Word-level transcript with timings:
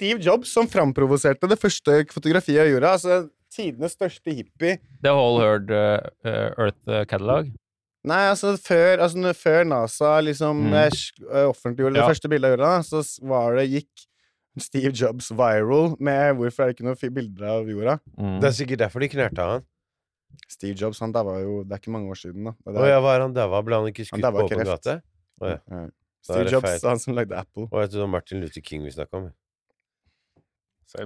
Steve 0.00 0.22
Jobs 0.24 0.48
som 0.56 0.64
framprovoserte 0.70 1.48
det 1.50 1.58
første 1.60 1.98
fotografiet 2.08 2.56
jeg 2.56 2.72
gjorde. 2.72 2.92
Altså 2.96 3.16
tidenes 3.52 3.92
største 3.98 4.32
hippie. 4.32 4.78
The 5.04 5.12
Whole 5.12 5.42
Heard 5.42 5.68
uh, 5.74 5.98
uh, 6.24 6.54
Earth 6.56 6.88
uh, 6.88 7.02
Catalog. 7.04 7.50
Nei, 8.08 8.22
altså 8.30 8.54
før, 8.56 9.02
altså, 9.04 9.34
før 9.36 9.66
NASA 9.68 10.14
liksom 10.24 10.62
Mm. 10.70 10.72
eh, 10.72 10.94
eh, 11.34 11.48
offentliggjorde 11.50 11.98
det 11.98 12.00
Ja. 12.00 12.08
første 12.08 12.30
bildet 12.32 12.48
av 12.48 12.54
jorda, 12.56 12.70
så 12.82 13.02
var 13.28 13.56
det, 13.58 13.66
gikk 13.68 14.06
Steve 14.58 14.92
Jobs 14.96 15.28
viral 15.30 15.96
med 16.00 16.36
'Hvorfor 16.36 16.62
er 16.64 16.66
det 16.72 16.78
ikke 16.78 16.88
noen 16.88 17.14
bilder 17.14 17.44
av 17.46 17.66
jorda?' 17.68 18.00
Mm. 18.18 18.40
Det 18.40 18.48
er 18.48 18.56
sikkert 18.56 18.78
derfor 18.78 19.00
de 19.00 19.08
knerta 19.08 19.44
han. 19.52 19.62
Steve 20.48 20.74
Jobs 20.80 20.98
han 21.00 21.12
daua 21.12 21.42
jo 21.42 21.62
Det 21.64 21.72
er 21.72 21.78
ikke 21.78 21.92
mange 21.92 22.08
år 22.08 22.16
siden, 22.16 22.44
da. 22.44 22.52
Det 22.72 22.88
ja, 22.88 23.00
var 23.00 23.20
han 23.20 23.34
daua? 23.34 23.62
Ble 23.62 23.74
han 23.76 23.92
ikke 23.92 24.06
skutt 24.06 24.24
han 24.24 24.32
på 24.32 24.48
åpen 24.48 24.64
gate? 24.64 25.02
Oh, 25.42 25.48
ja. 25.48 25.58
ja. 25.70 25.88
Steve 26.22 26.50
Jobs, 26.50 26.80
feil. 26.80 26.88
han 26.88 26.98
som 26.98 27.14
lagde 27.14 27.36
Apple. 27.36 27.68
Og 27.70 27.80
jeg 27.80 27.90
tror 27.90 27.98
det 28.00 28.06
var 28.06 28.14
Martin 28.16 28.40
Luther 28.40 28.60
King 28.62 28.82
vi 28.84 28.90
snakka 28.90 29.14
om. 29.16 29.32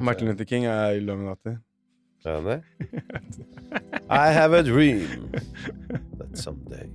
Martin 0.01 0.29
Luther 0.29 0.45
King 0.49 0.65
er 0.71 0.97
Illuminati. 0.99 1.57
Er 2.25 2.39
han 2.39 2.45
det? 2.49 2.61
I 4.25 4.33
have 4.33 4.55
a 4.57 4.63
dream 4.63 5.29
that 6.19 6.39
someday 6.39 6.87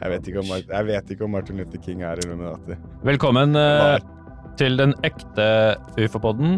Jeg 0.00 0.10
vet 0.10 0.28
ikke 0.28 0.38
om, 0.40 0.46
Mar- 0.48 0.64
jeg 0.70 0.86
vet 0.86 1.10
ikke 1.12 1.24
om 1.26 1.30
Martin 1.34 1.60
Luther 1.60 1.80
King 1.84 2.02
er 2.02 2.20
Illuminati. 2.24 2.76
Velkommen 3.04 3.56
eh, 3.58 3.98
til 4.56 4.78
den 4.80 4.94
ekte 5.04 5.48
ufo-podden. 6.00 6.56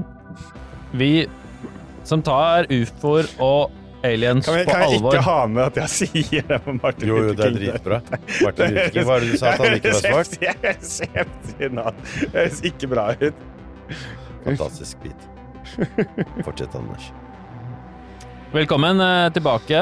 Vi 0.94 1.10
som 2.06 2.22
tar 2.22 2.68
ufoer 2.70 3.26
og 3.42 3.72
aliens 4.06 4.46
Kan, 4.46 4.60
vi, 4.60 4.64
på 4.64 4.70
kan 4.70 4.84
jeg 4.86 5.00
ikke 5.00 5.24
ha 5.26 5.38
med 5.50 5.62
at 5.64 5.80
jeg 5.82 5.94
sier 5.96 6.46
det 6.52 6.60
på 6.62 6.76
Martin 6.78 7.10
Jo, 7.10 7.16
jo, 7.24 7.34
det 7.34 7.48
er 7.48 7.56
dritbra. 7.58 8.00
Martin 8.46 8.76
Luther 8.76 8.94
King, 8.94 9.08
hva 9.10 9.18
er 9.18 9.26
det 9.26 9.32
du 9.32 9.40
sa 9.42 9.56
at 9.56 9.64
han 9.64 9.78
ikke 9.80 9.96
var 9.96 10.06
svart? 10.06 10.38
Jeg. 10.46 11.26
Det 11.58 12.30
høres 12.36 12.62
ikke 12.70 12.94
bra 12.94 13.10
ut. 13.26 13.44
Fantastisk 14.46 15.02
bit. 15.02 15.28
Fortsett, 16.46 16.74
Anders. 16.78 17.08
Velkommen 18.54 19.00
eh, 19.02 19.28
tilbake. 19.34 19.80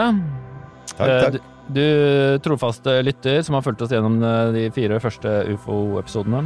Takk, 0.95 1.09
Eh, 1.09 1.20
takk. 1.25 1.33
Du, 1.69 1.81
du 1.81 2.39
trofaste 2.45 2.95
lytter 3.05 3.42
som 3.45 3.57
har 3.59 3.65
fulgt 3.65 3.83
oss 3.85 3.92
gjennom 3.92 4.17
eh, 4.25 4.53
de 4.57 4.65
fire 4.75 4.98
første 5.05 5.31
ufo-episodene. 5.55 6.42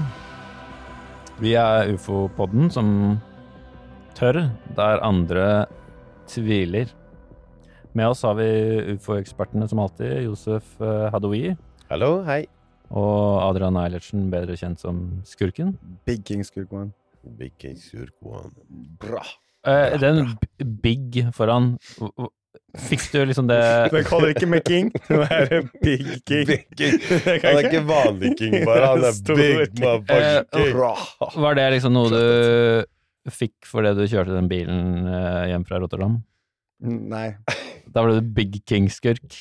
Vi 1.39 1.55
er 1.59 1.93
ufo-podden 1.95 2.71
som 2.75 2.89
tør 4.19 4.41
der 4.75 5.03
andre 5.07 5.67
tviler. 6.31 6.91
Med 7.95 8.11
oss 8.11 8.23
har 8.27 8.35
vi 8.39 8.49
ufo-ekspertene 8.97 9.69
som 9.71 9.79
alltid, 9.83 10.25
Josef 10.27 10.75
Hadoui 10.83 11.55
Hallo, 11.89 12.23
hei. 12.27 12.43
og 12.91 13.39
Adrian 13.47 13.79
Eilertsen, 13.81 14.27
bedre 14.31 14.59
kjent 14.59 14.83
som 14.83 14.99
Skurken. 15.27 15.77
Big 16.07 16.27
King 16.29 16.43
Skurkman. 16.45 16.91
Big 17.39 17.55
cake 17.59 17.79
Surkwan. 17.83 18.53
Bra. 19.01 19.23
Eh, 19.67 19.97
den 20.01 20.37
big 20.83 21.19
foran 21.35 21.75
Fikk 22.79 23.03
du 23.13 23.19
liksom 23.27 23.49
det 23.49 23.59
Det 23.93 24.05
kaller 24.09 24.33
ikke 24.35 24.47
med 24.51 24.63
King. 24.69 24.91
Det 25.09 25.19
er 25.35 25.67
Big 25.83 26.05
King. 26.29 26.47
Big 26.49 26.65
King. 26.79 26.99
Han 27.43 27.59
er 27.59 27.65
ikke 27.69 27.83
vanlig 27.89 28.35
king, 28.39 28.57
bare. 28.69 28.87
Han 28.93 29.05
er 29.09 29.17
Stor 29.17 29.37
big 29.41 29.75
king. 29.75 29.85
motherfucking 29.85 30.79
Eh. 31.29 31.43
Var 31.43 31.59
det 31.59 31.67
liksom 31.77 31.95
noe 31.97 32.11
du 32.13 33.33
fikk 33.35 33.67
fordi 33.69 33.91
du 33.99 34.05
kjørte 34.09 34.33
den 34.37 34.49
bilen 34.49 35.09
eh, 35.11 35.47
hjem 35.53 35.65
fra 35.69 35.81
Rotterdam? 35.83 36.21
Nei. 36.81 37.33
Da 37.91 38.05
ble 38.05 38.19
du 38.21 38.29
Big 38.37 38.61
King-skurk. 38.69 39.35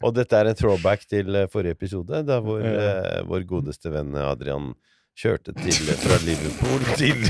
Og 0.00 0.14
dette 0.16 0.38
er 0.38 0.48
en 0.50 0.56
throwback 0.56 1.02
til 1.10 1.34
eh, 1.36 1.48
forrige 1.52 1.76
episode, 1.76 2.22
da 2.26 2.38
hvor 2.42 2.62
Ja. 2.64 2.72
eh, 3.18 3.20
vår 3.28 3.44
godeste 3.50 3.90
venn 3.92 4.14
Adrian 4.16 4.70
kjørte 5.18 5.52
til, 5.58 5.72
fra 6.00 6.16
Liverpool 6.24 6.84
til, 7.00 7.24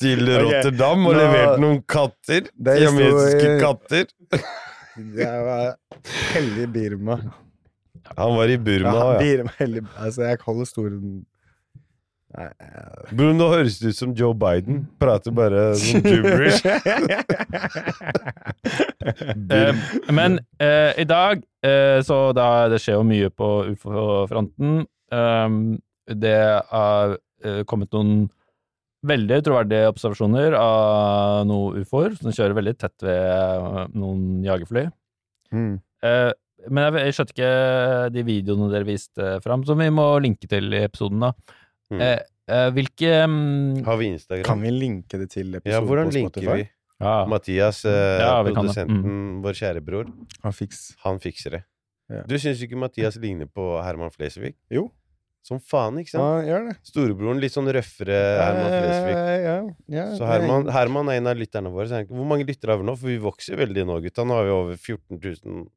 til 0.00 0.30
Rotterdam 0.44 1.06
og 1.06 1.12
nå- 1.14 1.18
leverte 1.18 1.60
noen 1.62 1.82
katter. 1.90 2.48
Er 2.66 2.80
historie- 2.86 3.58
katter. 3.60 4.06
Jeg 5.16 5.44
var 5.46 5.76
hellig 6.34 6.64
i 6.66 6.70
Birma. 6.74 7.14
Han 8.18 8.34
var 8.36 8.50
i 8.50 8.56
Burma 8.58 8.90
Ja, 8.92 9.04
ja. 9.14 9.18
Birma 9.22 9.52
hellig. 9.60 9.82
Altså, 10.02 10.24
jeg 10.26 10.38
holder 10.44 10.66
store 10.68 10.96
Nei 12.30 12.44
jeg... 12.46 13.14
Bro, 13.16 13.28
nå 13.38 13.46
høres 13.52 13.78
det 13.80 13.92
ut 13.94 13.98
som 14.00 14.12
Joe 14.18 14.34
Biden. 14.38 14.82
Prater 15.00 15.32
bare 15.34 15.62
som 15.78 16.02
gibberish. 16.04 16.60
Eh, 19.50 19.74
men 20.12 20.36
eh, 20.60 20.92
i 21.00 21.04
dag 21.08 21.40
eh, 21.64 22.02
Så 22.04 22.18
da 22.36 22.68
det 22.70 22.78
skjer 22.82 22.98
jo 22.98 23.04
mye 23.08 23.30
på 23.32 23.48
ufo-fronten. 23.72 24.82
Um, 25.10 25.56
det 26.18 26.36
har 26.70 27.16
eh, 27.44 27.62
kommet 27.68 27.92
noen 27.94 28.28
veldig 29.06 29.38
troverdige 29.46 29.88
observasjoner 29.88 30.52
av 30.58 31.46
noen 31.48 31.80
ufoer 31.80 32.16
som 32.18 32.34
kjører 32.36 32.56
veldig 32.58 32.74
tett 32.82 33.06
ved 33.06 33.20
eh, 33.30 33.86
noen 33.96 34.42
jagerfly. 34.44 34.86
Mm. 35.54 35.78
Eh, 36.04 36.32
men 36.68 36.84
jeg, 36.84 37.06
jeg 37.06 37.16
skjønte 37.16 37.34
ikke 37.36 37.52
de 38.12 38.24
videoene 38.26 38.68
dere 38.72 38.88
viste 38.88 39.30
fram, 39.44 39.62
som 39.64 39.80
vi 39.80 39.88
må 39.94 40.04
linke 40.20 40.50
til 40.50 40.68
i 40.76 40.82
episoden, 40.84 41.22
da. 41.24 41.30
Mm. 41.90 42.02
Eh, 42.04 42.18
eh, 42.52 42.66
hvilke 42.76 43.14
mm, 43.24 43.80
Har 43.86 43.96
vi 44.02 44.10
Instagram? 44.12 44.44
Kan 44.46 44.60
vi 44.66 44.74
linke 44.74 45.18
det 45.22 45.30
til 45.32 45.48
episoden 45.56 45.72
Ja, 45.72 45.80
hvordan 45.88 46.12
på 46.12 46.16
linker 46.18 46.46
vi? 46.60 46.68
ja. 47.00 47.14
Mathias, 47.32 47.84
eh, 47.88 48.20
Ja, 48.20 48.34
vi 48.44 48.52
kan 48.54 48.68
det. 48.68 48.86
vår 49.46 49.56
kjære 49.62 49.80
bror, 49.82 50.12
Han 50.44 50.52
fiks. 50.52 50.90
han 51.06 51.18
fikser 51.18 51.56
det. 51.56 51.62
Ja. 52.10 52.22
Du 52.28 52.36
syns 52.42 52.60
ikke 52.62 52.76
Mathias 52.78 53.16
ligner 53.22 53.46
på 53.46 53.64
Herman 53.82 54.10
Flesvig? 54.10 54.52
Jo. 54.70 54.90
Som 55.46 55.58
faen, 55.64 55.96
ikke 56.02 56.12
sant? 56.12 56.22
Ja, 56.22 56.46
gjør 56.50 56.66
det. 56.68 56.74
Storebroren 56.86 57.40
litt 57.42 57.54
sånn 57.54 57.70
røffere 57.72 58.16
Herman 58.38 58.74
Flesvig. 58.74 59.14
Ja, 59.16 59.54
ja, 59.96 60.06
Så 60.18 60.28
Herman, 60.28 60.68
Herman 60.74 61.10
er 61.10 61.20
en 61.20 61.30
av 61.32 61.40
lytterne 61.40 61.72
våre. 61.72 61.88
Så 61.88 62.02
Hvor 62.10 62.28
mange 62.28 62.46
lyttere 62.48 62.76
har 62.76 62.82
vi 62.82 62.88
nå? 62.90 62.96
For 63.00 63.10
vi 63.10 63.20
vokser 63.24 63.58
veldig 63.60 63.86
nå, 63.88 64.00
gutta. 64.04 64.26
Nå 64.28 64.36
har 64.36 64.46
vi 64.46 64.56
over 64.56 64.76
14 64.76 65.16
000 65.16 65.68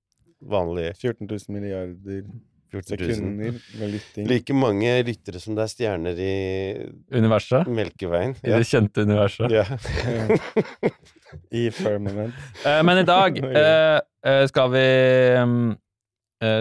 vanlige 0.43 0.93
14 0.99 1.27
000 1.29 1.55
milliarder 1.55 2.25
14 2.73 2.97
000. 2.99 3.15
sekunder 3.15 3.53
med 3.79 3.91
lytting. 3.93 4.27
Like 4.27 4.53
mange 4.57 4.93
lyttere 5.05 5.39
som 5.39 5.55
det 5.55 5.67
er 5.67 5.71
stjerner 5.71 6.17
i 6.17 6.33
Universet? 7.13 7.69
Melkeveien. 7.69 8.33
I 8.41 8.55
det 8.55 8.65
kjente 8.65 9.05
universet. 9.05 9.53
Ja. 9.53 9.65
I 11.61 11.67
firmament. 11.73 12.33
Eh, 12.65 12.81
men 12.85 13.03
i 13.03 13.05
dag 13.05 13.37
eh, 13.61 13.99
eh, 14.25 14.43
skal 14.49 14.73
vi 14.73 14.85
mm, 15.37 15.69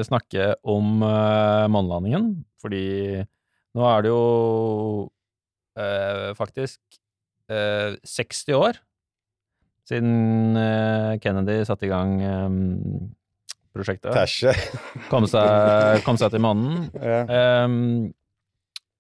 snakke 0.06 0.52
om 0.68 1.02
eh, 1.06 1.66
månelandingen, 1.72 2.30
fordi 2.62 2.84
nå 3.72 3.84
er 3.88 4.04
det 4.04 4.10
jo 4.12 4.22
eh, 5.80 6.30
faktisk 6.38 6.80
eh, 7.50 7.96
60 8.04 8.58
år 8.58 8.80
siden 9.88 10.56
eh, 10.56 11.18
Kennedy 11.22 11.60
satte 11.66 11.88
i 11.88 11.92
gang 11.92 12.16
eh, 12.22 12.48
prosjektet. 13.72 14.12
Tæsje. 14.14 14.52
Kom 15.10 15.26
seg, 15.30 16.02
kom 16.06 16.18
seg 16.20 16.34
til 16.34 16.44
månen. 16.44 16.90
Ja. 17.12 17.22
Ehm, 17.26 18.12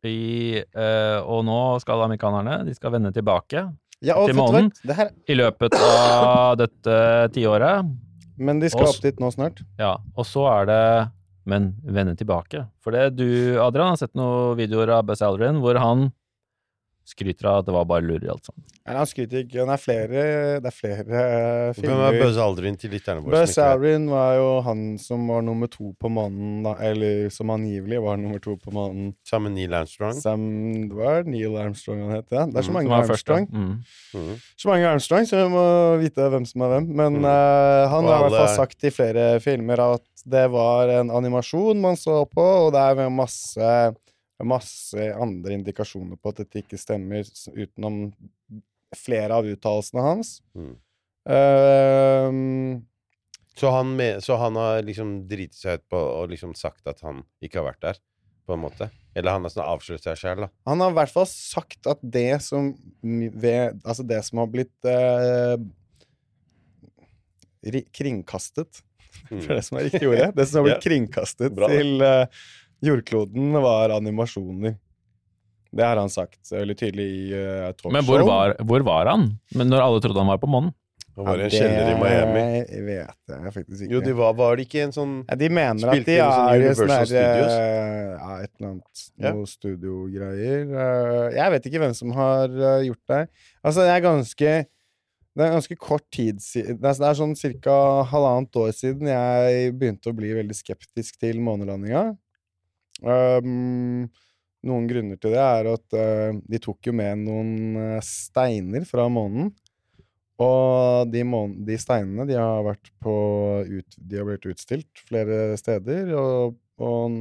i, 0.02 0.58
eh, 0.58 1.18
og 1.22 1.44
nå 1.46 1.58
skal 1.78 2.00
amerikanerne 2.08 2.64
de 2.66 2.72
skal 2.74 2.90
vende 2.96 3.12
tilbake 3.14 3.60
Ja, 4.02 4.16
Til 4.26 4.34
månen? 4.34 4.72
I 5.30 5.36
løpet 5.38 5.76
av 5.78 6.56
dette 6.58 6.96
tiåret. 7.36 7.86
Men 8.38 8.60
de 8.60 8.68
skal 8.70 8.84
Oss- 8.88 8.96
opp 8.98 9.02
dit 9.02 9.18
nå 9.20 9.30
snart. 9.34 9.60
Ja, 9.78 9.96
og 10.16 10.24
så 10.28 10.46
er 10.60 10.66
det 10.66 11.10
Men 11.44 11.72
vende 11.82 12.14
tilbake. 12.14 12.68
For 12.84 12.92
det 12.94 13.16
du, 13.16 13.58
Adrian, 13.58 13.88
har 13.88 13.96
sett 13.98 14.12
noen 14.14 14.54
videoer 14.56 14.88
av 14.94 15.04
Buzz 15.08 15.22
Aldrin 15.26 15.56
hvor 15.58 15.74
han 15.82 16.12
skryter 17.12 17.46
av 17.52 17.60
at 17.62 17.66
det 17.68 17.74
var 17.76 17.84
bare 17.88 18.02
lureri, 18.04 18.28
alt 18.32 18.48
sammen. 18.48 18.64
Nei, 18.82 18.94
han 18.98 19.06
skryter 19.06 19.44
ikke. 19.44 19.62
Det 19.62 19.74
er 19.76 19.80
flere, 19.82 20.22
det 20.64 20.70
er 20.72 20.74
flere 20.74 21.20
filmer. 21.76 22.00
Hvem 22.00 22.02
er. 22.08 22.16
Buzz 22.24 22.38
Aldrin 22.42 22.78
til 22.80 22.90
lytterne 22.96 23.22
våre? 23.22 23.42
Buzz? 23.44 23.54
Aldrin 23.62 24.08
var 24.10 24.32
jo 24.40 24.48
han 24.66 24.80
som 24.98 25.28
var 25.30 25.44
nummer 25.46 25.70
to 25.70 25.92
på 26.02 26.10
månen, 26.10 26.62
da. 26.66 26.72
Eller 26.90 27.28
som 27.30 27.52
angivelig 27.54 28.00
var 28.02 28.18
nummer 28.18 28.42
to 28.42 28.56
på 28.58 28.74
månen. 28.74 29.12
Sammen 29.28 29.52
med 29.52 29.60
Neil 29.60 29.76
Armstrong. 29.82 30.16
Sam, 30.18 30.42
det 30.90 30.98
var 30.98 31.22
Neil 31.30 31.54
Armstrong 31.62 32.02
han 32.08 32.16
het, 32.18 32.26
ja. 32.34 32.46
Det 32.50 32.58
er 32.58 32.66
så 32.66 32.72
Mm, 32.72 32.78
mange 32.80 32.90
mm, 32.90 33.08
først. 33.12 33.30
Armstrong. 33.30 33.48
Mm. 33.52 34.36
Så 34.58 34.68
mange 34.72 34.88
Armstrong, 34.90 35.26
så 35.30 35.42
vi 35.44 35.48
må 35.54 35.64
vite 36.02 36.28
hvem 36.34 36.46
som 36.48 36.66
er 36.66 36.74
hvem. 36.76 36.90
Men 36.96 37.20
Mm. 37.22 37.24
uh, 37.28 37.88
han 37.92 38.04
har 38.08 38.16
i 38.18 38.22
hvert 38.28 38.38
fall 38.40 38.56
sagt 38.56 38.84
i 38.84 38.90
flere 38.90 39.26
filmer 39.40 39.78
at 39.92 40.02
det 40.26 40.46
var 40.50 40.88
en 40.88 41.10
animasjon 41.10 41.80
man 41.82 41.96
så 41.98 42.24
på, 42.30 42.42
og 42.66 42.72
det 42.74 42.82
er 42.82 43.08
masse, 43.10 43.70
masse 44.42 45.08
andre 45.14 45.54
indikasjoner 45.58 46.16
på 46.18 46.32
at 46.32 46.40
dette 46.42 46.62
ikke 46.64 46.78
stemmer, 46.80 47.22
utenom 47.54 48.12
flere 48.96 49.36
av 49.38 49.46
uttalelsene 49.48 50.02
hans. 50.04 50.32
Mm. 50.58 50.72
Uh, 51.28 52.80
Så, 53.54 53.68
han 53.70 53.92
med, 53.96 54.22
så 54.24 54.36
han 54.40 54.56
har 54.56 54.80
liksom 54.82 55.28
driti 55.28 55.58
seg 55.60 55.78
ut 55.82 55.84
på 55.92 55.98
og 56.00 56.30
liksom 56.32 56.54
sagt 56.56 56.86
at 56.88 57.00
han 57.04 57.20
ikke 57.44 57.60
har 57.60 57.68
vært 57.70 57.82
der, 57.84 57.98
på 58.48 58.56
en 58.56 58.62
måte? 58.64 58.88
Eller 59.14 59.34
han 59.36 59.44
har 59.44 59.52
sånn 59.52 59.66
avslørt 59.68 60.02
seg 60.08 60.16
sjøl, 60.18 60.40
da? 60.46 60.48
han 60.66 60.80
har 60.80 60.90
i 60.90 60.96
hvert 60.96 61.12
fall 61.12 61.28
sagt 61.28 61.86
at 61.86 62.00
det 62.02 62.40
som 62.42 62.70
ved, 63.12 63.76
Altså 63.84 64.02
det 64.08 64.22
som 64.24 64.40
har 64.40 64.48
blitt 64.50 64.88
eh, 64.88 65.56
ri- 67.72 67.88
kringkastet 67.92 68.82
Mm. 69.30 69.40
For 69.44 69.54
det 69.54 69.62
som 69.64 69.76
er 69.78 69.84
riktig 69.86 70.08
ordet. 70.08 70.30
Det 70.34 70.44
som 70.48 70.58
har 70.58 70.64
blitt 70.66 70.78
Ja. 70.78 70.82
kringkastet 70.88 71.52
Bra. 71.54 71.68
til 71.68 72.00
eh, 72.02 72.26
jordkloden, 72.82 73.52
var 73.62 73.94
animasjoner. 73.96 74.76
Det 75.72 75.84
har 75.86 75.96
han 75.96 76.10
sagt 76.12 76.50
veldig 76.52 76.74
tydelig 76.76 77.04
i 77.08 77.24
uh, 77.32 77.70
talkshow. 77.72 77.92
Men 77.96 78.04
hvor 78.04 78.22
var, 78.28 78.52
hvor 78.60 78.82
var 78.84 79.08
han 79.08 79.30
Men 79.56 79.70
når 79.72 79.80
alle 79.86 80.00
trodde 80.04 80.20
han 80.20 80.28
var 80.28 80.40
på 80.42 80.50
månen? 80.52 80.74
Han 81.16 81.26
var 81.28 81.40
i 81.40 81.44
en 81.44 81.52
kjeller 81.52 81.88
i 81.92 81.94
Miami. 82.00 82.42
Jeg 82.72 82.82
vet 82.86 83.32
jeg 83.32 83.52
faktisk 83.52 83.82
ikke. 83.84 83.92
Jo, 83.92 84.00
de 84.04 84.12
var, 84.16 84.32
var 84.36 84.56
det 84.56 84.64
ikke 84.66 84.82
en 84.86 84.92
sånn 84.96 85.14
ja, 85.28 85.36
De 85.36 85.48
mener 85.52 85.90
at 85.92 86.06
de 86.08 86.14
er 86.16 86.62
i 86.64 86.70
sånn 86.76 86.88
der, 86.92 87.08
Studios? 87.08 87.56
eh, 87.56 88.12
Ja, 88.12 88.36
et 88.44 88.52
eller 88.56 88.68
annet 88.70 89.02
Ja. 89.20 89.32
noe 89.36 89.48
studiogreier. 89.50 90.62
Eh, 90.72 91.26
jeg 91.36 91.52
vet 91.56 91.68
ikke 91.68 91.82
hvem 91.84 91.96
som 91.96 92.14
har 92.16 92.48
gjort 92.86 93.02
det. 93.12 93.20
Altså, 93.64 93.84
det 93.84 93.92
er 93.96 94.06
ganske 94.06 94.54
Det 95.32 95.44
er 95.46 95.52
ganske 95.56 95.76
kort 95.80 96.04
tid 96.12 96.40
siden 96.44 96.80
Det 96.80 96.96
det 97.00 97.06
er 97.08 97.16
sånn 97.16 97.36
ca. 97.64 97.76
halvannet 98.12 98.56
år 98.60 98.72
siden 98.76 99.08
jeg 99.08 99.72
begynte 99.80 100.12
å 100.12 100.16
bli 100.16 100.32
veldig 100.36 100.56
skeptisk 100.56 101.16
til 101.20 101.40
månelandinga. 101.40 102.16
Um, 103.02 104.06
noen 104.62 104.86
grunner 104.86 105.18
til 105.18 105.34
det 105.34 105.42
er 105.42 105.68
at 105.72 105.96
uh, 105.98 106.38
de 106.46 106.60
tok 106.62 106.86
jo 106.86 106.94
med 106.94 107.24
noen 107.24 107.78
eh, 107.80 108.00
steiner 108.06 108.86
fra 108.86 109.08
månen. 109.10 109.50
Og 110.42 111.10
de, 111.12 111.22
mån 111.26 111.58
de 111.66 111.76
steinene 111.78 112.26
de 112.26 112.38
har 112.38 112.64
vært 112.66 112.88
på 113.02 113.12
ut 113.68 113.96
De 113.98 114.18
har 114.18 114.26
blitt 114.26 114.48
utstilt 114.50 115.02
flere 115.06 115.56
steder. 115.60 116.12
Og, 116.18 116.56
og, 116.82 117.18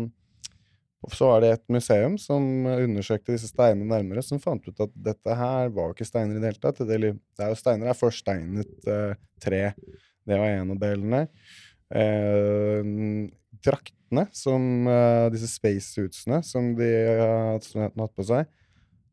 og 1.05 1.17
så 1.17 1.29
var 1.29 1.43
det 1.43 1.51
et 1.53 1.65
museum 1.75 2.15
som 2.21 2.45
undersøkte 2.71 3.35
disse 3.35 3.51
steinene 3.51 3.89
nærmere, 3.91 4.23
som 4.25 4.41
fant 4.41 4.65
ut 4.65 4.85
at 4.85 4.95
dette 5.09 5.37
her 5.37 5.73
var 5.75 5.93
ikke 5.93 6.07
steiner 6.07 6.39
i 6.39 6.41
det 6.41 6.53
hele 6.53 6.63
tatt. 6.63 6.81
Det, 6.87 6.97
er 6.97 7.51
jo 7.51 7.59
steiner 7.59 7.91
er 7.91 7.99
forsteinet 7.99 8.89
uh, 8.89 9.13
tre. 9.43 9.63
Det 10.25 10.39
var 10.39 10.55
en 10.55 10.73
av 10.73 10.81
delene. 10.81 11.21
Eh, 11.91 12.91
draktene 14.11 14.27
som 14.33 14.87
uh, 14.87 15.31
Disse 15.31 15.47
spacesuitsene 15.47 16.41
som 16.43 16.75
de 16.75 16.91
har 17.19 17.59
hatt 17.59 18.15
på 18.15 18.23
seg, 18.23 18.45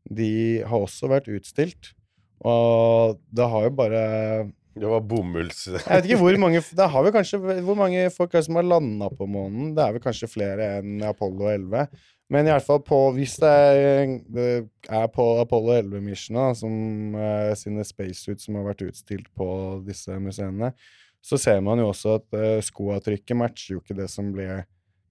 de 0.09 0.61
har 0.65 0.79
også 0.79 1.09
vært 1.09 1.29
utstilt. 1.29 1.93
Og 2.39 3.19
det 3.31 3.45
har 3.45 3.63
jo 3.65 3.71
bare 3.75 4.49
Det 4.79 4.87
var 4.87 5.01
bomulls... 5.01 5.67
Jeg 5.67 5.83
vet 5.83 6.05
ikke 6.07 6.21
hvor 6.21 6.37
mange 6.39 6.61
Det 6.61 6.85
har 6.87 7.03
vel 7.03 7.11
kanskje 7.11 7.39
Hvor 7.67 7.75
mange 7.75 8.05
folk 8.15 8.31
er 8.31 8.39
det 8.39 8.45
som 8.45 8.55
har 8.55 8.63
landa 8.63 9.09
på 9.11 9.27
månen? 9.27 9.73
Det 9.75 9.83
er 9.83 9.91
vel 9.91 10.03
kanskje 10.05 10.29
flere 10.31 10.69
enn 10.77 11.03
Apollo 11.03 11.49
11. 11.51 11.89
Men 12.31 12.47
i 12.47 12.53
alle 12.53 12.63
fall 12.63 12.79
på 12.79 13.01
Hvis 13.17 13.35
det 13.43 13.51
er, 13.51 14.15
det 14.31 14.47
er 14.87 15.11
på 15.11 15.25
Apollo 15.41 15.75
11-missionen, 15.81 16.55
som 16.55 17.19
eh, 17.19 17.51
sine 17.59 17.83
spacesuits 17.83 18.47
som 18.47 18.55
har 18.55 18.69
vært 18.69 18.85
utstilt 18.87 19.27
på 19.35 19.49
disse 19.83 20.15
museene, 20.15 20.71
så 21.19 21.35
ser 21.35 21.59
man 21.59 21.81
jo 21.81 21.89
også 21.89 22.13
at 22.15 22.37
uh, 22.37 22.61
skoavtrykket 22.63 23.35
matcher 23.35 23.73
jo 23.73 23.81
ikke 23.81 23.97
det 23.97 24.07
som 24.07 24.29
ble 24.31 24.61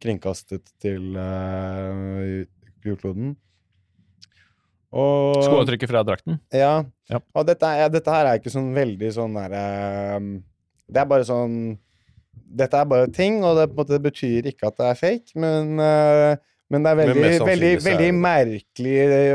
kringkastet 0.02 0.64
til 0.82 1.16
uh, 1.18 2.44
jordkloden. 2.86 3.36
Og 4.88 5.42
Skoavtrykket 5.44 5.90
fra 5.90 6.04
drakten? 6.06 6.38
ja. 6.54 6.84
Ja. 7.08 7.20
Og 7.36 7.44
dette, 7.48 7.68
dette 7.92 8.12
her 8.12 8.28
er 8.28 8.38
ikke 8.40 8.52
sånn 8.52 8.70
veldig 8.76 9.08
sånn 9.16 9.36
derre 9.36 9.62
Det 10.84 11.00
er 11.00 11.06
bare 11.08 11.24
sånn 11.24 11.54
Dette 12.36 12.80
er 12.80 12.88
bare 12.88 13.08
ting, 13.12 13.40
og 13.44 13.56
det 13.56 13.66
måte 13.76 13.96
betyr 14.00 14.48
ikke 14.50 14.68
at 14.68 14.76
det 14.76 14.90
er 14.90 14.98
fake, 15.00 15.32
men, 15.40 15.74
uh, 15.80 16.36
men 16.72 16.84
det 16.84 16.92
er 16.92 17.00
veldig, 17.02 17.24
veldig, 17.48 17.72
veldig 17.84 18.12
merkelig, 18.16 18.94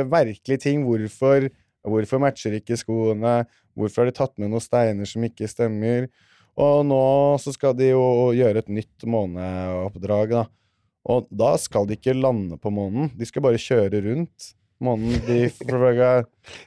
merkelig 0.10 0.58
ting. 0.64 0.86
Hvorfor, 0.88 1.46
hvorfor 1.86 2.22
matcher 2.24 2.56
ikke 2.58 2.78
skoene? 2.80 3.44
Hvorfor 3.78 4.02
har 4.02 4.10
de 4.10 4.16
tatt 4.18 4.34
med 4.42 4.50
noen 4.50 4.64
steiner 4.64 5.10
som 5.10 5.26
ikke 5.28 5.50
stemmer? 5.52 6.08
Og 6.62 6.84
nå 6.86 7.04
så 7.42 7.54
skal 7.56 7.74
de 7.78 7.92
jo 7.94 8.04
gjøre 8.38 8.62
et 8.62 8.70
nytt 8.70 9.06
måneoppdrag, 9.10 10.36
da. 10.36 10.44
Og 11.10 11.26
da 11.34 11.56
skal 11.60 11.88
de 11.90 11.98
ikke 11.98 12.16
lande 12.16 12.60
på 12.62 12.72
månen, 12.72 13.10
de 13.18 13.28
skal 13.28 13.44
bare 13.44 13.60
kjøre 13.60 14.04
rundt 14.06 14.54
månen. 14.84 15.16
De, 15.28 15.40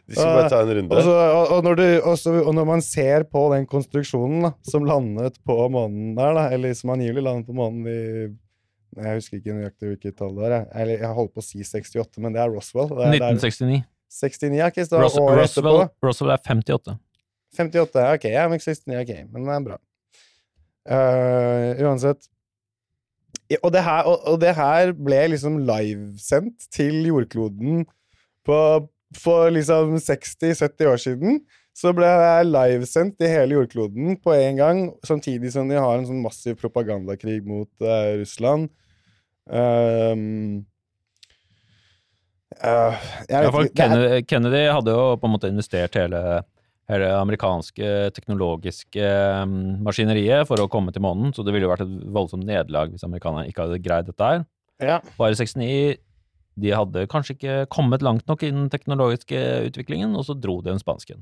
De 0.08 0.16
skal 0.16 0.32
bare 0.34 0.50
ta 0.52 0.62
en 0.64 0.72
runde. 0.78 0.96
og, 0.96 1.04
så, 1.06 1.14
og, 1.14 1.52
og, 1.56 1.62
når 1.64 1.78
du, 1.78 1.84
og, 2.00 2.18
så, 2.20 2.34
og 2.42 2.52
når 2.56 2.68
man 2.68 2.84
ser 2.84 3.26
på 3.30 3.46
den 3.54 3.68
konstruksjonen 3.70 4.48
da, 4.48 4.52
som 4.66 4.88
landet 4.88 5.38
på 5.46 5.56
månen 5.72 6.14
der, 6.18 6.34
da, 6.36 6.48
eller 6.56 6.76
som 6.76 6.92
angivelig 6.96 7.24
landet 7.24 7.48
på 7.48 7.56
månen 7.56 7.86
i 7.90 8.00
Jeg 8.96 9.18
husker 9.18 9.40
ikke 9.40 9.56
nøyaktig 9.56 9.90
hvilket 9.90 10.16
tall 10.16 10.36
det 10.38 10.46
er. 10.46 10.54
jeg. 10.54 10.68
Eller 10.82 11.02
jeg 11.04 11.16
holdt 11.18 11.34
på 11.36 11.42
å 11.42 11.44
si 11.44 11.60
68, 11.60 12.22
men 12.24 12.36
det 12.36 12.40
er 12.40 12.52
Roswell. 12.52 12.88
Det 12.88 13.02
er, 13.04 13.16
er 13.18 13.34
1969. 13.36 13.82
69, 14.16 14.54
ja, 14.56 14.70
var 14.96 15.40
Roswell. 15.42 15.82
Roswell 16.06 16.32
er 16.32 16.40
58. 16.40 16.94
58, 17.56 18.06
Ok, 18.17 18.25
ok. 18.25 18.31
er 18.31 18.49
men 18.53 18.62
69, 18.62 19.03
ok. 19.03 19.12
Men 19.32 19.47
det 19.49 19.55
er 19.56 19.67
bra. 19.69 19.79
Uh, 20.87 21.87
uansett. 21.87 22.29
Og 23.62 23.70
det, 23.75 23.82
her, 23.87 24.06
og, 24.11 24.23
og 24.26 24.41
det 24.43 24.55
her 24.58 24.91
ble 24.97 25.20
liksom 25.31 25.61
livesendt 25.69 26.67
til 26.75 27.05
jordkloden 27.06 27.85
på, 28.47 28.58
for 29.14 29.53
liksom 29.55 29.94
60-70 30.03 30.91
år 30.91 31.03
siden. 31.03 31.41
Så 31.76 31.93
ble 31.93 32.08
det 32.08 32.47
livesendt 32.49 33.20
i 33.20 33.29
hele 33.29 33.58
jordkloden 33.58 34.17
på 34.25 34.32
en 34.32 34.58
gang, 34.58 34.81
samtidig 35.05 35.53
som 35.53 35.69
de 35.69 35.76
har 35.76 35.99
en 35.99 36.08
sånn 36.08 36.23
massiv 36.25 36.56
propagandakrig 36.62 37.43
mot 37.44 37.69
uh, 37.85 38.17
Russland. 38.17 38.70
Um, 39.47 40.64
uh, 42.56 42.97
jeg 43.29 43.44
Ja, 43.44 43.53
for 43.53 43.69
Kennedy, 43.76 44.23
Kennedy 44.26 44.64
hadde 44.73 44.97
jo 44.97 45.19
på 45.20 45.29
en 45.29 45.35
måte 45.37 45.53
investert 45.53 46.00
hele, 46.00 46.23
hele 46.90 47.10
amerikanske 47.18 47.92
teknologiske 48.16 49.12
mm, 49.50 49.84
maskineriet 49.86 50.46
for 50.48 50.62
å 50.62 50.68
komme 50.70 50.94
til 50.94 51.04
månen, 51.04 51.32
så 51.34 51.44
det 51.46 51.54
ville 51.54 51.66
jo 51.66 51.72
vært 51.72 51.86
et 51.86 51.94
voldsomt 52.14 52.46
nederlag 52.46 52.92
hvis 52.92 53.06
amerikanerne 53.06 53.50
ikke 53.50 53.66
hadde 53.66 53.82
greid 53.84 54.10
dette 54.10 54.32
her. 54.32 54.44
ja. 54.82 55.00
Bare 55.18 55.38
69 55.38 55.96
de 56.56 56.72
hadde 56.72 57.04
kanskje 57.12 57.34
ikke 57.36 57.56
kommet 57.72 58.04
langt 58.04 58.24
nok 58.30 58.40
i 58.46 58.52
den 58.52 58.70
teknologiske 58.72 59.40
utviklingen, 59.68 60.14
og 60.16 60.24
så 60.24 60.36
dro 60.38 60.62
de 60.64 60.72
en 60.72 60.80
spansken. 60.80 61.20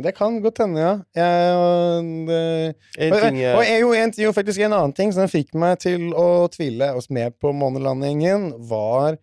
Det 0.00 0.14
kan 0.16 0.38
godt 0.40 0.62
hende, 0.62 0.80
ja. 0.80 0.92
Jeg, 1.12 1.56
og 1.60 2.06
det, 2.28 2.38
En 2.96 3.12
og, 3.12 3.18
ting 3.20 3.40
og 3.42 3.60
er 3.60 3.82
jo, 3.82 3.90
en, 3.92 4.14
jo 4.16 4.32
faktisk 4.32 4.64
en 4.64 4.72
annen 4.72 4.94
ting 4.96 5.12
som 5.12 5.28
fikk 5.28 5.52
meg 5.52 5.82
til 5.84 6.14
å 6.16 6.48
tvile 6.52 6.94
oss 6.96 7.10
med 7.12 7.36
på 7.42 7.52
månelandingen, 7.52 8.54
var 8.70 9.20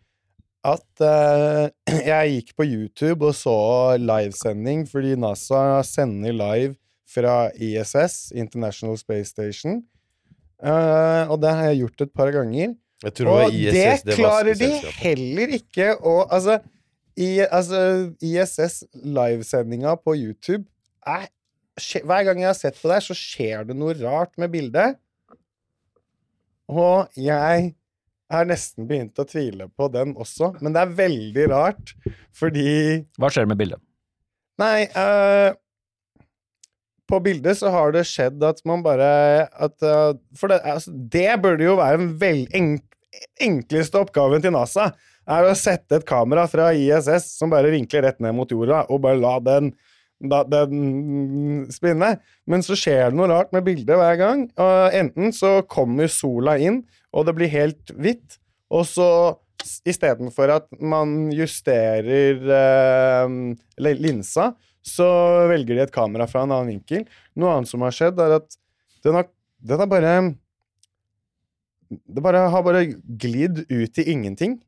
at 0.65 1.03
uh, 1.03 1.69
jeg 2.11 2.33
gikk 2.33 2.53
på 2.59 2.67
YouTube 2.67 3.29
og 3.29 3.35
så 3.37 3.55
livesending, 4.01 4.85
fordi 4.89 5.15
NASA 5.19 5.81
sender 5.87 6.35
live 6.35 6.75
fra 7.09 7.49
ISS, 7.55 8.31
International 8.35 8.97
Space 8.99 9.31
Station. 9.31 9.81
uh, 10.63 11.31
og 11.31 11.39
det 11.41 11.53
har 11.55 11.71
jeg 11.71 11.83
gjort 11.85 12.05
et 12.05 12.13
par 12.13 12.31
ganger. 12.35 12.75
Og 12.99 13.53
ISS. 13.55 13.71
det 13.71 14.11
Det 14.11 14.15
klarer 14.19 14.57
de 14.59 14.69
heller 14.99 15.55
ikke 15.55 15.93
å 16.03 16.25
Altså, 16.27 16.59
i, 17.15 17.39
altså 17.39 18.11
ISS 18.19 18.83
livesendinga 18.91 19.95
på 20.03 20.17
YouTube 20.19 20.65
er 21.07 21.29
Hver 21.79 22.25
gang 22.27 22.41
jeg 22.41 22.49
har 22.49 22.57
sett 22.59 22.75
på 22.75 22.91
det, 22.91 22.99
så 23.05 23.15
skjer 23.15 23.63
det 23.69 23.77
noe 23.79 23.95
rart 24.01 24.33
med 24.35 24.51
bildet. 24.51 24.97
Og 26.67 27.07
jeg 27.15 27.71
har 28.29 28.49
nesten 28.49 28.87
begynt 28.89 29.19
å 29.19 29.25
tvile 29.27 29.69
på 29.77 29.87
den 29.93 30.13
også, 30.19 30.53
men 30.61 30.75
det 30.75 30.83
er 30.83 30.97
veldig 30.99 31.47
rart, 31.51 31.95
fordi 32.35 32.69
Hva 33.19 33.31
skjer 33.33 33.49
med 33.49 33.59
bildet? 33.59 33.81
Nei, 34.59 34.85
uh, 34.93 35.55
på 37.09 37.19
bildet 37.25 37.57
så 37.57 37.71
har 37.73 37.93
det 37.95 38.05
skjedd 38.07 38.43
at 38.45 38.61
man 38.69 38.83
bare 38.85 39.09
at, 39.49 39.75
uh, 39.81 40.13
For 40.37 40.51
det, 40.51 40.59
altså, 40.67 40.93
det 40.93 41.31
burde 41.41 41.65
jo 41.65 41.77
være 41.79 42.01
den 42.01 42.11
vel 42.21 42.43
enk, 42.55 42.83
enkleste 43.41 44.01
oppgaven 44.03 44.43
til 44.43 44.53
NASA. 44.53 44.91
Er 45.29 45.45
å 45.45 45.55
sette 45.57 45.99
et 45.99 46.07
kamera 46.09 46.45
fra 46.49 46.71
ISS 46.75 47.31
som 47.39 47.51
bare 47.53 47.71
vinkler 47.73 48.05
rett 48.05 48.19
ned 48.23 48.35
mot 48.37 48.51
jorda, 48.51 48.83
og 48.89 49.03
bare 49.05 49.21
la 49.21 49.37
den, 49.45 49.73
den 50.19 51.67
spinne. 51.71 52.15
Men 52.49 52.63
så 52.65 52.77
skjer 52.77 53.09
det 53.09 53.19
noe 53.19 53.29
rart 53.31 53.53
med 53.55 53.65
bildet 53.67 53.99
hver 53.99 54.17
gang. 54.19 54.47
Og 54.59 54.97
enten 54.97 55.33
så 55.35 55.59
kommer 55.69 56.11
sola 56.11 56.57
inn, 56.59 56.83
og 57.15 57.27
det 57.27 57.35
blir 57.37 57.53
helt 57.53 57.93
hvitt, 57.95 58.39
og 58.69 58.85
så 58.85 59.09
istedenfor 59.89 60.51
at 60.53 60.67
man 60.79 61.31
justerer 61.35 62.39
eh, 62.55 63.33
linsa, 63.99 64.53
så 64.85 65.07
velger 65.51 65.75
de 65.75 65.83
et 65.83 65.93
kamera 65.93 66.27
fra 66.29 66.45
en 66.45 66.53
annen 66.55 66.77
vinkel. 66.77 67.03
Noe 67.39 67.57
annet 67.57 67.71
som 67.71 67.83
har 67.83 67.95
skjedd, 67.95 68.21
er 68.23 68.37
at 68.39 68.55
den 69.03 69.17
har, 69.17 69.27
den 69.59 69.81
har 69.81 69.89
bare 69.91 70.13
Det 71.89 72.21
bare, 72.21 72.49
har 72.53 72.63
bare 72.63 72.85
glidd 73.03 73.65
ut 73.69 73.97
i 73.97 74.11
ingenting. 74.11 74.59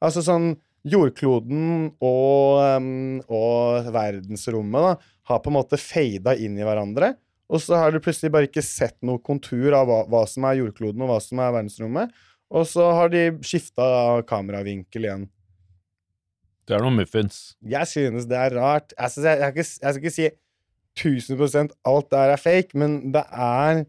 Altså 0.00 0.22
sånn 0.22 0.52
Jordkloden 0.86 1.88
og, 2.04 2.84
og 3.28 3.88
verdensrommet 3.94 4.84
da, 4.84 4.92
har 5.32 5.40
på 5.44 5.50
en 5.50 5.56
måte 5.58 5.78
fada 5.80 6.36
inn 6.38 6.58
i 6.58 6.64
hverandre. 6.66 7.14
Og 7.48 7.62
så 7.64 7.78
har 7.80 7.92
du 7.94 8.00
plutselig 8.04 8.30
bare 8.32 8.48
ikke 8.48 8.62
sett 8.64 8.96
noe 9.06 9.18
kontur 9.24 9.72
av 9.76 9.88
hva, 9.88 10.02
hva 10.08 10.22
som 10.28 10.44
er 10.48 10.58
jordkloden 10.60 11.02
og 11.04 11.10
hva 11.14 11.18
som 11.24 11.40
er 11.40 11.54
verdensrommet. 11.56 12.12
Og 12.52 12.64
så 12.68 12.86
har 12.96 13.10
de 13.12 13.26
skifta 13.44 13.86
kameravinkel 14.28 15.04
igjen. 15.08 15.26
Det 16.68 16.76
er 16.76 16.84
noen 16.84 16.98
muffins. 17.00 17.56
Jeg 17.64 17.88
synes 17.88 18.26
det 18.28 18.36
er 18.36 18.56
rart. 18.56 18.92
Jeg, 18.98 19.10
synes 19.14 19.24
jeg, 19.30 19.40
jeg, 19.40 19.54
ikke- 19.56 19.80
jeg 19.82 19.94
skal 19.94 20.04
ikke 20.04 20.16
si 20.18 20.28
1000 20.98 21.72
alt 21.88 22.10
der 22.12 22.32
er 22.34 22.40
fake, 22.42 22.74
men 22.76 23.12
det 23.14 23.24
er 23.32 23.84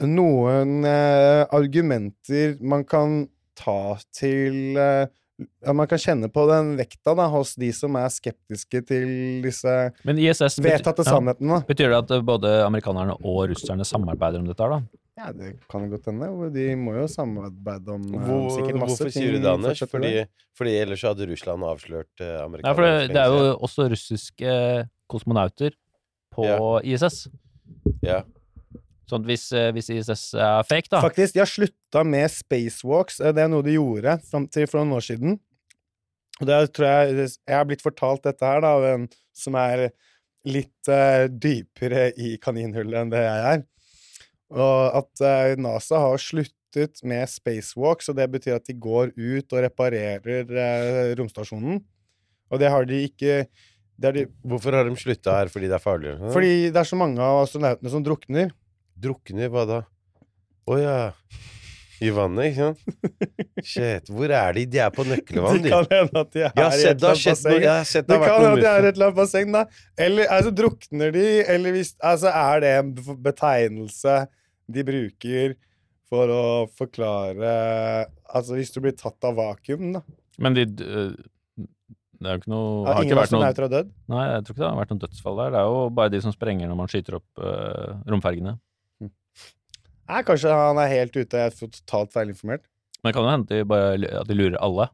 noen 0.00 0.84
eh, 0.88 1.44
argumenter 1.52 2.56
man 2.64 2.84
kan 2.88 3.26
ta 3.58 3.98
til 4.16 4.78
eh, 4.80 5.06
ja, 5.40 5.72
Man 5.76 5.88
kan 5.90 6.00
kjenne 6.00 6.30
på 6.32 6.44
den 6.50 6.74
vekta 6.78 7.14
da, 7.18 7.26
hos 7.32 7.54
de 7.60 7.70
som 7.76 7.96
er 8.00 8.08
skeptiske 8.12 8.82
til 8.88 9.10
disse 9.44 9.74
Men 10.06 10.20
ISS 10.22 10.60
vedtatte 10.62 11.06
ja. 11.06 11.14
sannhetene. 11.14 11.60
Ja, 11.60 11.68
Betyr 11.68 11.92
det 11.92 12.00
at 12.04 12.16
eh, 12.16 12.24
både 12.26 12.54
amerikanerne 12.66 13.16
og 13.20 13.44
russerne 13.52 13.86
samarbeider 13.88 14.42
om 14.42 14.48
dette 14.50 14.70
da? 14.74 14.80
Ja, 15.20 15.32
det 15.36 15.50
kan 15.68 15.84
godt 15.90 16.06
hende. 16.08 16.30
De 16.54 16.66
må 16.80 16.94
jo 16.96 17.04
samarbeide 17.10 17.92
om 17.96 18.06
eh, 18.08 18.24
Hvor, 18.24 18.48
sikkert 18.54 18.80
masse 18.80 18.96
hvorfor 18.96 19.10
ting. 19.10 19.16
sier 19.18 19.36
du 19.36 19.42
det, 19.42 19.52
Anders? 19.52 19.84
Fordi, 19.92 20.12
fordi 20.56 20.74
ellers 20.80 21.04
hadde 21.10 21.28
Russland 21.28 21.66
avslørt 21.68 22.24
eh, 22.24 22.34
Ja, 22.64 22.72
for 22.72 22.86
det, 22.86 22.94
det 23.12 23.22
er 23.22 23.34
jo 23.34 23.54
også 23.58 23.88
russiske 23.92 24.58
kosmonauter 25.10 25.76
på 26.34 26.46
ISS. 26.86 27.24
siden. 27.26 27.40
ja. 28.06 28.22
Sånn 29.10 29.26
hvis, 29.26 29.48
eh, 29.56 29.70
hvis 29.74 29.90
ISS 29.90 30.34
er 30.38 30.66
fake, 30.68 30.90
da 30.92 31.02
Faktisk, 31.02 31.34
de 31.34 31.42
har 31.42 31.50
slutta 31.50 32.04
med 32.06 32.30
spacewalks. 32.30 33.20
eh, 33.20 33.32
Det 33.32 33.42
er 33.42 33.50
noe 33.50 33.66
de 33.66 33.74
gjorde 33.74 34.20
fram 34.30 34.46
til 34.46 34.68
for 34.70 34.80
noen 34.80 34.98
år 34.98 35.06
siden. 35.06 35.40
Og 36.40 36.46
det 36.48 36.60
tror 36.72 36.86
jeg 36.86 37.28
Jeg 37.46 37.56
har 37.56 37.66
blitt 37.68 37.82
fortalt 37.82 38.22
dette 38.22 38.46
her 38.46 38.62
da, 38.62 38.76
av 38.78 38.84
en 38.84 39.08
som 39.36 39.54
er 39.54 39.90
litt 40.48 40.88
uh, 40.88 41.28
dypere 41.28 42.10
i 42.16 42.36
kaninhullet 42.40 42.96
enn 42.96 43.12
det 43.12 43.20
jeg 43.20 43.42
er. 43.50 43.64
Og 44.56 44.96
at 45.02 45.22
uh, 45.24 45.60
NASA 45.60 46.00
har 46.00 46.22
sluttet 46.22 47.02
med 47.04 47.28
spacewalks, 47.28 48.08
og 48.08 48.16
det 48.16 48.30
betyr 48.32 48.56
at 48.56 48.68
de 48.68 48.76
går 48.80 49.12
ut 49.16 49.52
og 49.52 49.64
reparerer 49.66 50.48
uh, 50.48 51.12
romstasjonen. 51.20 51.82
Og 52.50 52.62
det 52.62 52.72
har 52.72 52.88
de 52.88 53.02
ikke 53.10 53.44
det 54.00 54.08
har 54.08 54.16
de, 54.16 54.24
Hvorfor 54.48 54.72
har 54.72 54.88
de 54.88 54.96
slutta 54.96 55.34
her? 55.36 55.50
Fordi 55.52 55.68
det 55.68 55.76
er 55.76 55.84
farlig? 55.84 56.14
Fordi 56.32 56.54
det 56.72 56.80
er 56.80 56.88
så 56.88 56.96
mange 56.96 57.20
av 57.20 57.42
astronautene 57.42 57.92
som 57.92 58.04
drukner. 58.04 58.48
Drukner? 59.00 59.48
Hva 59.52 59.64
da? 59.68 59.80
Å 60.70 60.76
ja. 60.80 60.98
I 62.00 62.08
vannet, 62.16 62.54
ikke 62.54 62.66
sant? 62.70 63.40
Shit. 63.66 64.06
Hvor 64.08 64.32
er 64.32 64.54
de? 64.56 64.62
De 64.72 64.78
er 64.80 64.92
på 64.94 65.04
nøkkelvann, 65.04 65.58
Det 65.60 65.66
de. 65.68 65.72
kan 65.74 65.88
hende 65.92 66.22
at 66.22 66.30
de 66.32 66.44
er 66.46 66.46
i 66.46 66.52
et 66.54 66.62
eller 66.62 66.86
annet 66.86 67.02
noe. 67.02 67.10
basseng. 67.12 67.64
Sett 67.90 68.06
det 68.06 68.14
Det 68.14 68.20
kan 68.22 68.36
hende 68.40 68.52
at 68.54 68.62
de 68.62 68.68
er 68.70 68.86
i 68.86 68.88
et 68.88 68.94
eller 68.94 69.08
annet 69.10 69.18
basseng, 69.18 69.50
da. 69.56 69.64
Eller 70.06 70.30
altså, 70.36 70.52
drukner 70.62 71.12
de, 71.16 71.26
eller 71.56 71.76
hvis 71.76 71.90
Altså, 72.00 72.32
er 72.32 72.62
det 72.64 72.70
en 72.78 72.94
betegnelse 73.26 74.14
de 74.70 74.86
bruker 74.86 75.58
for 76.10 76.32
å 76.32 76.44
forklare 76.78 77.52
Altså, 78.32 78.56
hvis 78.56 78.72
du 78.72 78.80
blir 78.80 78.96
tatt 78.96 79.28
av 79.28 79.36
vakuum, 79.36 79.92
da. 79.98 80.02
Men 80.40 80.56
de 80.56 80.64
eh, 80.64 81.12
Det 81.60 82.24
er 82.24 82.38
jo 82.38 82.40
ikke 82.40 82.52
noe 82.54 82.70
Ja, 82.86 82.94
har 82.96 83.02
ingen 83.04 83.12
ikke 83.12 83.20
vært 83.20 83.36
noe 83.36 83.44
har 83.50 83.70
dødd? 83.76 83.92
Nei, 84.14 84.24
jeg 84.30 84.46
tror 84.46 84.56
ikke 84.56 84.62
det 84.64 84.70
har 84.70 84.80
vært 84.80 84.94
noen 84.94 85.04
dødsfall 85.04 85.38
der. 85.44 85.52
Det 85.52 85.60
er 85.60 85.68
jo 85.68 85.84
bare 86.00 86.14
de 86.16 86.24
som 86.24 86.32
sprenger 86.34 86.72
når 86.72 86.80
man 86.80 86.90
skyter 86.92 87.20
opp 87.20 87.44
uh, 87.44 88.00
romfergene. 88.08 88.56
Nei, 90.10 90.22
kanskje 90.26 90.54
han 90.54 90.80
er 90.82 90.90
helt 90.90 91.16
ute, 91.16 91.38
jeg 91.38 91.52
er 91.52 91.58
totalt 91.76 92.14
feilinformert. 92.16 92.64
Men 93.00 93.10
det 93.10 93.16
kan 93.16 93.26
jo 93.26 93.30
hende 93.32 93.52
de, 93.52 93.68
bare, 93.68 94.16
at 94.20 94.28
de 94.28 94.36
lurer 94.36 94.58
alle. 94.60 94.88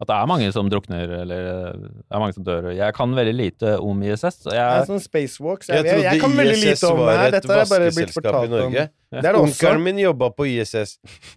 At 0.00 0.08
det 0.08 0.16
er 0.16 0.28
mange 0.30 0.46
som 0.54 0.68
drukner, 0.72 1.10
eller 1.20 1.48
det 1.76 1.90
er 2.08 2.20
mange 2.22 2.32
som 2.32 2.44
dør. 2.44 2.70
Jeg 2.72 2.94
kan 2.96 3.12
veldig 3.16 3.34
lite 3.36 3.74
om 3.84 3.98
ISS. 4.00 4.46
Jeg, 4.46 4.54
jeg 4.56 4.78
er 4.80 4.86
sånn 4.88 5.02
Spacewalks 5.04 5.68
Jeg 5.68 5.84
Jeg, 5.84 5.88
jeg, 5.90 6.04
jeg 6.06 6.22
kan 6.22 6.36
veldig 6.38 6.56
lite 6.56 6.88
om 6.88 7.02
det 7.04 7.16
her. 7.18 7.34
Dette 7.34 7.58
jeg 7.58 7.68
bare 7.74 7.90
blitt 7.90 7.98
vaskeselskap 7.98 8.08
i 8.08 8.16
fortalt 8.16 8.54
om. 8.64 8.76
Ja. 8.78 8.86
Det 9.12 9.20
er 9.20 9.26
det. 9.28 9.42
Onkelen 9.42 9.84
min 9.84 10.00
jobba 10.00 10.30
på 10.38 10.46
ISS, 10.48 10.94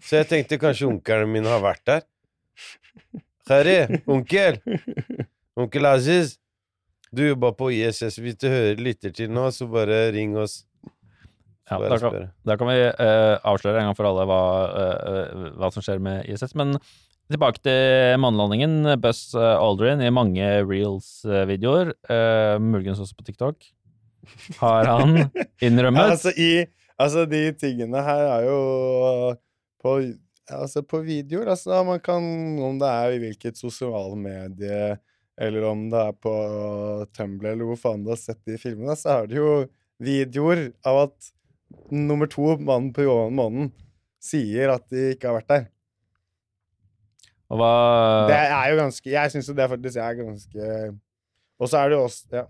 så 0.07 0.21
jeg 0.21 0.29
tenkte 0.31 0.59
kanskje 0.61 0.87
onkelen 0.87 1.33
min 1.35 1.49
har 1.51 1.59
vært 1.63 1.83
der. 1.91 2.07
Harry, 3.51 3.99
onkel! 4.07 4.61
Onkel 5.59 5.85
Aziz, 5.91 6.37
du 7.11 7.25
jobba 7.27 7.51
på 7.59 7.67
ISS. 7.75 8.15
Hvis 8.23 8.39
du 8.39 8.47
hører 8.47 8.79
lytter 8.79 9.11
til 9.11 9.33
nå, 9.35 9.49
så 9.51 9.67
bare 9.67 10.05
ring 10.15 10.37
oss. 10.39 10.61
Ja, 11.69 11.79
da, 11.79 11.97
kan, 11.99 12.15
da 12.43 12.57
kan 12.59 12.67
vi 12.67 12.79
uh, 12.83 13.37
avsløre 13.47 13.79
en 13.79 13.89
gang 13.89 13.95
for 13.95 14.09
alle 14.09 14.25
hva, 14.27 14.39
eh, 14.83 15.43
hva 15.55 15.69
som 15.71 15.83
skjer 15.85 16.01
med 16.03 16.27
ISS. 16.27 16.51
Men 16.59 16.75
tilbake 17.31 17.63
til 17.63 18.17
månelandingen. 18.19 18.97
Buzz 19.01 19.31
Aldrin 19.37 20.03
i 20.03 20.11
mange 20.13 20.49
reels-videoer, 20.67 21.93
uh, 22.11 22.57
muligens 22.59 22.99
også 23.03 23.15
på 23.15 23.27
TikTok, 23.29 23.69
har 24.59 24.89
han 24.91 25.23
innrømmet 25.65 26.17
altså, 26.17 26.33
i, 26.35 26.65
altså, 26.99 27.23
de 27.29 27.45
tingene 27.59 28.03
her 28.03 28.25
er 28.27 28.47
jo 28.49 28.59
på, 29.83 29.95
altså, 30.51 30.83
på 30.83 30.99
videoer. 31.07 31.53
Altså, 31.55 31.79
man 31.87 32.03
kan, 32.03 32.27
om 32.59 32.79
det 32.81 32.91
er 32.91 33.15
i 33.15 33.21
hvilket 33.23 33.59
sosiale 33.59 34.19
medie, 34.19 34.97
eller 35.39 35.69
om 35.69 35.87
det 35.91 36.03
er 36.09 36.19
på 36.27 36.35
Tumblr, 37.15 37.53
eller 37.53 37.71
hvor 37.71 37.79
faen 37.87 38.03
du 38.03 38.11
har 38.13 38.19
sett 38.19 38.43
de 38.49 38.59
filmene, 38.61 38.97
så 38.99 39.21
er 39.21 39.31
det 39.31 39.39
jo 39.39 39.55
videoer 40.03 40.67
av 40.87 41.05
at 41.07 41.31
nummer 41.93 42.29
to, 42.31 42.55
mannen 42.57 42.91
på 42.95 43.05
månen, 43.33 43.71
sier 44.23 44.71
at 44.73 44.85
de 44.91 45.13
ikke 45.13 45.29
har 45.29 45.39
vært 45.41 45.51
der. 45.51 45.65
Og 47.51 47.59
hva 47.59 47.71
Det 48.29 48.37
er 48.39 48.69
jo 48.71 48.77
ganske 48.79 49.09
Jeg 49.11 49.31
syns 49.33 49.49
jo 49.51 49.53
det 49.57 49.65
faktisk 49.69 49.99
er 50.01 50.15
ganske 50.17 50.67
Og 51.59 51.67
så 51.69 51.81
er 51.81 51.91
det 51.91 51.97
jo 51.97 52.05
også 52.07 52.39
Ja. 52.39 52.45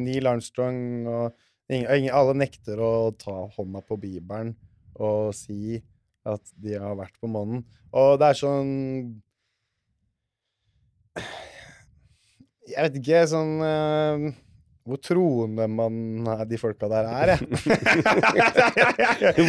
Neil 0.00 0.26
Armstrong 0.26 1.06
og 1.06 1.36
ingen, 1.68 1.90
ingen, 1.92 2.14
alle 2.16 2.32
nekter 2.40 2.80
å 2.80 3.10
ta 3.20 3.34
hånda 3.52 3.82
på 3.84 3.98
Bibelen 4.00 4.54
og 4.96 5.34
si 5.36 5.76
at 6.26 6.52
de 6.56 6.78
har 6.80 6.96
vært 6.96 7.18
på 7.20 7.28
månen. 7.30 7.60
Og 7.92 8.16
det 8.18 8.30
er 8.30 8.38
sånn 8.38 8.72
Jeg 12.70 12.86
vet 12.86 12.96
ikke 13.02 13.20
sånn 13.28 13.52
eh, 13.66 14.24
Hvor 14.88 14.96
troende 15.04 15.66
man 15.68 16.28
er 16.32 16.44
de 16.48 16.56
folka 16.60 16.88
der 16.88 17.04
er, 17.12 17.34
jeg. 17.34 17.40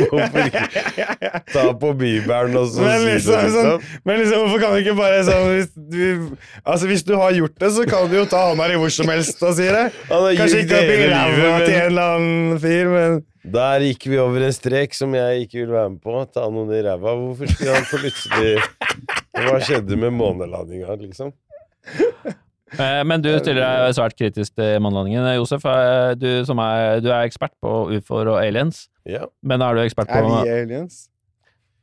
Hvorfor 0.09 0.39
ikke 0.43 0.63
ta 1.53 1.63
på 1.79 1.91
Bibelen 1.99 2.57
og 2.59 2.67
så 2.73 2.83
Men 2.83 2.99
si 2.99 3.05
det, 3.05 3.13
liksom, 3.13 3.31
sånn, 3.31 3.45
liksom? 3.47 3.85
men 4.09 4.19
liksom, 4.21 4.43
hvorfor 4.43 4.59
kan 4.63 4.73
du 4.75 4.81
ikke 4.83 4.95
bare 4.99 5.21
sånn 5.29 5.47
hvis 5.53 5.69
du, 5.75 6.03
Altså, 6.65 6.89
hvis 6.91 7.05
du 7.07 7.13
har 7.21 7.31
gjort 7.37 7.55
det, 7.63 7.71
så 7.77 7.85
kan 7.89 8.09
du 8.11 8.17
jo 8.19 8.25
ta 8.29 8.41
hånda 8.49 8.67
di 8.73 8.77
hvor 8.81 8.91
som 8.93 9.11
helst 9.13 9.39
og 9.47 9.55
si 9.57 9.67
det. 9.69 9.85
Altså, 10.09 10.27
Kanskje 10.41 10.63
ikke 10.65 10.81
opp 10.81 10.91
i 10.93 11.09
ræva 11.13 11.53
til 11.63 11.75
en 11.77 11.85
eller 11.87 12.15
annen 12.17 12.59
fyr, 12.65 12.91
men 12.93 13.19
Der 13.55 13.85
gikk 13.87 14.09
vi 14.11 14.19
over 14.21 14.43
en 14.49 14.53
strek 14.53 14.93
som 14.97 15.15
jeg 15.15 15.45
ikke 15.47 15.61
vil 15.61 15.71
være 15.71 15.93
med 15.95 16.01
på. 16.03 16.17
Ta 16.35 16.43
noen 16.51 16.73
i 16.75 16.81
ræva. 16.85 17.15
Hvorfor 17.23 17.47
skulle 17.53 17.77
han 17.77 17.87
plutselig 17.87 18.51
Hva 19.39 19.55
skjedde 19.63 19.95
med 20.03 20.11
månelandinga, 20.19 20.99
liksom? 20.99 21.31
Eh, 22.77 23.03
Men 23.07 23.21
du 23.23 23.29
stiller 23.39 23.63
deg 23.63 23.95
svært 23.97 24.17
kritisk 24.19 24.53
til 24.59 24.79
månelandingen. 24.83 25.25
Josef, 25.39 25.63
eh, 25.65 26.13
du, 26.19 26.27
som 26.45 26.59
er, 26.59 26.99
du 27.01 27.09
er 27.09 27.25
ekspert 27.25 27.55
på 27.63 27.71
ufoer 27.97 28.27
og 28.35 28.41
aliens, 28.43 28.87
Ja. 29.09 29.25
men 29.41 29.61
er 29.65 29.73
du 29.73 29.81
ekspert 29.81 30.07
på 30.11 30.19
er 30.19 30.27
vi 30.45 30.51
aliens? 30.61 31.07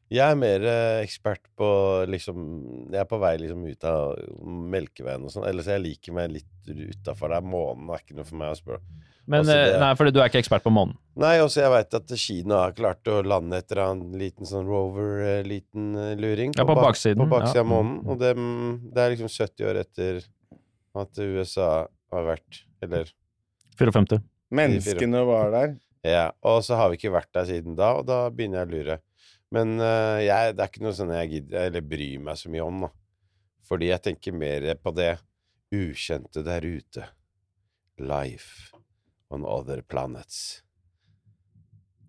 Jeg 0.09 0.23
er 0.31 0.37
mer 0.39 0.63
eh, 0.63 1.01
ekspert 1.03 1.41
på 1.59 1.69
liksom 2.07 2.93
Jeg 2.93 3.01
er 3.01 3.09
på 3.11 3.19
vei 3.19 3.33
liksom 3.43 3.65
ut 3.67 3.85
av 3.91 4.15
Melkeveien 4.47 5.25
og 5.27 5.33
sånn. 5.35 5.49
Ellers 5.51 5.67
jeg 5.67 5.83
liker 5.83 6.15
meg 6.15 6.31
litt 6.31 6.71
utafor 6.71 7.35
der. 7.35 7.43
Månen 7.43 7.91
er 7.91 8.05
ikke 8.05 8.15
noe 8.15 8.29
for 8.29 8.39
meg 8.39 8.53
å 8.55 8.59
spørre. 8.61 8.79
Men 9.27 9.41
Altså, 9.41 9.53
det- 9.59 9.75
eh, 9.75 9.81
Nei, 9.81 9.95
fordi 9.99 10.13
du 10.15 10.21
er 10.21 10.29
ikke 10.31 10.39
ekspert 10.45 10.63
på 10.63 10.71
månen. 10.71 10.95
Nei, 11.17 11.39
også 11.43 11.59
jeg 11.65 11.71
veit 11.73 11.95
at 11.95 12.07
Kina 12.17 12.55
har 12.61 12.71
klart 12.73 13.03
å 13.11 13.25
lande 13.27 13.57
etter 13.59 13.79
en 13.83 14.13
liten 14.13 14.47
sånn 14.47 14.65
rover, 14.69 15.19
eh, 15.27 15.43
liten 15.43 15.97
eh, 15.99 16.15
luring. 16.15 16.53
Ja, 16.57 16.63
på 16.63 16.77
på 16.77 16.83
baksiden, 16.87 17.19
På 17.19 17.27
baksiden 17.41 17.57
ja. 17.57 17.61
av 17.63 17.67
månen. 17.67 18.07
Og 18.07 18.19
det, 18.21 18.37
det 18.95 19.03
er 19.03 19.11
liksom 19.17 19.27
70 19.29 19.67
år 19.67 19.81
etter 19.83 20.23
at 21.03 21.21
USA 21.21 21.71
har 22.13 22.27
vært 22.27 22.63
Eller 22.85 23.11
54. 23.79 24.21
Menneskene 24.57 25.23
var 25.27 25.51
der. 25.53 25.75
Ja, 26.07 26.31
og 26.47 26.63
så 26.65 26.79
har 26.79 26.91
vi 26.91 27.01
ikke 27.01 27.15
vært 27.15 27.33
der 27.35 27.49
siden 27.49 27.75
da, 27.79 27.97
og 27.99 28.07
da 28.09 28.27
begynner 28.31 28.63
jeg 28.63 28.69
å 28.69 28.75
lure. 28.77 28.99
Men 29.55 29.77
uh, 29.81 30.19
jeg, 30.23 30.55
det 30.57 30.63
er 30.63 30.71
ikke 30.71 30.85
noe 30.87 30.95
sånn 30.97 31.13
jeg 31.17 31.33
gidder, 31.33 31.69
eller 31.69 31.87
bryr 31.87 32.23
meg 32.29 32.39
så 32.39 32.51
mye 32.53 32.67
om, 32.67 32.87
da. 32.87 32.91
Fordi 33.67 33.91
jeg 33.91 34.05
tenker 34.05 34.37
mer 34.39 34.69
på 34.79 34.93
det 34.95 35.17
ukjente 35.75 36.45
der 36.47 36.67
ute. 36.67 37.09
Life 37.99 38.77
on 39.35 39.47
other 39.49 39.83
planets. 39.83 40.61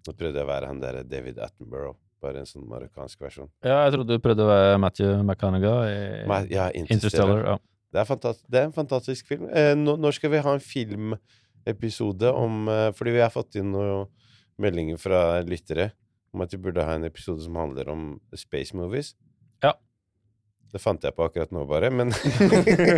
Nå 0.05 0.13
prøvde 0.15 0.39
jeg 0.39 0.47
å 0.47 0.51
være 0.51 0.69
han 0.69 0.81
derre 0.83 1.05
David 1.07 1.39
Attenborough, 1.43 1.97
bare 2.23 2.43
en 2.43 2.49
sånn 2.49 2.67
marokkansk 2.69 3.23
versjon. 3.25 3.49
Ja, 3.65 3.81
jeg 3.87 3.97
trodde 3.97 4.17
du 4.17 4.23
prøvde 4.23 4.45
å 4.45 4.51
være 4.51 4.77
Matthew 4.83 5.23
McConaughey 5.23 5.95
i 5.95 6.27
Ma 6.29 6.43
ja, 6.45 6.69
Interstellar. 6.69 6.93
Interstellar. 6.93 7.43
Ja. 7.49 7.57
Det, 7.93 8.03
er 8.03 8.35
det 8.51 8.59
er 8.59 8.67
en 8.67 8.75
fantastisk 8.75 9.27
film. 9.29 9.47
Eh, 9.47 9.73
nå, 9.77 9.95
når 9.99 10.17
skal 10.17 10.33
vi 10.33 10.43
ha 10.43 10.53
en 10.57 10.63
filmepisode 10.63 12.31
om 12.35 12.67
eh, 12.71 12.89
Fordi 12.95 13.15
vi 13.15 13.23
har 13.23 13.31
fått 13.33 13.55
inn 13.59 13.71
noen 13.75 14.09
meldinger 14.57 14.99
fra 14.99 15.39
lyttere 15.45 15.91
om 16.33 16.43
at 16.43 16.53
vi 16.53 16.59
burde 16.61 16.83
ha 16.83 16.97
en 16.97 17.07
episode 17.07 17.43
som 17.43 17.55
handler 17.55 17.89
om 17.93 18.19
space 18.35 18.75
movies. 18.75 19.13
Ja. 19.63 19.73
Det 20.73 20.81
fant 20.83 21.03
jeg 21.05 21.15
på 21.15 21.23
akkurat 21.23 21.53
nå, 21.55 21.63
bare. 21.69 21.91
Men 21.93 22.11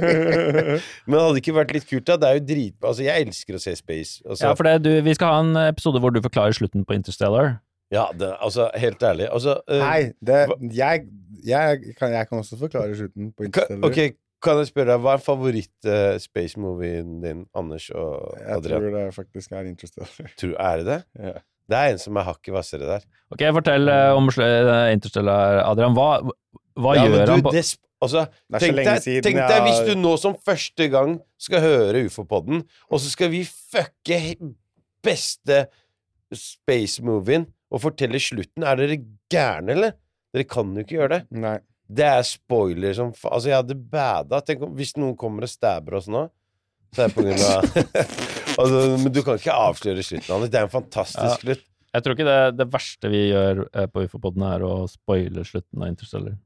Men 1.05 1.15
det 1.15 1.22
hadde 1.22 1.41
ikke 1.43 1.58
vært 1.60 1.74
litt 1.75 1.88
kult, 1.89 2.08
da? 2.10 2.17
Det 2.17 2.29
er 2.29 2.39
jo 2.39 2.46
dritbra. 2.50 2.93
Altså, 2.93 3.05
jeg 3.05 3.27
elsker 3.27 3.60
å 3.60 3.62
se 3.62 3.75
space. 3.77 4.24
Altså, 4.25 4.48
ja, 4.48 4.53
for 4.58 4.67
det, 4.67 4.75
du, 4.88 4.91
vi 5.05 5.15
skal 5.17 5.36
ha 5.36 5.43
en 5.46 5.62
episode 5.67 6.01
hvor 6.01 6.15
du 6.15 6.22
forklarer 6.25 6.58
slutten 6.58 6.88
på 6.88 6.98
Interstellar. 6.98 7.60
ja, 7.93 8.08
det, 8.17 8.31
altså 8.39 8.69
helt 8.77 9.03
ærlig. 9.03 9.29
Altså 9.29 9.60
uh, 9.60 9.84
Nei, 9.84 10.12
det, 10.25 10.41
jeg, 10.74 11.05
jeg, 11.46 11.93
kan, 12.00 12.15
jeg 12.15 12.31
kan 12.31 12.41
også 12.41 12.58
forklare 12.58 12.98
slutten 12.98 13.31
på 13.38 13.50
Interstellar. 13.50 13.86
Ok, 13.86 14.17
kan 14.43 14.60
jeg 14.62 14.69
spørre 14.69 14.93
deg, 14.93 15.03
hva 15.03 15.15
er 15.17 15.24
favoritt-space-movien 15.24 17.19
din, 17.24 17.43
Anders 17.58 17.89
og 17.91 18.34
Adrian? 18.39 18.86
Jeg 18.86 18.93
tror 18.93 18.98
det 18.98 19.05
faktisk 19.15 19.55
er 19.55 19.69
Interstellar. 19.69 20.13
Tror, 20.39 20.55
er 20.55 20.81
det 20.81 20.88
det? 20.89 21.00
Yeah. 21.19 21.43
Det 21.69 21.77
er 21.77 21.93
en 21.93 22.01
som 22.01 22.17
er 22.17 22.25
hakket 22.25 22.55
hvassere 22.55 22.88
der. 22.88 23.03
Ok, 23.29 23.43
fortell 23.60 23.91
eh, 23.93 24.15
om 24.17 24.31
eh, 24.41 24.93
Interstellar, 24.96 25.60
Adrian. 25.67 25.93
Hva, 25.98 26.08
hva 26.79 26.96
ja, 26.98 27.05
gjør 27.05 27.25
du, 27.25 27.34
han 27.36 27.46
på 27.46 27.53
det, 27.53 27.67
Altså, 28.00 28.24
tenk 28.55 28.77
deg, 28.79 29.03
tenk 29.03 29.36
jeg 29.41 29.50
deg 29.51 29.65
hvis 29.65 29.81
du 29.89 29.91
nå 30.00 30.13
som 30.22 30.38
første 30.48 30.86
gang 30.88 31.17
skal 31.41 31.63
høre 31.65 32.05
ufo-podden, 32.08 32.62
og 32.88 33.01
så 33.03 33.12
skal 33.12 33.27
vi 33.34 33.41
fucke 33.43 34.19
beste 35.03 35.65
space-movien 36.31 37.43
og 37.69 37.84
fortelle 37.84 38.22
slutten. 38.24 38.63
Er 38.63 38.79
dere 38.79 39.01
gærne, 39.31 39.75
eller? 39.75 39.98
Dere 40.31 40.48
kan 40.48 40.72
jo 40.72 40.86
ikke 40.86 40.96
gjøre 40.96 41.17
det. 41.17 41.22
Nei. 41.43 41.58
Det 41.89 42.05
er 42.05 42.25
spoiler 42.27 42.93
som 42.93 43.13
fa 43.17 43.31
Altså, 43.34 43.50
jeg 43.50 43.58
hadde 43.58 43.77
bada. 43.89 44.41
Tenk 44.46 44.67
om 44.67 44.75
hvis 44.77 44.93
noen 45.00 45.15
kommer 45.17 45.48
og 45.48 45.51
stabber 45.51 45.98
oss 46.00 46.10
nå, 46.12 46.27
så 46.93 47.05
er 47.05 47.10
det 47.10 47.15
på 47.15 47.25
grunn 47.25 47.41
av 47.46 47.65
altså, 48.62 48.84
Men 48.98 49.13
du 49.13 49.24
kan 49.25 49.39
ikke 49.41 49.55
avsløre 49.55 50.05
slutten, 50.05 50.36
Anders. 50.36 50.53
Det 50.53 50.62
er 50.62 50.67
en 50.67 50.74
fantastisk 50.75 51.46
slutt. 51.46 51.65
Jeg 51.89 52.05
tror 52.05 52.13
ikke 52.13 52.27
det, 52.27 52.41
det 52.60 52.67
verste 52.69 53.10
vi 53.10 53.24
gjør 53.31 53.63
eh, 53.65 53.88
på 53.89 54.03
UFO-poden, 54.05 54.46
er 54.46 54.65
å 54.65 54.74
spoile 54.89 55.41
slutten 55.48 55.81
av 55.81 55.89
Interstellar. 55.89 56.38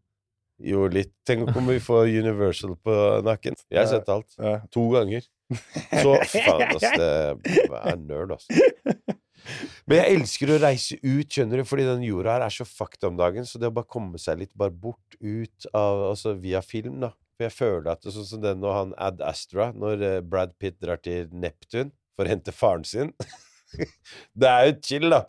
Jo, 0.64 0.86
litt. 0.88 1.12
Tenk 1.28 1.50
om 1.58 1.68
vi 1.68 1.80
får 1.84 2.08
Universal 2.08 2.78
på 2.80 2.96
nakken. 3.26 3.58
Jeg 3.68 3.82
har 3.82 3.90
sett 3.90 4.08
alt. 4.14 4.30
Ja. 4.40 4.62
To 4.72 4.86
ganger. 4.94 5.26
Så 6.04 6.16
faen, 6.32 6.64
ass. 6.70 6.86
Det 6.96 7.10
er 7.44 8.00
nerd, 8.00 8.38
ass. 8.38 8.48
Men 9.88 10.00
jeg 10.00 10.18
elsker 10.18 10.54
å 10.54 10.60
reise 10.64 10.98
ut, 11.02 11.28
skjønner 11.28 11.62
du, 11.62 11.68
fordi 11.68 11.88
den 11.88 12.06
jorda 12.08 12.38
her 12.38 12.46
er 12.48 12.56
så 12.56 12.68
fucked 12.68 13.04
om 13.08 13.20
dagen. 13.20 13.48
Så 13.48 13.62
det 13.62 13.70
å 13.70 13.76
bare 13.76 13.90
komme 13.90 14.22
seg 14.22 14.42
litt 14.44 14.54
bare 14.58 14.74
bort 14.74 15.18
ut 15.20 15.70
av 15.76 16.08
Altså 16.12 16.36
via 16.40 16.62
film, 16.66 17.00
da. 17.04 17.14
For 17.34 17.48
jeg 17.48 17.56
føler 17.56 17.90
at 17.94 18.04
det 18.04 18.12
er 18.12 18.18
sånn 18.20 18.30
som 18.30 18.44
den 18.44 18.62
når 18.62 18.78
han 18.78 18.94
Ad 19.02 19.24
Astra, 19.26 19.72
når 19.74 20.06
eh, 20.06 20.20
Brad 20.22 20.54
Pitt 20.62 20.78
drar 20.84 21.02
til 21.02 21.32
Neptun 21.34 21.90
for 22.14 22.28
å 22.28 22.34
hente 22.34 22.54
faren 22.56 22.86
sin. 22.88 23.16
Det 24.38 24.46
er 24.46 24.68
jo 24.68 24.74
chill, 24.86 25.10
da. 25.10 25.24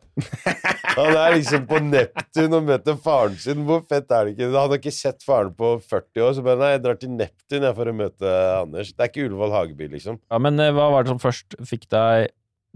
Han 0.99 1.17
er 1.17 1.37
liksom 1.39 1.65
på 1.69 1.79
Neptun 1.81 2.57
og 2.59 2.67
møter 2.69 2.99
faren 3.01 3.39
sin. 3.41 3.65
Hvor 3.65 3.83
fett 3.89 4.11
er 4.13 4.29
det 4.29 4.35
ikke? 4.35 4.51
Han 4.53 4.59
har 4.59 4.77
ikke 4.77 4.93
sett 4.95 5.25
faren 5.25 5.55
på 5.57 5.75
40 5.81 6.27
år, 6.27 6.35
så 6.37 6.45
bare 6.45 6.61
nei, 6.61 6.71
jeg 6.75 6.83
drar 6.85 7.01
til 7.01 7.15
Neptun 7.17 7.65
jeg 7.69 7.79
for 7.79 7.91
å 7.91 7.97
møte 7.97 8.35
Anders. 8.61 8.93
Det 8.93 9.07
er 9.07 9.13
ikke 9.13 9.27
Ullevål 9.29 9.57
Hageby, 9.57 9.89
liksom. 9.97 10.21
Ja, 10.29 10.41
men 10.45 10.61
eh, 10.61 10.73
hva 10.77 10.91
var 10.93 11.07
det 11.07 11.15
som 11.15 11.23
først 11.23 11.57
fikk 11.71 11.89
deg 11.95 12.29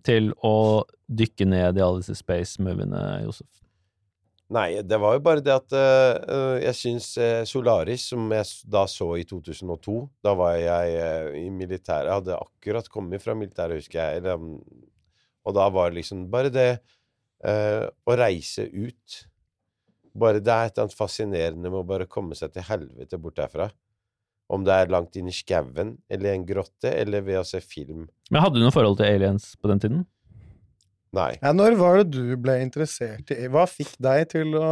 til 0.06 0.32
å 0.44 0.84
dykke 1.08 1.46
ned 1.48 1.78
i 1.78 1.84
alle 1.84 2.02
disse 2.02 2.18
space-moviene, 2.18 3.02
Josef? 3.24 3.48
Nei, 4.48 4.80
det 4.80 4.96
var 4.96 5.18
jo 5.18 5.20
bare 5.26 5.42
det 5.44 5.52
at 5.52 5.74
eh, 5.76 6.54
jeg 6.64 6.76
syns 6.76 7.08
eh, 7.20 7.42
Solaris, 7.48 8.06
som 8.14 8.30
jeg 8.32 8.46
da 8.72 8.86
så 8.88 9.10
i 9.20 9.26
2002 9.28 9.96
Da 10.24 10.32
var 10.38 10.54
jeg 10.56 10.94
uh, 10.96 11.34
i 11.36 11.50
militæret. 11.52 12.08
Jeg 12.08 12.20
hadde 12.22 12.38
akkurat 12.38 12.88
kommet 12.88 13.20
fra 13.20 13.34
militæret, 13.36 13.82
husker 13.82 14.00
jeg. 14.00 14.22
Eller, 14.22 14.40
um, 14.40 14.56
og 15.44 15.56
da 15.56 15.66
var 15.72 15.92
det 15.92 16.00
liksom 16.00 16.24
bare 16.32 16.52
det 16.54 16.70
uh, 17.44 17.84
å 18.08 18.16
reise 18.16 18.64
ut 18.72 19.18
Bare 20.18 20.40
Det 20.40 20.50
er 20.50 20.66
et 20.66 20.72
eller 20.72 20.88
annet 20.88 20.96
fascinerende 20.96 21.68
med 21.68 21.82
å 21.82 21.86
bare 21.86 22.08
komme 22.10 22.34
seg 22.34 22.50
til 22.50 22.64
helvete 22.66 23.20
bort 23.20 23.36
derfra. 23.38 23.68
Om 24.48 24.64
det 24.64 24.76
er 24.80 24.92
langt 24.92 25.16
inn 25.20 25.28
i 25.28 25.34
skauen, 25.34 25.96
eller 26.08 26.32
en 26.32 26.46
grotte, 26.48 26.88
eller 26.88 27.24
ved 27.26 27.42
å 27.42 27.44
se 27.44 27.60
film. 27.60 28.06
Men 28.32 28.44
Hadde 28.44 28.60
du 28.60 28.64
noe 28.64 28.72
forhold 28.72 28.96
til 29.00 29.08
aliens 29.08 29.50
på 29.60 29.68
den 29.68 29.82
tiden? 29.82 30.06
Nei. 31.16 31.34
Ja, 31.40 31.52
når 31.56 31.76
var 31.80 32.00
det 32.00 32.10
du 32.16 32.36
ble 32.40 32.58
interessert 32.60 33.30
i 33.32 33.46
Hva 33.48 33.62
fikk 33.68 33.94
deg 34.02 34.26
til 34.34 34.52
å 34.60 34.70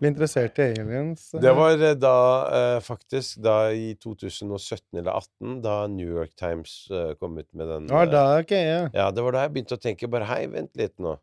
bli 0.00 0.08
interessert 0.08 0.56
i 0.60 0.70
aliens? 0.70 1.28
Det 1.36 1.52
var 1.56 1.76
eh, 1.76 1.96
da 2.00 2.16
eh, 2.58 2.78
faktisk 2.84 3.42
da 3.44 3.58
i 3.72 3.90
2017 4.00 5.00
eller 5.00 5.12
2018, 5.12 5.58
da 5.64 5.76
New 5.92 6.16
York 6.18 6.32
Times 6.36 6.78
eh, 6.92 7.12
kom 7.20 7.36
ut 7.36 7.48
med 7.52 7.72
den 7.72 7.88
Ja, 7.92 8.04
da, 8.08 8.24
ok, 8.40 8.56
ja. 8.56 8.82
Ja, 8.96 9.10
det 9.12 9.24
var 9.24 9.36
da 9.36 9.46
jeg 9.46 9.56
begynte 9.56 9.76
å 9.76 9.82
tenke 9.82 10.10
bare 10.12 10.28
Hei, 10.28 10.44
vent 10.52 10.72
litt 10.80 10.96
nå. 11.00 11.16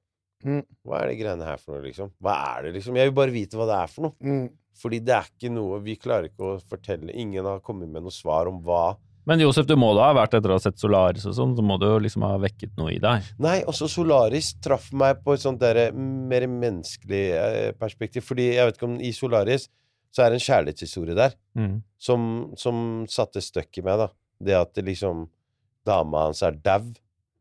Mm. 0.44 0.62
Hva 0.84 1.00
er 1.02 1.12
det 1.12 1.20
greiene 1.22 1.48
her 1.48 1.62
for 1.62 1.78
noe, 1.78 1.86
liksom? 1.86 2.12
Hva 2.22 2.36
er 2.54 2.68
det, 2.68 2.76
liksom? 2.78 2.98
Jeg 3.00 3.10
vil 3.10 3.18
bare 3.18 3.34
vite 3.34 3.58
hva 3.60 3.68
det 3.70 3.80
er 3.80 3.92
for 3.92 4.10
noe. 4.10 4.18
Mm. 4.22 4.48
Fordi 4.82 5.00
det 5.06 5.13
er 5.15 5.27
ikke 5.30 5.51
noe 5.53 5.80
Vi 5.86 5.94
klarer 6.01 6.32
ikke 6.32 6.48
å 6.48 6.60
fortelle 6.70 7.13
Ingen 7.13 7.46
har 7.46 7.60
kommet 7.65 7.92
med 7.94 8.06
noe 8.06 8.13
svar 8.13 8.50
om 8.50 8.58
hva 8.65 8.96
Men 9.30 9.44
Josef, 9.44 9.68
du 9.70 9.75
må 9.80 9.92
da 9.96 10.08
ha 10.10 10.15
vært 10.18 10.34
etter 10.39 10.51
å 10.51 10.58
ha 10.58 10.63
sett 10.63 10.82
Solaris 10.82 11.27
og 11.30 11.36
sånn, 11.38 11.53
så 11.56 11.63
må 11.63 11.77
du 11.80 11.86
jo 11.88 12.00
liksom 12.03 12.25
ha 12.27 12.34
vekket 12.42 12.74
noe 12.75 12.92
i 12.92 12.98
deg. 13.00 13.30
Nei, 13.44 13.62
også 13.70 13.88
Solaris 13.88 14.50
traff 14.60 14.89
meg 14.92 15.22
på 15.24 15.38
et 15.38 15.43
sånt 15.45 15.62
derre 15.62 15.86
mer 15.95 16.43
menneskelig 16.52 17.21
eh, 17.38 17.69
perspektiv. 17.80 18.26
Fordi 18.28 18.50
jeg 18.50 18.67
vet 18.67 18.76
ikke 18.76 18.89
om 18.89 18.98
i 19.00 19.13
Solaris 19.15 19.69
så 20.13 20.26
er 20.26 20.34
det 20.34 20.41
en 20.41 20.45
kjærlighetshistorie 20.48 21.15
der. 21.17 21.38
Mm. 21.56 21.78
som, 21.95 22.28
som 22.60 22.78
satte 23.10 23.41
støkk 23.41 23.80
i 23.80 23.86
meg, 23.86 24.04
da. 24.04 24.10
Det 24.43 24.60
at 24.60 24.76
det 24.76 24.86
liksom 24.89 25.24
dama 25.88 26.28
hans 26.28 26.43
er 26.45 26.60
dau, 26.60 26.91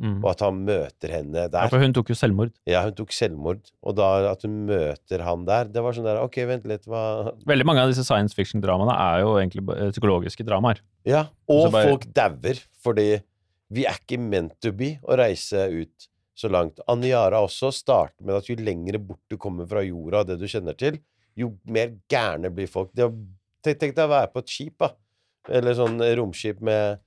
Mm. 0.02 0.16
og 0.24 0.30
at 0.32 0.40
han 0.42 0.56
møter 0.66 1.12
henne 1.14 1.44
Ja, 1.44 1.48
der. 1.48 1.68
for 1.70 1.78
hun 1.78 1.92
tok 1.94 2.08
jo 2.10 2.14
selvmord. 2.18 2.50
Ja, 2.66 2.80
hun 2.82 2.94
tok 2.98 3.12
selvmord, 3.14 3.60
og 3.86 3.94
da 3.94 4.08
at 4.32 4.42
hun 4.42 4.66
møter 4.66 5.22
han 5.22 5.44
der, 5.46 5.64
det 5.70 5.82
var 5.84 5.92
sånn 5.94 6.08
der 6.08 6.18
Ok, 6.24 6.40
vent 6.48 6.64
litt, 6.66 6.84
hva 6.90 7.32
Veldig 7.46 7.64
mange 7.68 7.84
av 7.84 7.92
disse 7.92 8.02
science 8.04 8.34
fiction-dramaene 8.34 8.96
er 8.98 9.20
jo 9.22 9.36
egentlig 9.38 9.62
eh, 9.76 9.92
psykologiske 9.94 10.42
dramaer. 10.48 10.80
Ja, 11.06 11.28
Og 11.48 11.70
bare- 11.70 11.88
folk 11.92 12.08
dauer, 12.12 12.58
fordi 12.82 13.22
vi 13.70 13.86
er 13.86 13.94
ikke 14.02 14.18
meant 14.18 14.58
to 14.60 14.72
be 14.72 14.96
å 15.06 15.16
reise 15.16 15.68
ut 15.70 16.08
så 16.34 16.50
langt. 16.50 16.80
Aniara 16.88 17.38
også 17.44 17.70
starter 17.72 18.24
med 18.26 18.34
at 18.40 18.48
jo 18.50 18.56
lengre 18.58 18.98
bort 18.98 19.20
du 19.30 19.36
kommer 19.38 19.66
fra 19.70 19.84
jorda 19.86 20.20
og 20.24 20.26
det 20.32 20.40
du 20.40 20.46
kjenner 20.50 20.74
til, 20.76 20.98
jo 21.38 21.52
mer 21.70 21.94
gærne 22.10 22.50
blir 22.52 22.66
folk. 22.68 22.90
Tenk, 22.96 23.78
tenk 23.78 23.94
deg 23.94 24.04
å 24.04 24.10
være 24.10 24.32
på 24.34 24.42
et 24.42 24.48
skip, 24.50 24.74
da. 24.82 24.90
Eller 25.48 25.74
sånn 25.78 25.96
romskip 26.18 26.60
med 26.60 26.98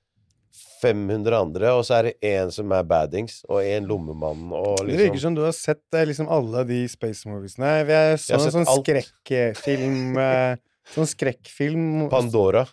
500 0.82 1.34
andre, 1.40 1.72
og 1.74 1.84
så 1.88 1.96
er 2.00 2.10
det 2.10 2.14
én 2.22 2.52
som 2.54 2.72
er 2.76 2.84
baddings, 2.86 3.40
og 3.50 3.64
én 3.64 3.88
lommemann, 3.90 4.52
og 4.54 4.84
liksom 4.84 4.92
Det 4.92 4.98
virker 5.06 5.22
som 5.24 5.36
du 5.38 5.42
har 5.46 5.56
sett 5.56 5.82
eh, 5.96 6.06
liksom 6.06 6.28
alle 6.30 6.64
de 6.68 6.82
space 6.92 7.26
moviesene. 7.30 7.72
Jeg 7.88 8.20
så 8.22 8.34
Jeg 8.36 8.42
en 8.52 8.56
sånn 8.60 8.68
alt. 8.70 8.86
skrekkfilm 8.86 10.18
eh, 10.28 10.56
Sånn 10.94 11.08
skrekkfilm 11.10 12.10
Pandora. 12.12 12.66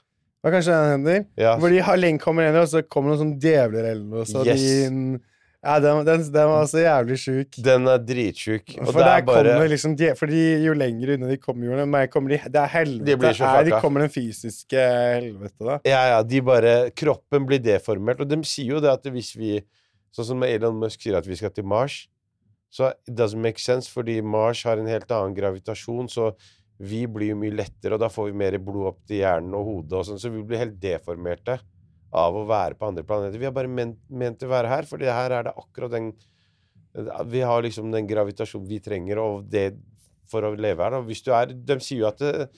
Hva 0.42 0.50
kanskje 0.52 0.74
den 0.74 0.90
hender? 0.96 1.20
Ja. 1.40 1.54
Hvor 1.56 1.70
de 1.72 1.78
har 1.86 1.96
lenge 1.96 2.20
kommer 2.20 2.44
inn, 2.48 2.58
og 2.60 2.66
så 2.68 2.82
kommer 2.84 3.14
noen 3.14 3.20
sånne 3.22 3.38
djevler 3.40 3.86
eller 3.94 4.04
noe. 4.04 4.24
Så 4.28 4.42
Yes. 4.44 4.60
de 4.60 5.20
Ja, 5.62 5.76
den, 5.78 6.00
den, 6.02 6.24
den 6.34 6.48
var 6.50 6.64
så 6.66 6.80
jævlig 6.82 7.16
sjuk. 7.22 7.58
Den 7.62 7.86
er 7.86 8.00
dritsjuk. 8.02 8.72
Og 8.80 8.88
For 8.88 8.98
det 8.98 9.10
er 9.12 9.26
bare 9.28 9.68
liksom 9.70 9.92
de, 9.98 10.08
Fordi 10.18 10.40
jo 10.64 10.72
lenger 10.74 11.12
unna 11.14 11.28
de 11.30 11.36
kommer, 11.38 11.68
jo 11.68 11.84
mer 11.86 12.08
kommer 12.10 12.34
de 12.34 12.40
Det 12.50 12.58
er 12.64 12.72
helvete. 12.72 13.20
De 13.22 13.44
er, 13.46 13.68
de 13.68 13.76
kommer 13.84 14.02
den 14.02 14.10
fysiske 14.10 14.86
helvete, 15.14 15.60
da. 15.62 15.76
Ja, 15.86 16.00
ja, 16.16 16.22
de 16.26 16.40
bare 16.42 16.74
Kroppen 16.98 17.46
blir 17.46 17.62
deformert. 17.62 18.24
Og 18.24 18.32
de 18.32 18.40
sier 18.42 18.74
jo 18.74 18.82
det 18.82 18.90
at 18.90 19.06
hvis 19.14 19.36
vi 19.38 19.60
Sånn 20.12 20.26
som 20.28 20.42
Elon 20.44 20.76
Musk 20.76 21.00
sier 21.00 21.14
at 21.16 21.24
vi 21.24 21.38
skal 21.38 21.54
til 21.56 21.64
Mars, 21.64 22.02
så 22.68 22.90
it 23.08 23.14
doesn't 23.16 23.40
make 23.40 23.60
sense, 23.62 23.88
fordi 23.88 24.18
Mars 24.20 24.60
har 24.68 24.76
en 24.76 24.90
helt 24.90 25.08
annen 25.08 25.32
gravitasjon, 25.32 26.10
så 26.12 26.34
vi 26.82 27.06
blir 27.08 27.30
jo 27.30 27.38
mye 27.40 27.54
lettere, 27.56 27.96
og 27.96 28.02
da 28.02 28.10
får 28.12 28.28
vi 28.28 28.36
mer 28.42 28.58
blod 28.60 28.90
opp 28.90 28.98
til 29.08 29.22
hjernen 29.22 29.56
og 29.56 29.64
hodet 29.70 29.96
og 29.96 30.04
sånn, 30.10 30.20
så 30.20 30.28
vi 30.34 30.42
blir 30.44 30.60
helt 30.60 30.76
deformerte 30.82 31.56
av 32.12 32.36
å 32.36 32.44
være 32.48 32.76
på 32.76 32.88
andre 32.90 33.04
planeter. 33.08 33.40
Vi 33.40 33.48
er 33.48 33.54
bare 33.56 33.70
ment, 33.72 33.98
ment 34.12 34.38
til 34.40 34.50
å 34.50 34.52
være 34.52 34.68
her, 34.68 34.88
for 34.88 35.00
her 35.00 35.32
er 35.38 35.48
det 35.48 35.54
akkurat 35.56 35.94
den 35.94 36.12
Vi 37.32 37.40
har 37.40 37.62
liksom 37.64 37.88
den 37.90 38.04
gravitasjonen 38.06 38.68
vi 38.68 38.78
trenger, 38.84 39.16
og 39.18 39.46
det 39.48 39.70
for 40.28 40.44
å 40.44 40.52
leve 40.56 40.84
her, 40.84 40.92
da. 40.92 41.00
Hvis 41.06 41.22
du 41.24 41.30
er 41.32 41.46
De 41.52 41.78
sier 41.80 42.02
jo 42.02 42.08
at 42.10 42.18
det, 42.20 42.50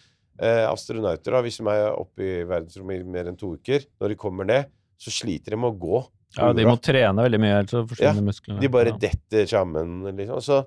eh, 0.42 0.64
astronauter, 0.66 1.30
da, 1.30 1.42
hvis 1.42 1.60
de 1.60 1.68
er 1.70 1.92
oppe 1.94 2.18
i 2.26 2.32
verdensrommet 2.50 3.00
i 3.00 3.04
mer 3.14 3.30
enn 3.30 3.38
to 3.38 3.52
uker, 3.54 3.86
når 4.00 4.08
de 4.14 4.16
kommer 4.18 4.44
ned, 4.48 4.72
så 4.98 5.10
sliter 5.14 5.54
de 5.54 5.56
med 5.62 5.70
å 5.70 5.78
gå. 5.78 6.02
Ja, 6.34 6.52
de 6.52 6.64
må 6.66 6.74
trene 6.82 7.22
veldig 7.22 7.38
mye, 7.38 7.60
ellers 7.62 7.70
forsvinner 7.92 8.18
Ja, 8.18 8.26
musklene. 8.26 8.60
De 8.60 8.68
bare 8.74 8.90
Ja. 8.90 8.96
detter 8.98 9.46
sammen, 9.46 10.02
liksom. 10.16 10.42
Så 10.42 10.66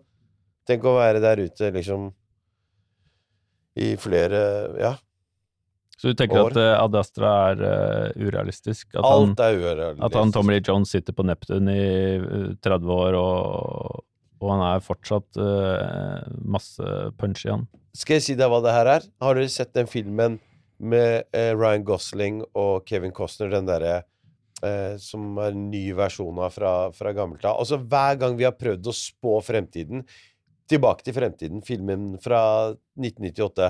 tenk 0.66 0.84
å 0.84 0.96
være 0.96 1.20
der 1.20 1.44
ute, 1.44 1.72
liksom, 1.76 2.14
i 3.76 3.96
flere 4.00 4.80
Ja. 4.80 4.96
Så 5.98 6.12
du 6.12 6.18
tenker 6.18 6.44
år. 6.44 6.54
at 6.54 6.60
uh, 6.62 6.84
Ad 6.84 6.96
Astra 7.00 7.30
er 7.52 7.62
uh, 7.64 8.20
urealistisk? 8.22 8.90
At 8.94 9.02
han, 9.02 9.32
Alt 9.32 9.40
er 9.42 9.58
urealistisk. 9.58 10.04
at 10.06 10.18
han 10.20 10.34
Tommy 10.36 10.54
Lee 10.54 10.66
Jones 10.68 10.94
sitter 10.94 11.16
på 11.18 11.26
Neptun 11.26 11.72
i 11.74 11.88
uh, 12.22 12.52
30 12.62 12.92
år, 12.94 13.18
og, 13.18 14.04
og 14.38 14.52
han 14.54 14.62
er 14.68 14.84
fortsatt 14.86 15.40
eh, 15.42 16.28
masse 16.46 16.92
punch 17.18 17.48
i 17.48 17.54
han? 17.54 17.66
Skal 17.98 18.20
jeg 18.20 18.26
si 18.28 18.36
deg 18.38 18.52
hva 18.52 18.62
det 18.62 18.76
her 18.76 18.92
er? 18.98 19.08
Har 19.24 19.40
dere 19.40 19.50
sett 19.50 19.74
den 19.74 19.90
filmen 19.90 20.38
med 20.78 21.26
eh, 21.34 21.54
Ryan 21.58 21.86
Gosling 21.88 22.44
og 22.54 22.86
Kevin 22.86 23.16
Costner, 23.16 23.50
den 23.56 23.66
derre 23.66 23.96
eh, 24.62 24.96
som 25.02 25.40
er 25.42 25.56
en 25.56 25.68
ny 25.72 25.88
versjon 25.98 26.38
av 26.38 26.54
fra, 26.54 26.74
fra 26.94 27.14
gammelt 27.18 27.46
av? 27.46 27.58
Altså, 27.64 27.82
hver 27.82 28.20
gang 28.22 28.38
vi 28.38 28.46
har 28.46 28.58
prøvd 28.58 28.92
å 28.92 28.96
spå 28.96 29.40
fremtiden 29.46 30.06
Tilbake 30.68 31.06
til 31.06 31.16
fremtiden, 31.16 31.62
filmen 31.64 32.18
fra 32.20 32.40
1998. 33.00 33.70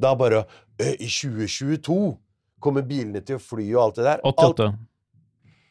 Da 0.00 0.14
bare 0.16 0.38
eh, 0.40 0.54
I 0.78 1.08
2022 1.10 2.16
kommer 2.62 2.82
bilene 2.86 3.20
til 3.26 3.38
å 3.38 3.42
fly 3.42 3.66
og 3.74 3.82
alt 3.88 3.98
det 3.98 4.04
der. 4.06 4.22
Alt, 4.28 4.62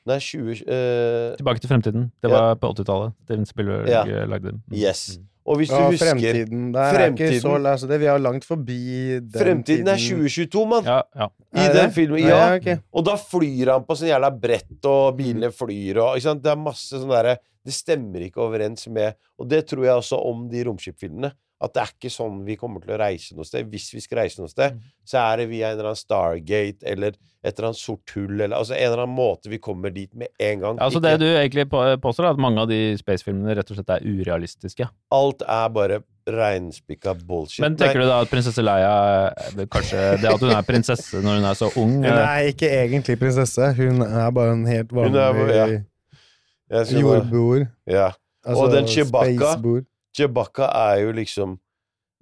nei, 0.07 0.19
20 0.23 0.61
Uh... 0.67 1.35
Tilbake 1.39 1.59
til 1.63 1.69
fremtiden. 1.71 2.11
Det 2.23 2.29
Ja. 2.31 2.35
var 2.53 2.55
på 2.61 2.69
80-tallet. 2.73 3.13
Steven 3.25 3.45
Spielberg 3.45 3.89
Ja. 3.91 4.03
eh, 4.07 4.25
lagde 4.27 4.51
den. 4.51 4.61
Mm. 4.67 4.77
Yes. 4.77 5.19
Og 5.47 5.57
hvis 5.61 5.69
du 5.71 5.75
Ja, 5.75 5.87
husker 5.89 6.09
fremtiden. 6.11 6.71
Der 6.73 6.93
er 6.99 7.11
ikke 7.13 7.39
så 7.39 7.53
altså 7.55 7.87
det, 7.87 7.99
Vi 8.01 8.05
er 8.05 8.17
langt 8.19 8.43
forbi 8.43 9.19
den 9.19 9.31
Fremtiden 9.31 9.87
er 9.87 9.95
2022, 9.95 10.65
mann! 10.67 10.83
Ja, 10.83 11.01
ja. 11.15 11.27
I 11.55 11.59
Er 11.69 11.73
den 11.73 11.85
det? 11.89 11.93
filmen. 11.95 12.19
Ja, 12.19 12.49
Nei, 12.49 12.57
okay. 12.59 12.77
Og 12.93 13.05
da 13.05 13.15
flyr 13.15 13.71
han 13.71 13.85
på 13.87 13.95
sånn 13.95 14.09
jævla 14.11 14.31
brett, 14.41 14.85
og 14.85 15.15
bilene 15.17 15.51
flyr, 15.51 15.97
og 16.03 16.17
ikke 16.17 16.21
sant? 16.27 16.43
Det 16.43 16.51
er 16.51 16.57
masse 16.59 16.91
sånn 16.99 17.09
derre 17.09 17.37
Det 17.65 17.73
stemmer 17.73 18.19
ikke 18.27 18.43
overens 18.43 18.87
med 18.87 19.15
Og 19.39 19.47
det 19.47 19.67
tror 19.67 19.83
jeg 19.83 19.95
også 19.95 20.19
om 20.25 20.47
de 20.49 20.63
romskipfilmene. 20.63 21.31
At 21.59 21.73
det 21.73 21.81
er 21.81 21.89
ikke 21.95 22.11
sånn 22.13 22.43
vi 22.45 22.55
kommer 22.55 22.83
til 22.83 22.91
å 22.93 22.99
reise 23.01 23.33
noe 23.35 23.43
sted. 23.47 23.65
Hvis 23.71 23.87
vi 23.93 23.99
skal 23.99 24.19
reise 24.19 24.37
noe 24.39 24.47
sted, 24.51 24.73
Mm. 24.75 24.81
så 25.05 25.17
er 25.33 25.37
det 25.37 25.49
via 25.49 25.71
en 25.71 25.79
eller 25.79 25.89
annen 25.89 25.95
Stargate 26.05 26.83
eller 26.85 27.07
et 27.43 27.57
eller 27.57 27.69
annet 27.69 27.79
sort 27.79 28.11
hull, 28.13 28.41
eller 28.41 28.55
altså 28.57 28.75
en 28.75 28.83
eller 28.91 29.03
annen 29.05 29.15
måte 29.17 29.49
vi 29.49 29.57
kommer 29.57 29.89
dit 29.93 30.13
med 30.13 30.27
en 30.39 30.59
gang. 30.59 30.77
Ja, 30.77 30.83
altså 30.85 30.99
Ikke- 30.99 31.17
Det 31.17 31.19
du 31.19 31.25
egentlig 31.25 31.65
påstår, 32.01 32.25
er 32.25 32.29
at 32.29 32.37
mange 32.37 32.59
av 32.61 32.67
de 32.67 32.95
spacefilmene 32.97 33.55
rett 33.55 33.71
og 33.71 33.77
slett 33.77 33.89
er 33.89 34.05
urealistiske. 34.05 34.87
Alt 35.11 35.41
er 35.47 35.69
bare 35.69 36.03
reinspikka 36.27 37.13
bullshit. 37.25 37.61
Men 37.63 37.75
tenker 37.77 38.01
du 38.01 38.05
da 38.05 38.19
at 38.21 38.27
prinsesse 38.29 38.61
Leia 38.61 39.31
eh, 39.57 39.65
Kanskje 39.65 40.21
det 40.21 40.25
at 40.33 40.39
hun 40.43 40.51
er 40.51 40.61
prinsesse 40.67 41.21
når 41.23 41.39
hun 41.39 41.45
er 41.45 41.55
så 41.55 41.69
ung 41.77 41.93
Hun 42.03 42.05
eh, 42.05 42.11
er 42.11 42.51
ikke 42.51 42.69
egentlig 42.69 43.17
prinsesse, 43.21 43.73
hun 43.77 44.01
er 44.03 44.31
bare 44.35 44.51
en 44.51 44.65
helt 44.65 44.89
vanlig 44.89 45.15
er- 45.15 45.83
ja. 46.69 46.83
Jordboer. 46.83 47.69
Ja. 47.87 48.11
Altså, 48.45 48.63
Og 48.63 48.71
den 48.71 48.85
Chewbacca? 48.87 49.55
Chewbacca 50.17 50.67
er 50.73 51.03
jo 51.05 51.11
liksom 51.17 51.55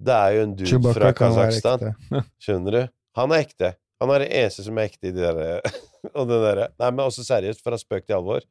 Det 0.02 0.12
er 0.12 0.36
jo 0.36 0.42
en 0.44 0.54
dude 0.56 0.68
Chewbacca 0.70 1.00
fra 1.00 1.12
Kasakhstan. 1.16 1.94
Skjønner 2.44 2.76
du? 2.76 2.82
Han 3.16 3.32
er 3.32 3.44
ekte. 3.46 3.70
Han 4.02 4.10
er 4.12 4.26
den 4.26 4.32
eneste 4.42 4.64
som 4.66 4.76
er 4.78 4.90
ekte 4.90 5.08
i 5.08 5.14
de 5.16 5.24
der 5.24 5.60
Og 6.18 6.28
det 6.28 6.40
derre 6.42 6.68
Nei, 6.78 6.90
men 6.92 7.04
også 7.06 7.24
seriøst, 7.26 7.62
fra 7.64 7.78
spøk 7.80 8.04
til 8.06 8.18
alvor. 8.18 8.44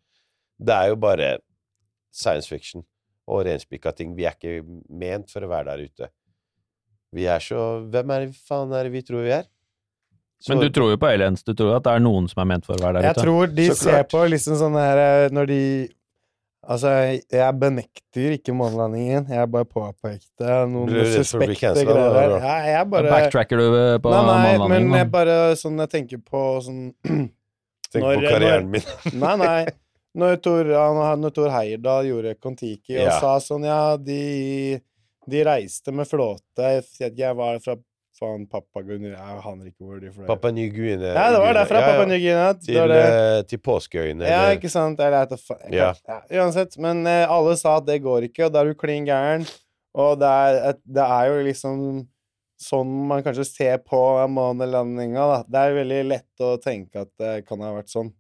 Det 0.58 0.74
er 0.76 0.90
jo 0.92 0.98
bare 1.00 1.36
science 2.16 2.48
fiction 2.50 2.84
og 3.28 3.44
renspikka 3.48 3.92
ting. 3.98 4.14
Vi 4.18 4.26
er 4.28 4.36
ikke 4.38 4.62
ment 4.90 5.32
for 5.34 5.46
å 5.46 5.50
være 5.50 5.72
der 5.74 5.86
ute. 5.90 6.10
Vi 7.16 7.26
er 7.32 7.42
så 7.44 7.60
Hvem 7.92 8.12
er 8.16 8.26
det 8.26 8.36
faen 8.48 8.74
er 8.76 8.88
det 8.90 8.94
vi 8.94 9.02
tror 9.06 9.24
vi 9.26 9.32
er? 9.38 9.46
Så- 10.42 10.52
Men 10.54 10.66
du 10.66 10.70
tror 10.76 10.92
jo 10.92 10.98
på 11.00 11.08
aliens. 11.08 11.44
Du 11.48 11.54
tror 11.56 11.78
at 11.78 11.84
det 11.88 11.94
er 11.96 12.04
noen 12.04 12.28
som 12.30 12.42
er 12.44 12.50
ment 12.52 12.66
for 12.68 12.76
å 12.76 12.82
være 12.84 13.00
der 13.00 13.08
Jeg 13.08 13.16
ute. 13.16 13.24
tror 13.24 13.54
de 13.56 13.68
ser 13.76 14.04
på 14.12 14.26
liksom 14.30 14.58
sånn 14.60 14.76
her 14.78 14.98
eh, 15.06 15.30
Når 15.34 15.48
de 15.48 15.62
Altså, 16.66 16.90
jeg 17.30 17.56
benekter 17.62 18.34
ikke 18.40 18.54
månelandingen. 18.58 19.28
Jeg 19.30 19.50
bare 19.54 19.68
påpekte 19.70 20.56
noen 20.72 20.88
Blir 20.90 21.06
suspekte 21.14 21.74
greier. 21.86 22.34
da, 22.34 22.40
Ja, 22.42 22.56
jeg 22.80 22.90
bare 22.90 23.12
Backtracker 23.14 23.58
du 23.62 23.66
eh, 23.78 23.98
på 24.02 24.10
Nei, 24.10 24.58
nei, 24.58 24.68
men 24.72 24.90
jeg 24.98 25.12
bare 25.14 25.36
sånn 25.62 25.78
Jeg 25.84 25.92
tenker 25.94 26.22
på 26.26 26.42
sånn 26.66 26.82
Tenk 27.94 28.02
når- 28.02 28.18
på 28.18 28.30
karrieren 28.32 28.70
min. 28.74 28.82
Nei, 29.14 29.36
nei. 29.44 29.66
Når 30.16 30.38
Tor, 30.42 30.64
han- 30.72 31.20
når 31.22 31.34
Tor 31.36 31.50
Heyerdahl 31.52 32.06
gjorde 32.08 32.36
Kon-Tiki 32.40 32.96
og 32.98 33.04
Ja. 33.12 33.20
sa 33.20 33.36
sånn 33.44 33.66
Ja, 33.68 33.98
de, 33.98 34.80
de 35.28 35.44
reiste 35.44 35.92
med 35.94 36.08
flåte 36.08 36.70
Jeg 36.98 37.36
var 37.36 37.60
fra 37.60 37.76
faen 38.16 38.46
Papua 38.48 38.82
Jeg 38.86 39.12
aner 39.18 39.68
ikke 39.68 39.84
hvor 39.84 40.00
de 40.00 40.12
fløy. 40.14 40.26
Pappa 40.30 40.52
Ny 40.56 40.70
Guinea. 40.72 41.14
ja, 41.14 41.26
det 41.34 41.42
var 41.44 41.54
derfra. 41.58 41.82
Ja. 41.82 41.92
Papua 41.92 42.06
Ny 42.10 42.20
Guinea. 42.24 42.54
Til, 42.64 42.80
det. 42.92 43.02
eh, 43.04 43.42
til 43.50 43.60
påskeøyene. 43.60 44.30
Ja, 44.30 44.42
ikke 44.56 44.72
sant? 44.72 45.00
Eller, 45.00 45.28
Ja. 45.72 45.94
ja. 46.08 46.22
Uansett. 46.42 46.78
Men 46.78 47.06
eh, 47.08 47.26
alle 47.30 47.56
sa 47.60 47.78
at 47.82 47.88
det 47.90 48.02
går 48.06 48.30
ikke, 48.30 48.48
og 48.48 48.54
da 48.56 48.64
er 48.64 48.72
du 48.72 48.76
klin 48.80 49.06
gæren. 49.08 49.46
Og 49.96 50.20
det 50.20 50.28
er, 50.28 50.60
et, 50.72 50.82
det 50.84 51.04
er 51.06 51.30
jo 51.32 51.42
liksom 51.48 51.80
sånn 52.66 52.92
man 53.10 53.24
kanskje 53.24 53.44
ser 53.48 53.78
på 53.84 54.00
månelandinga, 54.32 55.24
da. 55.32 55.40
Det 55.48 55.62
er 55.62 55.74
veldig 55.82 56.02
lett 56.08 56.44
å 56.44 56.54
tenke 56.64 57.04
at 57.04 57.12
det 57.20 57.34
kan 57.48 57.60
ha 57.64 57.74
vært 57.76 57.92
sånn. 57.92 58.14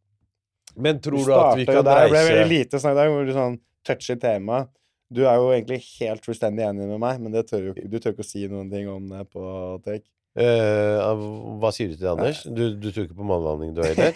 Men 0.75 0.99
tror 0.99 1.21
Du 1.23 1.29
du 1.29 1.35
at 1.35 1.55
vi 1.55 1.65
kan 1.67 1.83
der. 1.87 2.03
Det 2.03 2.11
ble 2.11 2.23
veldig 2.29 2.49
lite 2.51 2.79
snakk 2.83 2.97
der, 2.99 3.11
hvor 3.13 3.27
du 3.27 3.31
sånn 3.35 3.55
toucher 3.87 4.19
tema. 4.19 4.65
Du 5.13 5.21
er 5.25 5.37
jo 5.37 5.51
egentlig 5.53 5.81
helt 5.99 6.25
fullstendig 6.25 6.65
enig 6.65 6.87
med 6.89 6.99
meg, 7.01 7.21
men 7.21 7.33
det 7.35 7.45
tør 7.49 7.69
jo, 7.69 7.73
du 7.75 7.97
tør 7.99 8.15
ikke 8.15 8.25
å 8.25 8.27
si 8.27 8.47
noen 8.49 8.71
ting 8.71 8.89
om 8.89 9.05
det 9.11 9.25
på 9.33 9.43
take. 9.85 10.07
Uh, 10.35 11.15
Hva 11.61 11.69
sier 11.71 11.93
du 11.93 11.95
til 11.95 12.03
det, 12.03 12.11
Anders? 12.11 12.41
Du, 12.43 12.63
du 12.75 12.89
tror 12.89 13.05
ikke 13.05 13.15
på 13.15 13.27
månelanding, 13.27 13.71
du 13.71 13.79
heller? 13.85 14.11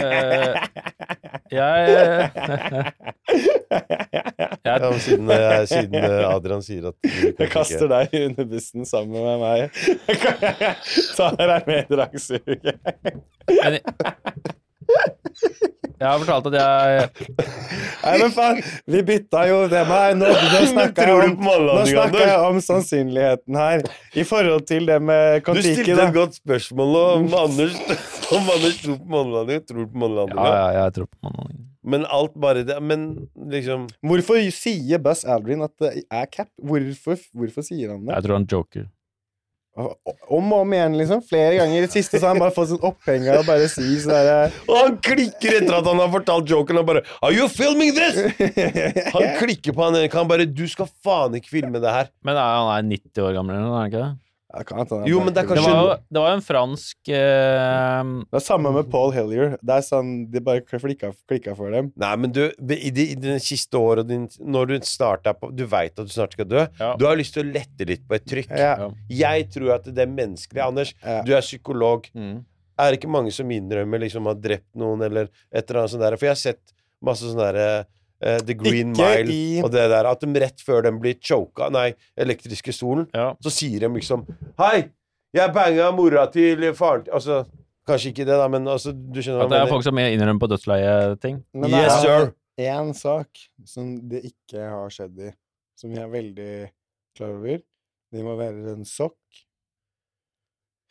uh, 0.00 0.54
jeg 1.50 1.90
Ja, 4.64 4.78
jeg, 4.78 4.80
ja. 4.80 4.92
siden, 5.02 5.30
eh, 5.30 5.66
siden 5.66 5.94
Adrian 6.30 6.62
sier 6.62 6.88
at 6.90 6.96
Jeg 7.10 7.50
kaster 7.52 7.90
deg 7.90 8.14
under 8.22 8.48
bussen 8.48 8.86
sammen 8.88 9.20
med 9.20 9.38
meg. 9.42 9.60
Tar 11.18 11.36
deg 11.36 11.68
med 11.68 11.84
i 11.84 11.86
dragsuget. 11.92 12.74
Jeg 16.00 16.06
har 16.08 16.18
fortalt 16.22 16.46
at 16.50 16.56
jeg 16.56 17.10
Nei, 18.00 18.12
men 18.22 18.30
faen, 18.32 18.60
vi 18.88 19.00
bytta 19.04 19.42
jo 19.50 19.56
tema 19.68 19.98
her. 20.06 20.14
Nå, 20.16 20.28
nå 20.32 20.60
snakka 20.72 21.04
jeg, 21.04 21.16
om- 21.16 21.34
nå 21.36 21.44
månelanding, 21.44 22.22
jeg 22.24 22.44
om 22.48 22.60
sannsynligheten 22.64 23.58
her, 23.60 23.82
i 24.16 24.24
forhold 24.24 24.64
til 24.70 24.86
det 24.88 24.96
med 25.04 25.40
Du 25.42 25.50
Kon-Tiki, 25.50 25.74
stilte 25.82 26.06
et 26.08 26.14
godt 26.16 26.38
spørsmål 26.40 26.96
om 27.02 27.26
Anders 27.44 27.76
Om 28.32 28.48
Anders 28.56 28.78
tror 28.80 28.96
på 29.02 29.10
månelanding. 29.16 29.66
Tror 29.68 29.90
på 29.90 30.00
månelanding? 30.04 30.38
Ja, 30.40 30.54
ja, 30.54 30.84
jeg 30.86 30.96
tror 31.00 31.10
på 31.10 31.18
månelandingen. 31.28 31.66
Men 31.90 32.02
alt 32.12 32.34
bare 32.36 32.60
det 32.68 32.74
Men 32.84 33.04
liksom 33.50 33.86
Hvorfor 34.04 34.36
sier 34.52 35.00
Buzz 35.02 35.22
Aldrin 35.24 35.62
at 35.64 35.72
det 35.80 36.02
er 36.12 36.26
cap? 36.32 36.50
Hvorfor, 36.60 37.16
hvorfor 37.32 37.64
sier 37.66 37.92
han 37.94 38.02
det? 38.06 38.14
Jeg 38.18 38.26
tror 38.26 38.36
han 38.40 38.48
joker. 38.52 38.88
Om 39.78 40.52
og 40.52 40.64
om 40.64 40.72
igjen, 40.74 40.96
liksom. 40.98 41.20
Flere 41.24 41.60
ganger. 41.60 41.76
I 41.78 41.84
det 41.86 41.92
siste 41.94 42.18
så 42.18 42.26
har 42.26 42.34
han 42.34 42.42
bare 42.42 42.54
fått 42.54 42.72
sånn 42.72 42.82
opphenger 42.86 43.38
og 43.38 43.46
bare 43.48 43.68
si 43.70 43.86
sånn 44.02 44.12
derre 44.12 44.48
Og 44.66 44.74
han 44.76 44.96
klikker 45.04 45.60
etter 45.60 45.76
at 45.78 45.86
han 45.86 46.02
har 46.02 46.10
fortalt 46.12 46.50
joken, 46.50 46.80
og 46.82 46.88
bare 46.90 47.04
Are 47.22 47.30
you 47.34 47.46
filming 47.48 47.94
this?! 47.96 48.18
Han 49.14 49.28
klikker 49.38 49.76
på 49.76 49.86
han 49.86 49.96
ene 49.98 50.10
Han 50.12 50.30
bare 50.30 50.48
Du 50.48 50.66
skal 50.70 50.90
faen 51.04 51.38
ikke 51.38 51.54
filme 51.54 51.82
det 51.82 51.94
her. 51.94 52.10
Men 52.26 52.34
er, 52.36 52.58
han 52.58 52.72
er 52.74 52.90
90 52.90 53.24
år 53.28 53.38
gammel, 53.38 53.56
eller 53.56 53.68
noe, 53.70 53.78
er 53.78 53.86
han 53.86 53.92
ikke 53.92 54.02
det? 54.02 54.12
Jo, 55.06 55.20
men 55.22 55.32
det 55.34 55.44
er 55.44 55.48
Det 55.54 55.62
var 55.62 55.76
jo, 55.78 55.94
det 56.10 56.20
var 56.20 56.32
jo 56.32 56.36
en 56.40 56.42
fransk 56.42 57.10
eh, 57.14 58.10
Det 58.26 58.38
er 58.40 58.44
samme 58.44 58.72
med 58.74 58.88
Paul 58.90 59.12
Hillier. 59.14 59.56
Det 59.62 59.76
er 59.76 59.84
sånn, 59.86 60.10
De 60.32 60.42
bare 60.42 60.64
klikka, 60.66 61.12
klikka 61.30 61.54
for 61.58 61.70
dem. 61.74 61.92
Nei, 62.00 62.12
men 62.18 62.32
du, 62.34 62.42
i 62.74 62.90
de, 62.94 63.06
de 63.20 63.36
siste 63.42 63.78
året 63.78 64.08
din, 64.08 64.26
Når 64.42 64.72
du 64.72 64.74
starta 64.88 65.34
på 65.38 65.52
Du 65.54 65.64
veit 65.70 65.94
at 65.94 66.06
du 66.08 66.12
snart 66.12 66.34
skal 66.34 66.48
dø. 66.50 66.64
Ja. 66.80 66.92
Du 66.98 67.06
har 67.06 67.18
lyst 67.20 67.36
til 67.36 67.46
å 67.46 67.52
lette 67.52 67.86
litt 67.88 68.02
på 68.08 68.18
et 68.18 68.26
trykk. 68.26 68.50
Ja. 68.58 68.90
Jeg 69.12 69.48
tror 69.54 69.76
at 69.78 69.86
det 69.90 70.02
er 70.06 70.10
menneskelig. 70.10 70.62
Anders, 70.66 70.94
Ja. 71.04 71.22
du 71.26 71.34
er 71.36 71.40
psykolog. 71.46 72.10
mm. 72.14 72.40
Er 72.80 72.90
det 72.94 73.00
ikke 73.02 73.10
mange 73.12 73.32
som 73.36 73.50
innrømmer 73.52 74.00
liksom 74.00 74.24
å 74.24 74.32
ha 74.32 74.38
drept 74.40 74.70
noen, 74.80 75.02
eller 75.04 75.26
et 75.52 75.68
eller 75.68 75.82
annet 75.82 75.90
sånt 75.92 76.00
der? 76.00 76.14
For 76.16 76.26
jeg 76.30 76.32
har 76.32 76.38
sett 76.40 76.72
masse 77.04 77.26
sånne 77.28 77.50
derre 77.52 77.84
eh, 78.22 78.38
The 78.46 78.54
Green 78.54 78.92
Ikke 78.94 79.08
Mile 79.24 79.34
i- 79.34 79.62
og 79.64 79.70
det 79.72 79.86
der. 79.92 80.06
At 80.10 80.20
de 80.20 80.42
rett 80.42 80.60
før 80.64 80.82
den 80.86 81.00
blir 81.00 81.18
choka, 81.20 81.70
nei, 81.70 81.94
elektriske 82.16 82.72
stolen, 82.72 83.08
ja. 83.14 83.32
så 83.42 83.52
sier 83.52 83.80
de 83.80 83.92
liksom 83.96 84.26
Hei, 84.60 84.90
jeg 85.36 85.54
banga 85.54 85.90
mora 85.94 86.26
til 86.32 86.62
faren 86.74 87.04
til 87.06 87.14
Altså, 87.14 87.44
kanskje 87.86 88.12
ikke 88.12 88.26
det, 88.26 88.36
da, 88.42 88.48
men 88.48 88.68
altså, 88.68 88.92
du 88.92 89.20
skjønner 89.22 89.46
At 89.46 89.54
det 89.54 89.60
er 89.62 89.70
folk 89.72 89.86
som 89.86 89.98
innrømmer 89.98 90.40
på 90.42 90.50
dødsleie-ting. 90.50 91.42
Yes, 91.66 91.92
er 91.92 92.00
sir. 92.04 92.32
én 92.60 92.92
sak 92.94 93.46
som 93.66 93.96
det 94.10 94.24
ikke 94.32 94.68
har 94.72 94.90
skjedd 94.90 95.18
i, 95.30 95.32
som 95.78 95.94
jeg 95.94 96.04
er 96.04 96.12
veldig 96.12 96.52
klar 97.16 97.36
over. 97.38 97.62
Det 98.10 98.24
må 98.26 98.34
være 98.36 98.74
en 98.74 98.84
sokk. 98.84 99.16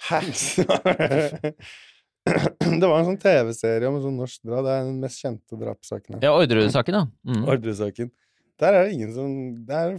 Hæ? 0.10 0.22
det 2.82 2.86
var 2.88 3.00
en 3.00 3.10
sånn 3.12 3.20
TV-serie 3.22 3.90
om 3.90 3.98
en 4.00 4.06
sånn 4.06 4.18
norsk 4.20 4.40
drap. 4.46 4.64
Det 4.68 4.76
er 4.78 4.86
den 4.88 5.00
mest 5.02 5.22
kjente 5.24 5.60
drapssaken. 5.60 6.20
Ja, 6.24 6.32
Orderud-saken, 6.38 6.98
da. 7.00 7.04
Mm. 7.28 7.44
Ordresaken. 7.56 8.12
Der 8.60 8.76
er 8.76 8.88
det 8.90 8.96
ingen 8.98 9.14
som 9.16 9.30
Det 9.68 9.76
er 9.78 9.94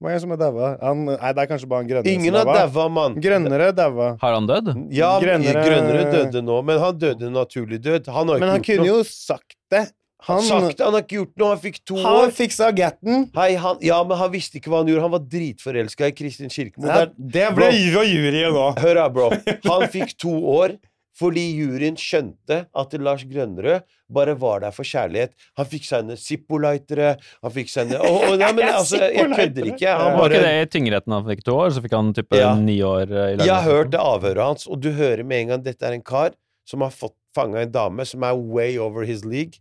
mange 0.00 0.20
som 0.22 0.30
er 0.32 0.38
daua. 0.40 0.68
Nei, 0.94 1.32
det 1.34 1.42
er 1.42 1.48
kanskje 1.50 1.68
bare 1.68 1.82
han 1.82 1.88
Grønne 1.90 2.12
Ingen 2.14 2.32
som 2.38 2.46
daua. 2.46 2.64
daua, 2.70 2.88
mann. 2.88 3.16
Grønnere 3.20 3.70
daua. 3.76 4.12
Har 4.22 4.36
han 4.38 4.46
dødd? 4.48 4.68
Ja, 4.94 5.12
Grønnere- 5.20 5.64
Grønnere 5.66 6.04
døde 6.14 6.42
nå, 6.46 6.58
men 6.64 6.78
han 6.82 6.98
døde 7.02 7.30
naturlig 7.34 7.80
død. 7.84 8.06
Han 8.14 8.28
har 8.32 8.38
Men 8.42 8.48
han 8.54 8.60
gjort 8.62 8.68
kunne 8.70 8.86
noe. 8.86 8.98
jo 9.00 9.06
sagt 9.08 9.56
det. 9.74 9.88
Han, 10.26 10.40
Han, 10.42 10.64
sagt, 10.66 10.80
han 10.82 10.94
har 10.96 11.02
ikke 11.04 11.14
gjort 11.20 11.36
noe, 11.38 11.48
han 11.52 11.60
fikk 11.62 11.76
to 11.86 11.94
han 12.02 12.16
år. 12.24 12.32
fiksa 12.34 12.72
gatten. 12.74 13.28
Hei, 13.36 13.52
han, 13.54 13.76
ja, 13.86 14.00
men 14.02 14.18
han 14.18 14.32
visste 14.32 14.58
ikke 14.58 14.66
hva 14.72 14.80
han 14.80 14.88
gjorde. 14.90 15.04
Han 15.04 15.12
var 15.12 15.20
dritforelska 15.30 16.08
i 16.10 16.14
Kristin 16.18 16.50
Kirkemo. 16.50 16.88
Ja, 16.90 17.04
det 17.14 17.44
ble 17.54 17.68
fra 17.92 18.02
juryen 18.02 18.50
nå. 18.56 18.64
Hør 18.82 18.98
her, 19.04 19.12
bro. 19.14 19.28
Han 19.70 19.84
fikk 19.92 20.16
to 20.18 20.32
år 20.56 20.74
fordi 21.18 21.42
juryen 21.58 21.96
skjønte 21.98 22.60
at 22.78 22.92
Lars 23.02 23.24
Grønnerød 23.26 23.82
bare 24.14 24.34
var 24.38 24.62
der 24.62 24.74
for 24.74 24.86
kjærlighet. 24.86 25.32
Han 25.58 25.66
fikk 25.68 25.84
seg 25.88 26.04
en 26.06 26.20
Zippo-lightere, 26.20 27.14
han 27.42 27.54
fikk 27.54 27.72
seg 27.72 27.90
en 27.92 28.00
oh, 28.06 28.22
oh, 28.30 28.34
nei, 28.38 28.50
men 28.56 28.70
altså, 28.78 29.00
jeg 29.02 29.26
kødder 29.34 29.70
ikke. 29.72 29.94
Han 29.98 30.18
Var 30.18 30.34
ikke 30.36 30.44
det 30.46 30.54
i 30.62 30.68
tingretten 30.78 31.16
han 31.16 31.26
fikk 31.28 31.44
to 31.48 31.56
år, 31.58 31.72
så 31.74 31.82
fikk 31.84 31.96
han 31.98 32.12
type 32.16 32.38
Ja. 32.38 32.52
ni 32.54 32.78
år 32.86 33.10
i 33.10 33.24
i 33.34 33.38
Jeg 33.42 33.54
har 33.54 33.66
hørt 33.66 33.90
det 33.94 34.02
avhøret 34.02 34.44
hans, 34.44 34.68
og 34.70 34.80
du 34.84 34.92
hører 34.94 35.24
med 35.26 35.42
en 35.44 35.54
gang 35.54 35.64
dette 35.66 35.86
er 35.86 35.98
en 35.98 36.04
kar 36.04 36.36
som 36.68 36.84
har 36.86 36.94
fått 36.94 37.16
fanga 37.34 37.62
en 37.64 37.72
dame 37.72 38.04
som 38.06 38.22
er 38.26 38.36
way 38.38 38.78
over 38.78 39.04
his 39.08 39.24
league, 39.24 39.58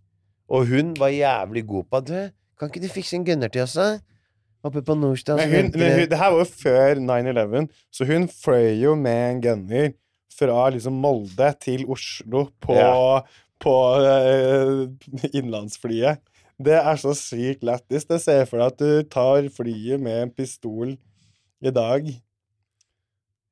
og 0.49 0.67
hun 0.69 0.93
var 0.99 1.09
jævlig 1.09 1.65
god 1.67 1.89
på 1.91 2.05
det. 2.07 2.25
Kan 2.59 2.69
ikke 2.71 2.85
du 2.85 2.89
fikse 2.91 3.17
en 3.17 3.25
gunner 3.27 3.51
til 3.53 3.65
oss, 3.65 3.75
da? 3.77 3.97
Oppe 4.65 4.81
på 4.81 4.95
Nordstrand. 4.97 5.39
Men 5.43 5.51
hun, 5.53 5.71
men 5.77 5.91
hun, 5.93 6.07
det 6.09 6.17
her 6.17 6.31
var 6.33 6.41
jo 6.41 6.47
før 6.49 6.99
9-11, 7.01 7.67
så 7.93 8.07
hun 8.09 8.25
fløy 8.31 8.73
jo 8.81 8.95
med 8.97 9.23
en 9.31 9.41
gunner 9.43 9.91
fra 10.33 10.67
liksom 10.73 10.97
Molde 11.01 11.51
til 11.63 11.85
Oslo 11.89 12.47
på, 12.63 12.75
Ja. 12.77 13.21
på 13.63 13.75
uh, 14.01 14.85
innlandsflyet. 15.31 16.21
Det 16.57 16.77
er 16.77 16.97
så 16.97 17.13
sykt 17.13 17.65
lættis. 17.65 18.07
Det 18.09 18.17
ser 18.21 18.41
jeg 18.41 18.49
for 18.49 18.61
deg 18.61 18.71
at 18.73 18.79
du 18.81 19.09
tar 19.13 19.49
flyet 19.53 20.01
med 20.01 20.23
en 20.23 20.31
pistol 20.33 20.95
i 21.61 21.73
dag. 21.73 22.07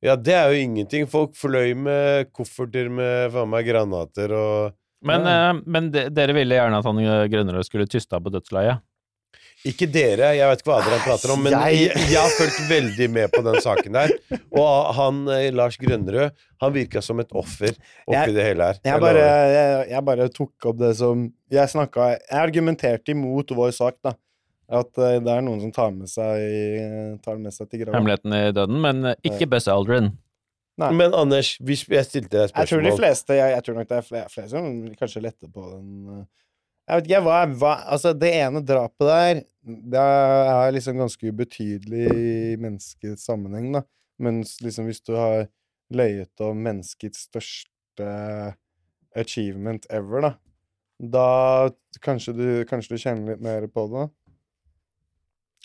Ja, 0.06 0.16
det 0.18 0.34
er 0.38 0.52
jo 0.52 0.64
ingenting. 0.66 1.06
Folk 1.10 1.36
fløy 1.38 1.74
med 1.78 2.32
kofferter 2.36 2.90
med 2.94 3.32
faen 3.34 3.50
meg 3.50 3.66
granater 3.70 4.34
og 4.38 4.76
Men, 5.06 5.26
eh, 5.30 5.62
men 5.70 5.92
de, 5.94 6.08
dere 6.10 6.34
ville 6.34 6.58
gjerne 6.58 6.80
at 6.82 6.86
han 6.90 7.00
eh, 7.04 7.28
Grønnerød 7.30 7.68
skulle 7.68 7.86
tysta 7.90 8.18
på 8.22 8.34
dødsleiet. 8.34 8.82
Ikke 9.66 9.88
dere, 9.90 10.34
jeg 10.38 10.46
vet 10.52 10.62
ikke 10.62 10.70
hva 10.74 10.80
dere 10.86 10.98
prater 11.06 11.32
om, 11.34 11.40
men 11.46 11.56
jeg, 11.56 11.88
Jeg- 11.96 12.18
har 12.20 12.34
fulgt 12.38 12.60
veldig 12.70 13.08
med 13.10 13.32
på 13.34 13.42
den 13.46 13.56
saken 13.64 13.94
der. 13.98 14.12
Og 14.52 14.94
han 14.98 15.22
eh, 15.34 15.48
Lars 15.56 15.78
Grønnerød, 15.82 16.32
han 16.62 16.74
virka 16.76 17.02
som 17.02 17.20
et 17.24 17.32
offer 17.34 17.72
oppi 17.72 18.14
Jeg- 18.14 18.34
det 18.36 18.44
hele 18.46 18.64
her. 18.70 18.80
Jeg 18.84 18.92
Jeg 18.94 19.02
bare, 19.02 19.24
jeg, 19.56 19.90
jeg 19.90 20.06
bare 20.06 20.28
tok 20.30 20.66
opp 20.66 20.78
det 20.78 20.96
som 20.98 21.32
Jeg 21.52 21.68
snakka 21.70 22.10
Jeg 22.20 22.40
argumenterte 22.44 23.10
imot 23.16 23.50
vår 23.56 23.72
sak, 23.72 23.96
da. 24.04 24.14
At 24.70 24.98
eh, 24.98 25.20
det 25.22 25.30
er 25.34 25.42
noen 25.46 25.62
som 25.62 25.72
tar 25.72 25.92
med 25.94 26.10
seg, 26.10 27.20
tar 27.24 27.38
med 27.38 27.54
seg 27.54 27.70
til 27.70 27.80
graven. 27.86 28.00
Hemmeligheten 28.00 28.34
i 28.34 28.52
døden, 28.52 28.80
men 28.82 29.06
eh, 29.06 29.16
ikke 29.24 29.48
Buzz 29.50 29.68
Aldrin. 29.68 30.12
Men 30.78 31.14
Anders, 31.16 31.54
hvis 31.64 31.86
jeg 31.88 32.04
stilte 32.04 32.34
deg 32.36 32.50
spørsmål 32.50 32.62
Jeg 32.66 32.68
tror 32.68 32.82
de 32.84 32.96
fleste 33.00 33.36
jeg, 33.38 33.52
jeg 33.56 33.64
tror 33.64 33.76
nok 33.80 33.88
det 33.88 33.98
er 33.98 34.02
flere, 34.10 34.30
flere 34.34 34.50
som 34.52 34.66
kanskje 35.00 35.22
lette 35.24 35.48
på 35.54 35.62
den. 35.72 36.26
Jeg 36.86 37.00
vet 37.00 37.08
ikke, 37.10 37.22
hva, 37.26 37.38
hva 37.58 37.74
Altså, 37.96 38.14
det 38.18 38.32
ene 38.38 38.62
drapet 38.66 39.10
der, 39.10 39.44
det 39.66 40.02
er 40.02 40.74
liksom 40.76 41.00
ganske 41.02 41.32
ubetydelig 41.34 42.06
i 42.14 42.58
menneskets 42.62 43.26
sammenheng, 43.26 43.72
da. 43.74 43.82
Mens 44.22 44.60
liksom 44.64 44.88
hvis 44.90 45.02
du 45.04 45.16
har 45.18 45.48
løyet 45.96 46.44
om 46.46 46.62
menneskets 46.66 47.26
største 47.28 48.12
achievement 49.18 49.88
ever, 49.94 50.28
da, 50.28 50.32
da 51.00 51.26
kanskje 52.06 52.36
du, 52.38 52.46
kanskje 52.70 52.96
du 52.96 53.02
kjenner 53.02 53.34
litt 53.34 53.44
mer 53.44 53.66
på 53.72 53.88
det. 53.92 54.06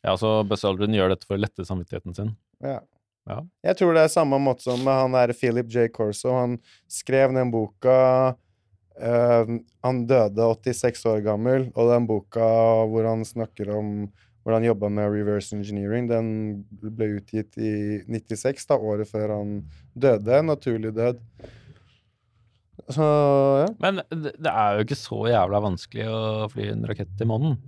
Ja, 0.01 0.17
så 0.17 0.41
Buzz 0.49 0.65
Aldrin 0.65 0.97
gjør 0.97 1.13
dette 1.13 1.29
for 1.29 1.37
å 1.37 1.43
lette 1.43 1.67
samvittigheten 1.69 2.17
sin. 2.17 2.33
Ja. 2.65 2.81
Ja. 3.29 3.43
Jeg 3.63 3.77
tror 3.79 3.93
det 3.95 4.07
er 4.07 4.13
samme 4.13 4.39
måte 4.43 4.65
som 4.65 4.81
med 4.83 4.97
han 4.97 5.15
der 5.15 5.35
Philip 5.37 5.69
J. 5.71 5.91
Corso. 5.93 6.33
Han 6.35 6.57
skrev 6.91 7.35
den 7.37 7.53
boka 7.53 7.97
eh, 9.01 9.53
Han 9.85 10.03
døde 10.09 10.49
86 10.55 11.07
år 11.11 11.23
gammel, 11.25 11.71
og 11.75 11.93
den 11.93 12.09
boka 12.09 12.51
hvor 12.91 13.09
han 13.09 13.25
snakker 13.27 13.73
om 13.77 14.11
hvor 14.41 14.57
han 14.57 14.65
jobba 14.65 14.89
med 14.89 15.11
reverse 15.13 15.53
engineering, 15.53 16.07
den 16.09 16.29
ble 16.71 17.11
utgitt 17.19 17.59
i 17.61 18.01
96, 18.09 18.65
da, 18.71 18.79
året 18.81 19.11
før 19.11 19.35
han 19.35 19.51
døde. 19.93 20.39
Naturlig 20.49 20.95
død. 20.97 21.21
Så 22.89 23.05
ja. 23.61 23.69
Men 23.85 24.01
det 24.09 24.49
er 24.49 24.79
jo 24.79 24.87
ikke 24.87 24.99
så 24.99 25.21
jævla 25.29 25.61
vanskelig 25.63 26.09
å 26.09 26.49
fly 26.51 26.71
en 26.73 26.89
rakett 26.89 27.13
til 27.21 27.29
månen. 27.29 27.59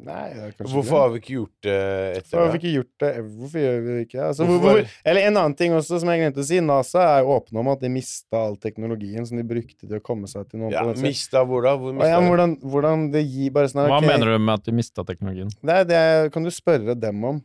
Nei, 0.00 0.50
Hvorfor 0.60 1.02
har 1.02 1.10
vi 1.12 1.20
ikke 1.20 1.34
gjort 1.34 1.66
det 1.66 1.74
Hvorfor 1.76 2.20
etter 2.20 2.40
har 2.40 2.52
vi 2.52 2.60
ikke 2.60 2.72
gjort 2.72 3.02
det? 3.02 3.10
Hvorfor 3.40 3.62
gjør 3.64 3.80
vi 3.84 3.90
det 3.96 4.04
ikke? 4.06 4.20
Altså, 4.28 4.46
Hvorfor 4.48 4.64
Hvorfor? 4.70 4.94
eller 5.12 5.28
en 5.28 5.40
annen 5.42 5.56
ting 5.58 5.76
også 5.76 6.00
som 6.00 6.12
jeg 6.12 6.22
glemte 6.22 6.40
å 6.40 6.46
si. 6.50 6.60
NASA 6.64 7.04
er 7.04 7.26
jo 7.26 7.34
åpne 7.36 7.62
om 7.62 7.70
at 7.74 7.84
de 7.84 7.92
mista 7.92 8.40
all 8.46 8.56
teknologien 8.62 9.28
som 9.28 9.40
de 9.40 9.44
brukte 9.50 9.84
til 9.84 9.98
å 9.98 10.02
komme 10.04 10.30
seg 10.30 10.48
til 10.48 10.62
noen 10.62 10.72
Ja, 10.72 10.86
planeter. 10.86 11.04
mista 11.04 11.44
hvor 11.44 11.66
da? 11.66 11.76
Hvor 11.80 11.96
mista 11.96 12.10
ja, 12.14 12.22
hvordan, 12.24 12.56
hvordan 12.64 13.06
det 13.12 13.24
gir 13.26 13.52
bare 13.56 13.72
sånn 13.72 13.84
Hva 13.84 14.00
okay. 14.00 14.12
mener 14.14 14.32
du 14.32 14.38
med 14.40 14.56
at 14.56 14.66
de 14.70 14.76
mista 14.80 15.06
teknologien? 15.06 15.52
Det, 15.60 15.78
det 15.90 16.02
kan 16.34 16.46
du 16.46 16.52
spørre 16.54 16.96
dem 16.96 17.24
om. 17.28 17.44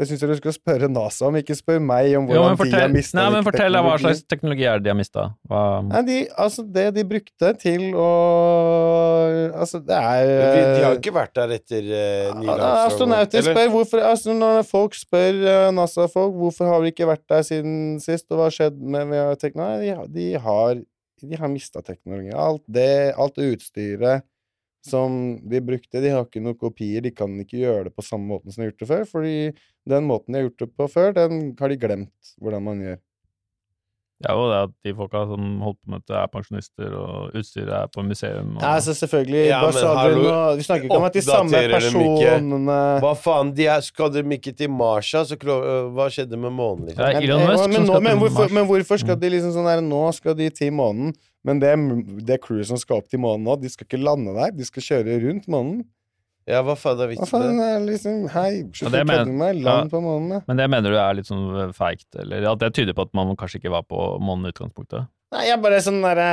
Det 0.00 0.06
syns 0.08 0.22
jeg 0.24 0.30
du 0.32 0.38
skal 0.38 0.54
spørre 0.56 0.88
NASA 0.88 1.26
om, 1.28 1.34
ikke 1.36 1.54
spør 1.54 1.80
meg 1.84 2.14
om 2.16 2.24
Jo, 2.24 2.40
hvordan 2.40 2.42
men 2.42 2.42
de 2.42 2.48
har 2.48 2.60
fortell, 2.62 2.94
mista 2.96 3.18
nei, 3.18 3.26
men 3.34 3.44
fortell 3.44 3.76
hva 3.84 3.96
slags 4.00 4.22
teknologi 4.24 4.64
er 4.64 4.80
det 4.80 4.86
de 4.86 4.90
har 4.90 4.96
mista. 4.96 5.24
Nei, 5.90 6.00
de, 6.06 6.16
altså, 6.44 6.64
det 6.76 6.86
de 6.96 7.04
brukte 7.10 7.52
til 7.60 7.84
å 7.92 8.08
Altså, 9.52 9.82
det 9.84 9.98
er 9.98 10.30
de, 10.30 10.48
de 10.48 10.80
har 10.82 10.96
jo 10.96 11.00
ikke 11.02 11.14
vært 11.14 11.36
der 11.36 11.54
etter 11.58 11.84
uh, 11.92 12.32
Neil 12.40 12.50
Ja, 12.50 12.70
Astronauter 12.86 13.44
spør 13.46 13.70
hvorfor 13.74 14.02
altså 14.08 14.34
Når 14.36 14.64
folk 14.68 14.96
spør 14.96 15.38
uh, 15.44 15.68
NASA-folk 15.76 16.34
hvorfor 16.40 16.72
har 16.72 16.82
vi 16.82 16.92
ikke 16.94 17.08
vært 17.12 17.24
der 17.30 17.44
siden 17.46 18.00
sist, 18.02 18.26
og 18.32 18.40
hva 18.40 18.48
har 18.48 18.56
skjedd 18.56 18.80
med, 18.80 19.06
med 19.12 19.38
teknologi, 19.42 19.92
de, 19.92 20.08
de 20.16 20.28
har, 20.48 20.82
de 21.22 21.38
har 21.38 21.52
mista 21.52 21.84
teknologi. 21.84 22.32
Alt 22.32 22.64
det, 22.72 23.12
alt 23.20 23.38
utstyret 23.42 24.26
som 24.82 25.38
de 25.48 25.60
brukte, 25.62 26.02
de 26.02 26.10
har 26.10 26.26
ikke 26.26 26.42
noen 26.42 26.58
kopier. 26.58 27.04
De 27.04 27.12
kan 27.14 27.30
ikke 27.42 27.60
gjøre 27.62 27.86
det 27.88 27.94
på 27.94 28.02
samme 28.06 28.26
måten 28.32 28.50
som 28.50 28.62
de 28.62 28.66
har 28.66 28.72
gjort 28.72 28.82
det 28.82 28.90
før, 28.90 29.06
fordi 29.12 29.36
den 29.94 30.08
måten 30.10 30.34
de 30.34 30.40
har 30.40 30.48
gjort 30.48 30.64
det 30.64 30.70
på 30.78 30.90
før, 30.90 31.14
den 31.16 31.40
har 31.60 31.72
de 31.72 31.80
glemt 31.80 32.34
hvordan 32.42 32.66
man 32.66 32.82
gjør. 32.82 33.00
Ja, 34.22 34.36
og 34.38 34.52
det 34.52 34.58
at 34.68 34.74
de 34.86 34.92
folka 34.94 35.24
som 35.26 35.46
holdt 35.64 35.78
på 35.82 35.90
med 35.90 36.02
dette, 36.04 36.14
er 36.14 36.28
pensjonister, 36.30 36.92
og 36.94 37.32
utstyret 37.38 37.72
er 37.74 37.88
på 37.90 38.04
museum. 38.06 38.52
Og... 38.54 38.60
Ja, 38.62 38.76
altså 38.76 38.94
selvfølgelig 38.94 39.40
Ja, 39.48 39.58
men 39.66 39.96
hallo, 39.98 40.20
og 40.30 40.60
Vi 40.60 40.66
snakker 40.68 40.86
ikke 40.86 40.98
om 41.00 41.06
at 41.08 41.16
de 41.16 41.22
samme 41.26 41.62
personene 41.72 42.76
Hva 43.02 43.12
faen, 43.18 43.50
de 43.56 43.66
er, 43.66 43.82
skal 43.82 44.12
de 44.14 44.22
ikke 44.36 44.52
til 44.54 44.70
Mars, 44.70 45.10
da? 45.10 45.24
Så 45.26 45.34
øh, 45.42 45.90
Hva 45.96 46.06
skjedde 46.14 46.38
med 46.38 46.54
månen, 46.54 46.86
liksom? 46.92 47.02
Ja, 47.02 47.18
Men, 47.18 47.26
Elon 47.26 47.42
eh, 47.42 47.50
Musk 47.50 47.66
men, 47.66 47.74
som 47.80 47.88
nå, 47.90 47.98
men, 47.98 48.12
til 48.12 48.22
hvorfor, 48.22 48.46
Mars. 48.46 48.56
men 48.60 48.70
hvorfor 48.70 49.02
skal 49.02 49.16
Mm. 49.16 49.20
de 49.24 49.32
liksom 49.34 49.52
sånn 49.58 49.66
her 49.72 49.82
Nå 49.82 50.04
skal 50.14 50.38
de 50.38 50.50
til 50.54 50.70
månen, 50.72 51.12
men 51.46 51.62
det, 51.62 51.72
det 52.26 52.38
crewet 52.44 52.68
som 52.70 52.78
skal 52.80 53.02
opp 53.02 53.10
til 53.10 53.22
månen 53.22 53.46
nå, 53.48 53.56
de 53.62 53.70
skal 53.72 53.88
ikke 53.88 54.00
lande 54.02 54.34
der. 54.36 54.54
De 54.54 54.66
skal 54.66 54.84
kjøre 54.86 55.18
rundt 55.24 55.48
månen. 55.50 55.82
Ja, 56.48 56.58
hva 56.66 56.74
faen 56.74 56.98
er 56.98 57.06
Hva 57.06 57.10
vitsen 57.12 57.30
faen 57.30 57.52
med 57.54 57.60
det? 57.62 57.66
er 57.70 57.82
liksom 57.86 58.22
Hei, 58.34 58.50
slutt 58.74 58.90
å 58.90 59.02
kødde 59.02 59.26
med 59.28 59.36
meg. 59.38 59.58
Land 59.62 59.86
ja. 59.86 59.90
på 59.92 60.00
månen, 60.02 60.30
da. 60.34 60.40
Men 60.48 60.58
det 60.58 60.68
mener 60.74 60.94
du 60.94 60.98
er 60.98 61.18
litt 61.18 61.28
sånn 61.30 61.74
feigt? 61.76 62.08
Eller 62.18 62.48
at 62.50 62.62
det 62.62 62.72
tyder 62.78 62.96
på 62.98 63.06
at 63.06 63.12
man 63.14 63.36
kanskje 63.38 63.60
ikke 63.60 63.74
var 63.74 63.86
på 63.86 64.00
månen 64.22 64.48
i 64.48 64.54
utgangspunktet? 64.54 65.06
Nei, 65.32 65.44
jeg 65.48 65.62
bare 65.64 65.78
sånn 65.84 66.02
derre 66.04 66.32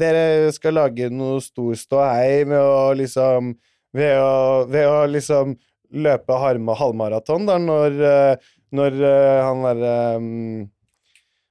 Dere 0.00 0.52
skal 0.56 0.78
lage 0.78 1.10
noe 1.12 1.42
stor 1.44 1.74
ståhei 1.76 2.46
med 2.48 2.62
å 2.62 2.94
liksom 2.96 3.52
Ved 3.96 4.22
å, 4.22 4.64
ved 4.70 4.86
å 4.86 5.02
liksom 5.10 5.56
løpe 5.90 6.36
halvmaraton, 6.38 7.48
da, 7.48 7.56
når, 7.58 7.96
eh, 8.06 8.50
når 8.78 9.00
eh, 9.02 9.38
han 9.42 9.64
derre 9.64 9.94
um, 10.22 10.60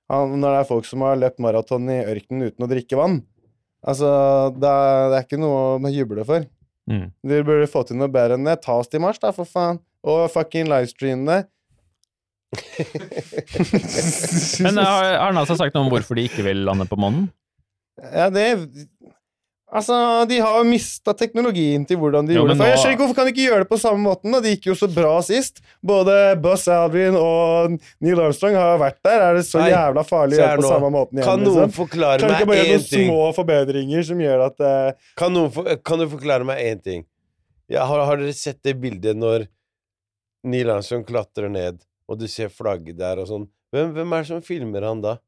han, 0.10 0.38
Når 0.42 0.56
det 0.56 0.62
er 0.62 0.70
folk 0.70 0.88
som 0.90 1.04
har 1.06 1.20
løpt 1.22 1.42
maraton 1.44 1.90
i 1.92 2.00
ørkenen 2.02 2.50
uten 2.50 2.66
å 2.66 2.70
drikke 2.70 3.00
vann. 3.00 3.22
Altså, 3.86 4.10
det 4.58 4.70
er, 4.70 5.04
det 5.12 5.20
er 5.20 5.28
ikke 5.28 5.40
noe 5.40 5.60
å 5.78 5.94
juble 5.94 6.26
for. 6.28 6.48
Mm. 6.90 7.06
Dere 7.30 7.48
burde 7.48 7.70
få 7.70 7.86
til 7.88 8.00
noe 8.00 8.10
bedre 8.12 8.40
enn 8.40 8.50
det. 8.50 8.58
Ta 8.66 8.80
oss 8.82 8.90
til 8.92 9.04
Mars, 9.04 9.22
da, 9.22 9.32
for 9.36 9.48
faen. 9.48 9.80
Og 10.08 10.26
fucking 10.34 10.70
livestream 10.72 11.26
det. 11.30 11.44
Men 14.66 14.80
har, 14.82 15.12
har 15.22 15.36
NASA 15.38 15.60
sagt 15.60 15.76
noe 15.76 15.86
om 15.86 15.92
hvorfor 15.94 16.18
de 16.18 16.26
ikke 16.26 16.48
vil 16.48 16.64
lande 16.66 16.90
på 16.90 16.98
månen? 17.00 17.30
Ja, 18.00 18.30
det 18.34 18.46
Altså, 19.70 20.26
de 20.26 20.40
har 20.42 20.56
jo 20.58 20.66
mista 20.66 21.14
teknologien 21.14 21.84
til 21.86 22.00
hvordan 22.02 22.26
de 22.26 22.34
Jo, 22.34 22.42
gjorde 22.42 22.56
det. 22.58 22.70
Jeg 22.72 22.80
skjønner 22.82 22.96
ikke 22.96 23.04
hvorfor 23.04 23.18
kan 23.20 23.28
de 23.28 23.34
ikke 23.36 23.44
gjøre 23.44 23.60
det 23.62 23.70
på 23.70 23.78
samme 23.78 24.02
måten. 24.02 24.32
da? 24.34 24.40
Det 24.42 24.54
gikk 24.56 24.66
jo 24.72 24.76
så 24.80 24.90
bra 24.90 25.12
sist. 25.26 25.62
Både 25.86 26.16
Buzz 26.42 26.66
Aldrin 26.74 27.18
og 27.20 27.76
Neil 28.02 28.22
Armstrong 28.24 28.58
har 28.58 28.82
vært 28.82 28.98
der. 29.06 29.26
Er 29.28 29.38
det 29.38 29.46
så 29.46 29.62
Nei, 29.62 29.70
jævla 29.76 30.06
farlig 30.08 30.40
å 30.40 30.42
gjøre 30.42 30.56
det 30.58 30.64
på 30.64 30.74
samme 30.74 30.90
måten 30.96 31.22
Kan 31.22 31.30
igjen? 31.30 31.46
noen 31.46 31.62
Liksom? 31.68 31.76
forklare 31.78 32.24
Kan 32.24 32.34
du 32.34 32.36
ikke 32.40 32.50
bare 32.50 32.64
gjøre 32.64 32.74
noen 32.74 32.90
små 32.90 33.30
forbedringer 33.38 34.10
som 34.10 34.26
gjør 34.26 34.44
at 34.48 34.66
uh... 34.66 35.08
Kan, 35.22 35.38
noen 35.38 35.54
for, 35.54 35.72
kan 35.86 36.02
du 36.02 36.08
forklare 36.16 36.50
meg 36.50 36.66
én 36.66 36.84
ting? 36.90 37.06
Ja, 37.70 37.86
har, 37.86 38.02
har 38.10 38.18
dere 38.18 38.34
sett 38.34 38.64
det 38.66 38.74
bildet 38.82 39.22
når 39.22 39.46
Neil 40.50 40.74
Armstrong 40.74 41.06
klatrer 41.06 41.52
ned, 41.52 41.84
og 42.10 42.18
du 42.18 42.26
ser 42.32 42.50
flagget 42.50 42.98
der 42.98 43.22
og 43.22 43.30
sånn? 43.30 43.50
Hvem, 43.70 43.94
hvem 43.94 44.14
er 44.18 44.24
det 44.26 44.32
som 44.32 44.42
filmer 44.42 44.90
han 44.90 45.06
da? 45.06 45.20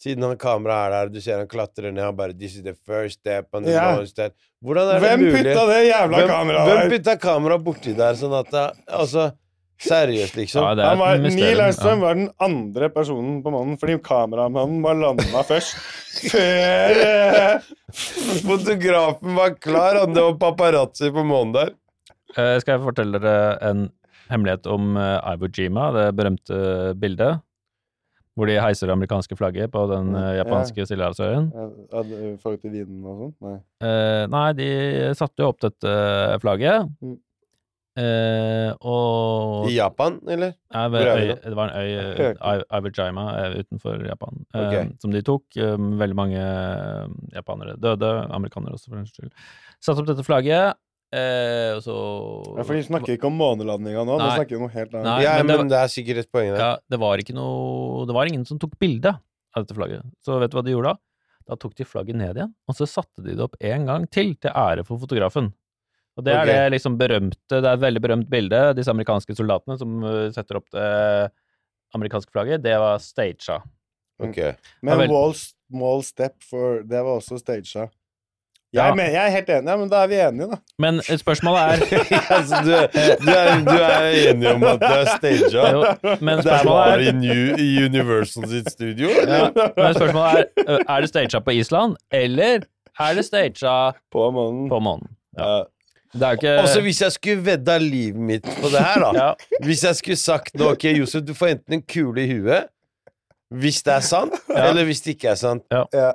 Siden 0.00 0.24
han 0.24 0.38
kameraet 0.40 0.86
er 0.86 0.94
der, 0.94 1.08
du 1.12 1.20
ser 1.20 1.42
han 1.42 1.48
klatrer 1.50 1.92
ned, 1.92 2.02
han 2.02 2.16
bare 2.16 2.32
'This 2.32 2.56
is 2.56 2.62
the 2.64 2.72
first 2.88 3.18
step 3.20 3.48
on 3.52 3.64
the 3.64 3.72
Ja. 3.74 3.90
launch 3.96 4.08
step'. 4.14 4.32
Hvordan 4.64 4.94
er 4.94 5.00
Hvem 5.00 5.20
det 5.20 5.32
mulig? 5.32 5.42
putta 5.54 5.66
det 5.68 5.82
jævla 5.92 6.16
hvem, 6.16 6.28
kameraet 6.28 6.68
hvem 6.70 6.80
der? 6.80 6.90
putta 6.98 7.16
kameraet 7.16 7.64
borti 7.64 7.92
der, 7.96 8.14
sånn 8.14 8.38
at 8.38 8.50
det, 8.50 8.64
Altså, 8.88 9.32
seriøst, 9.80 10.36
liksom. 10.36 10.62
Ja, 10.78 10.88
Han 10.90 10.98
var. 10.98 11.16
Neil 11.18 11.60
Armstrong 11.60 12.00
Ja. 12.00 12.06
var 12.06 12.14
den 12.14 12.30
andre 12.40 12.88
personen 12.90 13.42
på 13.42 13.50
månen, 13.52 13.78
fordi 13.80 13.98
kameramannen 14.02 14.82
var 14.82 14.94
landa 14.94 15.42
først. 15.44 15.76
Før 16.32 16.90
eh, 17.04 17.60
Fotografen 18.44 19.34
var 19.36 19.54
klar, 19.60 20.00
og 20.02 20.14
det 20.14 20.22
var 20.22 20.36
paparazzi 20.40 21.10
på 21.12 21.24
månen 21.26 21.52
der. 21.56 21.70
Uh, 22.38 22.56
skal 22.62 22.76
jeg 22.78 22.84
fortelle 22.84 23.18
dere 23.20 23.58
en 23.70 23.88
hemmelighet 24.30 24.66
om 24.70 24.96
uh, 24.96 25.18
Ivo 25.32 25.48
Jima, 25.50 25.88
det 25.96 26.04
berømte 26.16 26.60
bildet? 27.00 27.40
Hvor 28.40 28.48
de 28.48 28.56
heiser 28.64 28.88
det 28.88 28.94
amerikanske 28.96 29.36
flagget 29.36 29.68
på 29.74 29.82
den 29.90 30.14
eh, 30.16 30.28
Ja. 30.30 30.36
japanske 30.40 30.86
stillehavsøyen. 30.88 31.50
Ja, 31.52 32.00
I 32.00 32.36
forhold 32.40 32.60
til 32.62 32.72
vinen 32.72 33.04
og 33.04 33.18
sånn? 33.20 33.34
Nei. 33.44 33.56
Uh, 33.84 34.22
nei, 34.32 34.46
de 34.56 34.68
satte 35.18 35.44
jo 35.44 35.50
opp 35.52 35.60
dette 35.60 35.92
flagget. 36.40 36.88
Mm. 37.04 37.18
Uh, 38.00 38.70
og 38.86 39.66
I 39.68 39.74
Japan, 39.74 40.20
eller? 40.30 40.52
Nei, 40.72 40.84
ved 40.94 41.08
øy, 41.10 41.32
det 41.42 41.56
var 41.58 41.72
en 41.72 41.80
øy, 41.82 41.88
Jeg 41.90 42.36
I- 42.38 42.76
Iwo 42.78 43.24
eh, 43.34 43.56
utenfor 43.60 44.04
Japan, 44.06 44.38
okay. 44.54 44.84
Ok. 44.86 44.92
som 45.02 45.10
de 45.12 45.22
tok. 45.26 45.42
Eh, 45.58 45.74
veldig 46.00 46.16
mange 46.16 46.38
eh, 46.38 47.08
japanere 47.34 47.74
døde, 47.82 48.12
amerikanere 48.30 48.72
også, 48.78 48.88
for 48.88 48.96
den 48.96 49.06
skyld. 49.10 49.32
Satte 49.82 50.00
opp 50.00 50.06
dette 50.06 50.24
flagget, 50.24 50.78
eh, 51.16 51.76
og 51.76 51.82
så 51.84 51.96
Ja, 52.58 52.64
for 52.64 52.76
de 52.76 52.82
snakker 52.86 53.16
ikke 53.16 53.28
om 53.30 53.38
månelandinga 53.40 54.04
nå, 54.06 54.16
Nei. 54.20 54.32
snakker 54.38 54.58
om 54.58 54.66
noe 54.66 54.74
helt 54.74 54.94
annet. 54.94 55.06
Nei, 55.08 55.20
ja, 55.26 55.36
men 55.40 55.52
men 55.52 55.70
det 55.70 55.76
det, 55.76 55.82
er 55.84 55.92
sikkert 55.92 56.22
et 56.24 56.32
poeng 56.32 56.50
der. 56.52 56.62
Ja, 56.62 56.72
det 56.90 57.00
var 57.02 57.22
ikke 57.22 57.36
noe 57.36 58.06
Det 58.08 58.16
var 58.16 58.30
ingen 58.30 58.44
som 58.48 58.60
tok 58.62 58.76
bilde 58.82 59.14
av 59.16 59.64
dette 59.64 59.76
flagget. 59.76 60.06
Så 60.24 60.38
vet 60.42 60.52
du 60.52 60.58
hva 60.58 60.66
de 60.66 60.74
gjorde 60.74 60.94
da? 60.94 61.02
Da 61.50 61.58
tok 61.58 61.74
de 61.78 61.86
flagget 61.88 62.18
ned 62.18 62.38
igjen, 62.38 62.52
og 62.70 62.76
så 62.78 62.86
satte 62.86 63.24
de 63.24 63.34
det 63.34 63.42
opp 63.42 63.56
en 63.58 63.88
gang 63.88 64.04
til, 64.12 64.36
til 64.38 64.54
ære 64.54 64.84
for 64.86 65.02
fotografen. 65.02 65.50
Og 66.18 66.26
det 66.26 66.34
okay. 66.34 66.42
er 66.42 66.64
det 66.66 66.72
liksom 66.74 66.96
berømte 67.00 67.60
Det 67.62 67.64
er 67.64 67.76
et 67.76 67.84
veldig 67.84 68.02
berømt 68.02 68.30
bilde, 68.30 68.60
disse 68.76 68.92
amerikanske 68.92 69.34
soldatene 69.38 69.78
som 69.80 70.02
uh, 70.04 70.26
setter 70.34 70.58
opp 70.60 70.68
det 70.74 70.88
amerikanske 71.96 72.30
flagget. 72.34 72.62
Det 72.62 72.76
var 72.78 73.00
staged. 73.02 73.66
Okay. 74.20 74.52
Men 74.82 75.04
vel. 75.04 75.16
Wall 75.70 76.02
Step 76.02 76.42
for 76.42 76.82
Det 76.86 77.02
var 77.06 77.18
også 77.20 77.38
staged. 77.40 77.94
Ja. 78.72 78.84
Jeg, 78.86 78.96
men, 78.96 79.06
jeg 79.10 79.18
er 79.26 79.30
helt 79.34 79.48
enig, 79.50 79.66
ja, 79.66 79.76
men 79.80 79.88
da 79.90 80.00
er 80.04 80.10
vi 80.10 80.18
enige, 80.22 80.46
da. 80.46 80.56
Men 80.78 81.00
spørsmålet 81.02 81.60
er 81.60 82.04
altså, 82.36 82.60
du, 82.62 82.70
du, 82.70 83.30
er, 83.34 83.64
du 83.66 83.72
er 83.82 84.04
enig 84.30 84.52
om 84.52 84.62
at 84.70 84.78
det 84.84 84.90
er 84.98 85.08
staged? 85.16 86.20
Men 86.22 86.38
Det 86.38 86.52
er 86.54 86.68
bare 86.68 87.00
i, 87.02 87.10
New, 87.18 87.56
Universal 87.88 88.46
sitt 88.52 88.70
studio? 88.70 89.08
ja, 89.10 89.48
Men 89.76 89.96
spørsmålet 89.98 90.46
er 90.66 90.78
Er 90.86 91.00
det 91.02 91.10
staged 91.10 91.40
på 91.48 91.50
Island, 91.58 91.96
eller 92.12 92.62
er 93.00 93.14
det 93.18 93.24
staged 93.26 93.98
På 94.12 94.30
månen. 94.30 94.68
på 94.70 94.78
månen? 94.78 95.10
Ja. 95.38 95.62
Det 96.14 96.22
er 96.26 96.38
ikke 96.38 96.54
Også 96.62 96.80
hvis 96.86 97.02
jeg 97.02 97.12
skulle 97.12 97.44
vedda 97.46 97.78
livet 97.78 98.22
mitt 98.30 98.46
på 98.62 98.70
det 98.70 98.80
her, 98.86 99.02
da. 99.02 99.10
ja, 99.18 99.32
Hvis 99.66 99.84
jeg 99.84 99.96
skulle 99.98 100.16
sagt 100.18 100.54
nå, 100.54 100.70
ok, 100.76 100.84
Josef, 100.98 101.22
du 101.26 101.34
får 101.34 101.56
enten 101.56 101.80
en 101.80 101.82
kule 101.82 102.22
i 102.24 102.30
huet, 102.38 102.70
hvis 103.50 103.82
det 103.82 103.94
er 103.98 104.00
sant, 104.06 104.34
eller 104.54 104.84
hvis 104.86 105.00
det 105.02 105.16
ikke 105.18 105.28
er 105.34 105.38
sant. 105.38 105.62
Ja. 105.74 106.12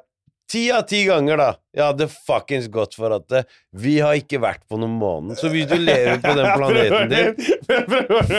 Ti 0.51 0.71
av 0.71 0.83
ti 0.85 0.99
ganger, 1.07 1.39
da. 1.41 1.47
Jeg 1.73 1.83
hadde 1.87 2.05
fuckings 2.13 2.67
gått 2.71 2.93
for 2.95 3.11
at 3.15 3.33
eh, 3.33 3.47
vi 3.81 3.95
har 4.03 4.13
ikke 4.19 4.37
vært 4.43 4.61
på 4.69 4.77
noen 4.77 4.93
måned. 4.99 5.39
Så 5.39 5.49
hvis 5.49 5.65
du 5.67 5.73
lever 5.79 6.21
på 6.21 6.35
den 6.37 6.49
planeten 6.59 7.09
din 7.09 7.33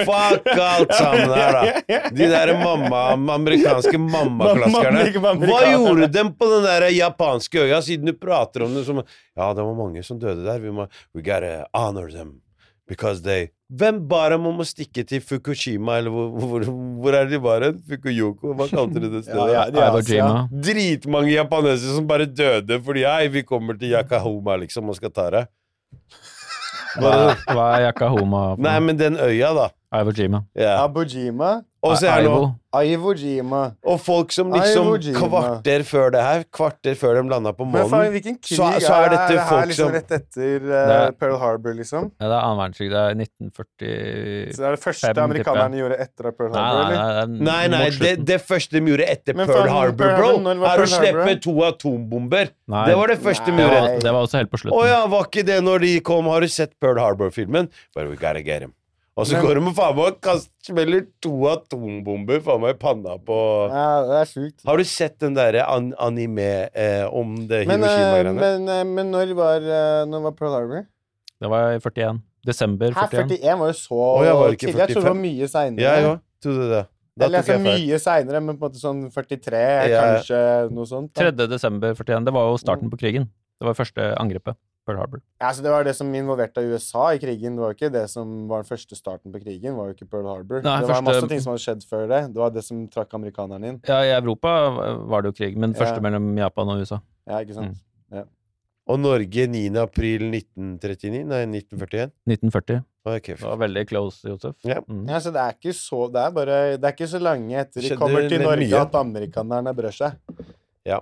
Fuck 0.06 0.46
alt 0.54 0.94
sammen 0.94 1.34
her, 1.34 1.58
da. 1.58 1.98
De 2.14 2.30
der 2.30 2.54
mamma, 2.62 3.02
amerikanske 3.34 3.98
mammaklaskerne. 3.98 5.04
Hva 5.42 5.60
gjorde 5.72 6.08
dem 6.14 6.30
på 6.38 6.50
den 6.54 6.66
der 6.68 6.88
japanske 6.94 7.66
øya, 7.66 7.82
siden 7.84 8.12
du 8.12 8.16
prater 8.18 8.68
om 8.68 8.78
det 8.78 8.86
som 8.86 9.02
Ja, 9.02 9.50
det 9.52 9.66
var 9.66 9.76
mange 9.76 10.06
som 10.06 10.22
døde 10.22 10.46
der. 10.46 10.62
Vi 10.62 10.70
må 10.72 10.86
We 11.12 11.26
gotta 11.26 11.66
honor 11.74 12.08
them. 12.14 12.36
Because 12.86 13.22
they 13.22 13.50
Hvem 13.66 13.96
ba 14.06 14.28
dem 14.30 14.44
om 14.46 14.60
å 14.62 14.64
stikke 14.66 15.02
til 15.02 15.18
Fukushima, 15.18 15.96
eller 15.98 16.12
hvor, 16.14 16.28
hvor, 16.38 16.66
hvor 17.02 17.16
er 17.18 17.26
det 17.26 17.34
de 17.34 17.40
var 17.42 17.64
hen? 17.66 17.80
Fukuyoko? 17.82 18.52
Hva 18.54 18.68
kalte 18.70 19.02
de 19.02 19.10
det 19.10 19.22
stedet? 19.26 19.48
Ja, 19.50 19.64
ja. 19.74 19.88
Jima. 20.06 20.44
Dritmange 20.50 21.32
japanesere 21.34 21.96
som 21.96 22.06
bare 22.06 22.28
døde 22.30 22.78
fordi 22.86 23.02
Hei, 23.08 23.26
vi 23.34 23.42
kommer 23.42 23.74
til 23.80 23.90
Yakahoma, 23.96 24.54
liksom, 24.62 24.86
og 24.92 25.00
skal 25.00 25.10
ta 25.10 25.26
det. 25.34 25.42
Hva, 26.96 27.34
hva 27.50 27.66
er 27.74 27.88
Yakahoma? 27.88 28.44
Nei, 28.62 28.78
men 28.86 29.02
den 29.02 29.18
øya, 29.18 29.50
da. 29.56 29.66
Iwo 29.96 30.12
Yeah. 30.54 30.82
Abujima. 30.84 31.64
Og 31.90 31.96
så 32.00 32.08
er 32.12 32.22
det 32.22 32.30
Iwo. 32.30 32.46
nå 32.46 32.54
Jima. 33.16 33.60
Og 33.88 34.00
folk 34.00 34.32
som 34.32 34.50
liksom 34.52 34.90
kvarter 35.16 35.80
før 35.88 36.10
det 36.12 36.20
her, 36.20 36.44
kvarter 36.52 36.94
før 36.94 37.14
de 37.22 37.28
landa 37.30 37.52
på 37.56 37.64
Men 37.64 37.86
månen 37.88 38.12
hvilken 38.12 38.36
krig 38.36 38.56
Så- 38.58 38.80
så 38.84 38.92
er 39.06 39.08
dette 39.14 39.28
det 39.32 39.40
her 39.40 39.48
folk 39.48 39.66
liksom 39.70 39.86
som- 39.86 39.94
rett 39.94 40.10
etter 40.10 40.58
Det 40.60 40.84
er- 40.84 41.12
Pearl 41.12 41.38
Harbor, 41.38 41.72
liksom? 41.74 42.10
Ja, 42.20 42.28
det 42.28 42.36
er 42.36 42.42
annen 42.44 42.58
verdenskrig. 42.60 42.90
Det 42.90 43.00
er 43.00 43.14
1945 43.14 44.52
Så 44.52 44.56
det 44.56 44.66
er 44.66 44.76
det 44.76 44.80
første 44.84 45.14
amerikanerne 45.16 45.76
gjorde 45.80 46.00
etter 46.00 46.32
Pearl 46.36 46.52
Harbor, 46.52 46.82
nei, 46.84 46.84
eller? 46.84 46.96
nei, 46.96 47.12
det 47.12 47.22
er 47.22 47.44
Nei, 47.46 47.66
nei, 47.68 47.90
det, 47.90 48.24
det 48.26 48.40
første 48.46 48.70
de 48.70 48.80
gjorde 48.80 49.08
etter 49.08 49.34
Men 49.34 49.46
Pearl 49.46 49.68
Harbor, 49.68 50.16
bro, 50.16 50.30
er 50.66 50.78
å 50.78 50.86
slippe 50.86 51.40
to 51.40 51.52
atombomber. 51.64 52.50
Nei, 52.68 52.86
Det 52.86 52.96
var 52.96 53.06
det 53.06 53.18
første 53.22 53.46
de 53.46 53.52
gjorde. 53.62 54.00
det 54.00 54.12
var 54.12 54.22
også 54.26 54.36
helt 54.38 54.50
på 54.50 54.58
Å 54.58 54.60
slutten. 54.60 54.86
ja, 54.86 55.06
var 55.06 55.24
ikke 55.24 55.44
det 55.46 55.62
når 55.64 55.80
de 55.80 56.00
kom? 56.00 56.24
Har 56.26 56.40
du 56.40 56.48
sett 56.48 56.78
Pearl 56.80 56.98
Harbor-filmen? 56.98 57.68
But 57.94 58.08
we 58.08 58.16
gotta 58.16 58.42
get 58.42 58.60
him. 58.62 58.74
Og 59.16 59.24
så 59.24 59.38
går 59.40 59.56
de 59.56 59.62
og 59.64 59.76
faen 59.76 59.94
meg 59.96 60.10
og 60.10 60.16
kaster, 60.20 60.52
smeller 60.66 61.06
to 61.24 61.32
atombomber 61.48 62.42
faen 62.44 62.60
meg 62.60 62.74
i 62.74 62.78
panna 62.80 63.14
på 63.24 63.36
Ja, 63.72 63.86
det 64.04 64.18
er 64.20 64.28
sjukt. 64.28 64.58
Har 64.68 64.76
du 64.76 64.84
sett 64.88 65.16
den 65.24 65.38
derre 65.38 65.64
an 65.72 65.94
anime 66.04 66.68
eh, 66.76 67.06
om 67.08 67.32
det 67.48 67.62
eh, 67.62 67.70
Hiroshima-greiene? 67.70 68.34
men, 68.36 68.66
men, 68.68 68.92
men 68.98 69.14
når 69.14 69.32
var, 69.38 69.64
eh, 69.64 70.02
når 70.10 70.26
var 70.28 70.36
Pearl 70.36 70.58
Harbor? 70.58 70.84
Det 71.40 71.52
var 71.52 71.72
i 71.72 71.80
41. 71.80 72.20
Desember 72.46 72.92
Her 72.92 73.08
41. 73.08 73.40
41 73.40 73.58
var 73.62 73.72
jo 73.72 73.78
så 73.80 74.02
oh, 74.02 74.20
jeg 74.26 74.36
var 74.36 74.54
ikke 74.58 74.66
tidlig. 74.66 74.82
Jeg 74.82 74.92
trodde 74.92 75.06
det 75.06 75.14
var 75.14 75.18
mye 75.22 75.48
seinere. 75.54 75.86
Ja, 75.86 75.96
ja. 76.04 76.12
Trodde 76.44 76.68
det. 76.74 76.84
Da 77.16 77.24
Eller 77.24 77.40
altså 77.40 77.56
mye 77.64 77.98
seinere, 78.04 78.40
men 78.44 78.58
på 78.60 78.66
en 78.66 78.68
måte 78.68 78.80
sånn 78.82 79.02
43, 79.08 79.60
Ja. 79.88 80.04
kanskje 80.04 80.40
noe 80.76 80.88
sånt. 80.88 81.14
da. 81.16 81.30
3. 81.32 81.48
desember 81.48 81.96
41. 81.96 82.28
Det 82.28 82.34
var 82.36 82.50
jo 82.52 82.58
starten 82.60 82.92
på 82.92 83.00
krigen. 83.00 83.30
Det 83.56 83.64
var 83.64 83.78
første 83.78 84.12
angrepet. 84.20 84.58
Pearl 84.86 85.00
Harbor. 85.02 85.20
Ja, 85.42 85.50
så 85.52 85.62
det 85.66 85.70
var 85.74 85.84
det 85.84 85.96
som 85.98 86.12
involverte 86.14 86.62
USA 86.62 87.08
i 87.12 87.18
krigen. 87.18 87.56
Det 87.58 87.64
var 87.64 87.72
jo 87.72 87.76
ikke 87.76 87.92
det 87.92 88.04
som 88.12 88.46
var 88.48 88.62
den 88.62 88.70
første 88.70 88.96
starten 88.96 89.32
på 89.34 89.42
krigen. 89.42 89.74
Var 89.76 89.90
jo 89.90 89.94
ikke 89.98 90.08
Pearl 90.10 90.28
Harbor. 90.30 90.62
Nei, 90.62 90.76
det 90.80 90.88
var 90.88 90.94
første- 90.94 91.04
masse 91.10 91.28
ting 91.32 91.40
som 91.42 91.52
hadde 91.52 91.64
skjedd 91.66 91.84
før 91.90 92.06
det. 92.08 92.20
Det 92.32 92.40
var 92.44 92.50
det 92.54 92.64
som 92.64 92.86
trakk 92.88 93.12
amerikanerne 93.18 93.64
inn. 93.74 93.80
Ja, 93.88 94.00
i 94.06 94.14
Europa 94.20 94.54
var 95.10 95.22
det 95.26 95.34
jo 95.34 95.44
krig, 95.44 95.56
men 95.58 95.72
Ja. 95.74 95.80
første 95.84 96.00
mellom 96.00 96.36
Japan 96.38 96.68
og 96.68 96.80
USA. 96.80 97.00
Ja, 97.26 97.40
ikke 97.42 97.54
sant? 97.54 97.76
Og 98.88 99.00
Norge 99.00 99.48
9. 99.50 99.76
april 99.82 100.30
1939? 100.30 101.24
Nei, 101.26 101.40
1941? 101.50 102.12
1940. 102.28 102.84
Okay, 103.04 103.34
Det 103.34 103.42
var 103.42 103.56
veldig 103.56 103.82
close, 103.88 104.22
Josef. 104.28 104.54
Ja. 104.64 104.78
Mm. 104.86 105.08
Ja, 105.10 105.18
så 105.18 105.32
det 105.34 105.40
er 105.42 105.52
ikke 105.54 105.72
så 105.74 106.06
Det 106.12 106.20
er 106.22 106.30
bare 106.30 106.76
Det 106.76 106.84
er 106.84 106.92
ikke 106.94 107.08
så 107.10 107.20
lenge 107.22 107.50
etter 107.58 107.80
de 107.80 107.88
Skjedde 107.88 107.98
kommer 107.98 108.28
til 108.28 108.42
Norge 108.42 108.68
mye. 108.70 108.80
at 108.80 108.92
amerikanerne 108.94 109.74
brør 109.74 109.92
seg. 109.94 110.16
Ja. 110.86 111.00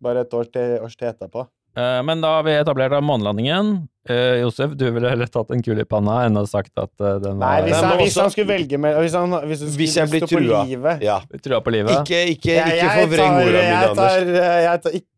Bare 0.00 0.20
et 0.24 0.30
års 0.32 0.48
til, 0.48 0.78
års 0.80 0.96
til 0.96 1.08
etterpå. 1.08 1.46
Eh, 1.78 2.00
Men 2.02 2.20
da 2.24 2.32
har 2.38 2.42
vi 2.46 2.56
etablert 2.58 2.96
månelandingen. 3.04 3.86
Eh, 4.08 4.40
Josef, 4.40 4.72
du 4.80 4.86
ville 4.90 5.10
heller 5.12 5.28
tatt 5.28 5.50
en 5.52 5.60
kule 5.62 5.84
i 5.84 5.88
panna 5.88 6.22
enn 6.26 6.38
å 6.40 6.46
sagt 6.48 6.72
at 6.80 6.90
eh, 7.04 7.18
den 7.20 7.38
Nei, 7.42 7.50
var 7.60 7.66
hvis, 7.68 7.82
han, 7.84 7.98
hvis 8.00 8.16
han 8.22 8.30
skulle 8.32 8.48
velge 8.54 8.78
med 8.80 8.96
Hvis, 9.04 9.12
han, 9.18 9.34
hvis, 9.50 9.60
han 9.66 9.74
Hvis 9.76 9.92
skulle 9.92 10.00
jeg 10.00 10.12
blir 10.14 10.22
stå 10.24 10.30
på 10.32 10.40
trua. 10.46 10.62
livet 10.70 11.04
Ja. 11.04 11.18
trua 11.44 11.60
på 11.66 11.74
livet. 11.76 11.92
Ikke, 12.00 12.22
ikke, 12.32 12.56
ikke 12.56 12.78
jeg 12.80 13.02
forvreng 13.02 13.36
ordene 13.42 13.62
mine, 13.62 13.84
Anders. 13.84 13.84
jeg 13.84 13.94
tar- 13.94 14.18
Anders. 14.24 14.64
Jeg 14.64 14.82
tar 14.86 14.98
ikke 15.02 15.08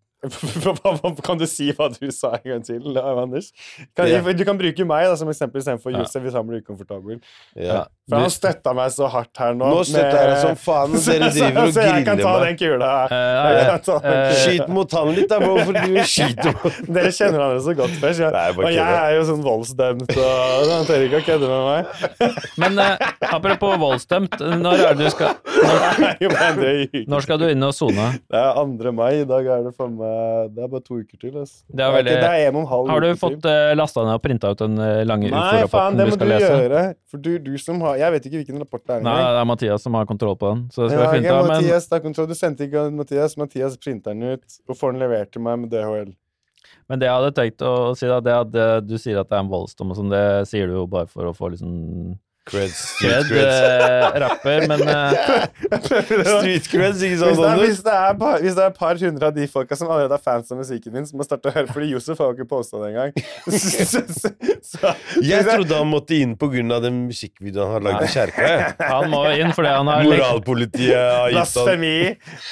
Kan 1.25 1.39
du 1.41 1.47
si 1.49 1.71
hva 1.73 1.89
du 1.95 2.11
sa 2.13 2.35
en 2.37 2.45
gang 2.45 2.65
til, 2.67 2.99
Anders? 3.01 3.51
Kan, 3.97 4.09
Ja. 4.11 4.21
Du 4.21 4.45
kan 4.45 4.59
bruke 4.59 4.85
meg 4.87 5.07
da, 5.09 5.17
som 5.17 5.29
eksempel 5.33 5.63
istedenfor 5.63 5.93
Ja. 5.95 6.05
Hvis 6.05 6.35
han 6.37 6.47
blir 6.47 6.61
ukomfortabel. 6.61 7.21
Ja. 7.57 7.87
For 8.11 8.19
han 8.25 8.31
støtta 8.33 8.75
meg 8.77 8.91
så 8.93 9.09
hardt 9.09 9.39
her 9.39 9.55
nå. 9.55 9.69
Nå 9.71 9.85
støtter 9.87 10.17
jeg 10.19 10.31
deg 10.31 10.41
som 10.43 10.57
faen, 10.61 10.93
og 10.93 11.01
Så- 11.05 11.15
dere 11.15 11.31
driver 11.31 11.63
og 11.63 11.73
Så 11.73 11.85
jeg 11.87 12.05
kan 12.05 12.19
ta 12.19 12.35
den 12.45 12.57
kula. 12.61 12.93
Eh, 13.11 13.29
Uh, 13.31 13.75
uh, 13.75 13.79
kula. 13.79 14.35
Skyt 14.41 14.69
mot 14.69 14.93
han 14.93 15.11
litt, 15.15 15.29
da, 15.31 15.39
bro, 15.41 15.57
for 15.65 15.73
du 15.73 15.97
skyter 16.05 16.53
mot 16.61 16.81
Dere 16.91 17.13
kjenner 17.15 17.39
hverandre 17.39 17.63
så 17.65 17.75
godt 17.79 17.97
først. 18.03 18.25
Nei, 18.35 18.47
og 18.51 18.71
jeg 18.75 18.99
er 19.01 19.15
jo 19.17 19.25
sånn 19.31 19.43
voldsdømt, 19.45 20.13
og 20.19 20.71
han 20.75 20.89
tør 20.89 21.05
ikke 21.07 21.21
å 21.21 21.27
kødde 21.29 21.51
med 21.51 21.63
meg. 21.71 21.83
Men 22.65 22.83
eh, 22.85 23.07
apropos 23.31 23.77
voldsdømt, 23.81 24.37
når 24.61 24.85
er 24.91 24.99
det 24.99 25.09
du 25.09 25.15
skal 25.15 25.39
når, 25.47 25.77
Jeg 26.21 26.31
er 26.35 27.09
når 27.11 27.25
skal 27.27 27.41
du 27.41 27.47
inn 27.49 27.63
og 27.67 27.75
sone? 27.77 28.11
Det 28.31 28.41
er 28.41 28.53
2. 28.59 28.93
mai. 28.97 29.11
I 29.21 29.27
dag 29.29 29.47
er 29.47 29.65
det 29.69 29.75
for 29.79 29.89
meg 29.93 30.10
Det 30.55 30.63
er 30.65 30.69
bare 30.73 30.83
to 30.87 30.99
uker 31.01 31.19
til. 31.23 31.37
ass. 31.43 31.53
Det 31.71 31.85
er 31.85 31.93
veldig- 31.95 32.15
det 32.21 32.29
er 32.31 32.49
en 32.49 32.57
og 32.57 32.61
en 32.63 32.69
halv 32.71 32.89
Har 32.93 33.01
du 33.05 33.09
fått 33.21 33.45
uh, 33.49 33.75
lasta 33.79 34.05
ned 34.07 34.15
og 34.19 34.23
printa 34.25 34.51
ut 34.53 34.59
den 34.63 34.79
eh, 34.79 35.03
lange 35.09 35.31
Nei, 35.31 35.41
faen, 35.41 35.65
ufo-rapporten 35.67 35.97
det 36.01 36.07
du 36.07 36.11
må 36.11 36.17
skal 36.19 36.27
du 36.27 36.33
lese? 36.35 36.51
gjøre. 36.63 36.83
For 37.11 37.19
du, 37.27 37.31
du 37.39 37.53
som 37.59 37.81
har 37.87 37.97
Jeg 38.03 38.13
vet 38.17 38.27
ikke 38.31 38.41
hvilken 38.45 38.59
rapport 38.65 38.85
det 38.87 38.97
er 38.97 39.05
Nei, 39.07 39.17
det 39.21 39.41
er 39.43 39.49
Mathias 39.53 39.83
som 39.87 39.95
har 39.95 40.07
kontroll 40.07 40.37
på 40.41 40.55
den. 40.55 40.65
Så 40.75 40.85
det 40.87 40.91
skal 40.95 41.05
Ja, 41.05 41.11
finne 41.13 41.29
okay. 41.31 41.43
Men, 41.43 41.53
Mathias, 41.57 41.91
er 41.93 42.01
kontroll. 42.01 42.27
Du 42.29 42.35
sendte 42.35 42.67
ikke 42.69 42.87
Mathias. 42.93 43.37
Mathias 43.37 43.77
printer 43.77 44.15
den 44.15 44.23
ut 44.37 44.59
og 44.69 44.77
får 44.77 44.93
den 44.97 45.01
levert 45.05 45.31
til 45.33 45.43
meg 45.43 45.59
med 45.65 45.71
DHL. 45.71 46.15
men 46.91 46.99
det 46.99 47.07
jeg 47.07 47.15
hadde 47.15 47.35
tenkt 47.37 47.63
å 47.63 47.95
si, 47.97 48.07
da, 48.11 48.19
det 48.21 48.33
at 48.35 48.55
eh, 48.55 48.81
du 48.83 48.97
sier 48.99 49.21
at 49.21 49.29
det 49.31 49.37
er 49.39 49.45
en 49.45 49.51
voldsdom 49.53 49.93
og 49.93 49.97
sånn, 49.97 50.11
det 50.11 50.49
sier 50.51 50.67
du 50.67 50.75
jo 50.75 50.87
bare 50.91 51.07
for 51.07 51.29
å 51.29 51.35
få 51.37 51.51
liksom 51.55 52.19
creds. 52.51 52.81
kred, 53.01 53.25
Street 53.25 53.31
creds. 53.31 53.59
eh, 53.61 54.19
rapper, 54.25 54.67
men 54.71 54.81
eh, 54.89 55.11
Street 55.81 56.69
creds, 56.71 57.03
ikke 57.07 57.19
sant, 57.23 57.41
hvis, 57.61 57.83
det 57.87 57.95
er 57.95 58.15
hvis 58.43 58.57
det 58.59 58.65
er 58.65 58.71
et 58.73 58.79
par 58.81 58.99
hundre 59.01 59.31
av 59.31 59.35
de 59.37 59.47
folka 59.51 59.79
som 59.79 59.91
allerede 59.91 60.17
er 60.19 60.25
fans 60.25 60.51
av 60.53 60.61
musikken 60.61 60.97
din, 60.99 61.07
som 61.09 61.21
har 61.23 61.29
starta 61.31 61.51
å 61.51 61.55
høre 61.55 61.73
Fordi 61.73 61.91
Josef 61.93 62.19
har 62.21 62.31
jo 62.33 62.39
ikke 62.39 62.49
posta 62.51 62.81
det 62.83 62.91
engang. 62.93 63.11
Jeg 65.31 65.45
trodde 65.47 65.75
han 65.81 65.91
måtte 65.91 66.17
inn 66.19 66.37
av 66.75 66.83
den 66.85 67.05
musikkvideoen 67.09 67.71
han 67.71 67.77
har 67.79 67.85
lagd 67.87 68.07
i 68.07 68.11
kjerka. 68.13 68.49
han 68.93 69.11
må 69.13 69.23
inn 69.37 69.53
fordi 69.57 69.73
han 69.75 69.91
har 69.91 70.05
Moralpolitiet 70.07 70.97
har 70.97 71.31
gitt 71.31 71.37
han 71.37 71.41
Blasfemi. 71.41 71.95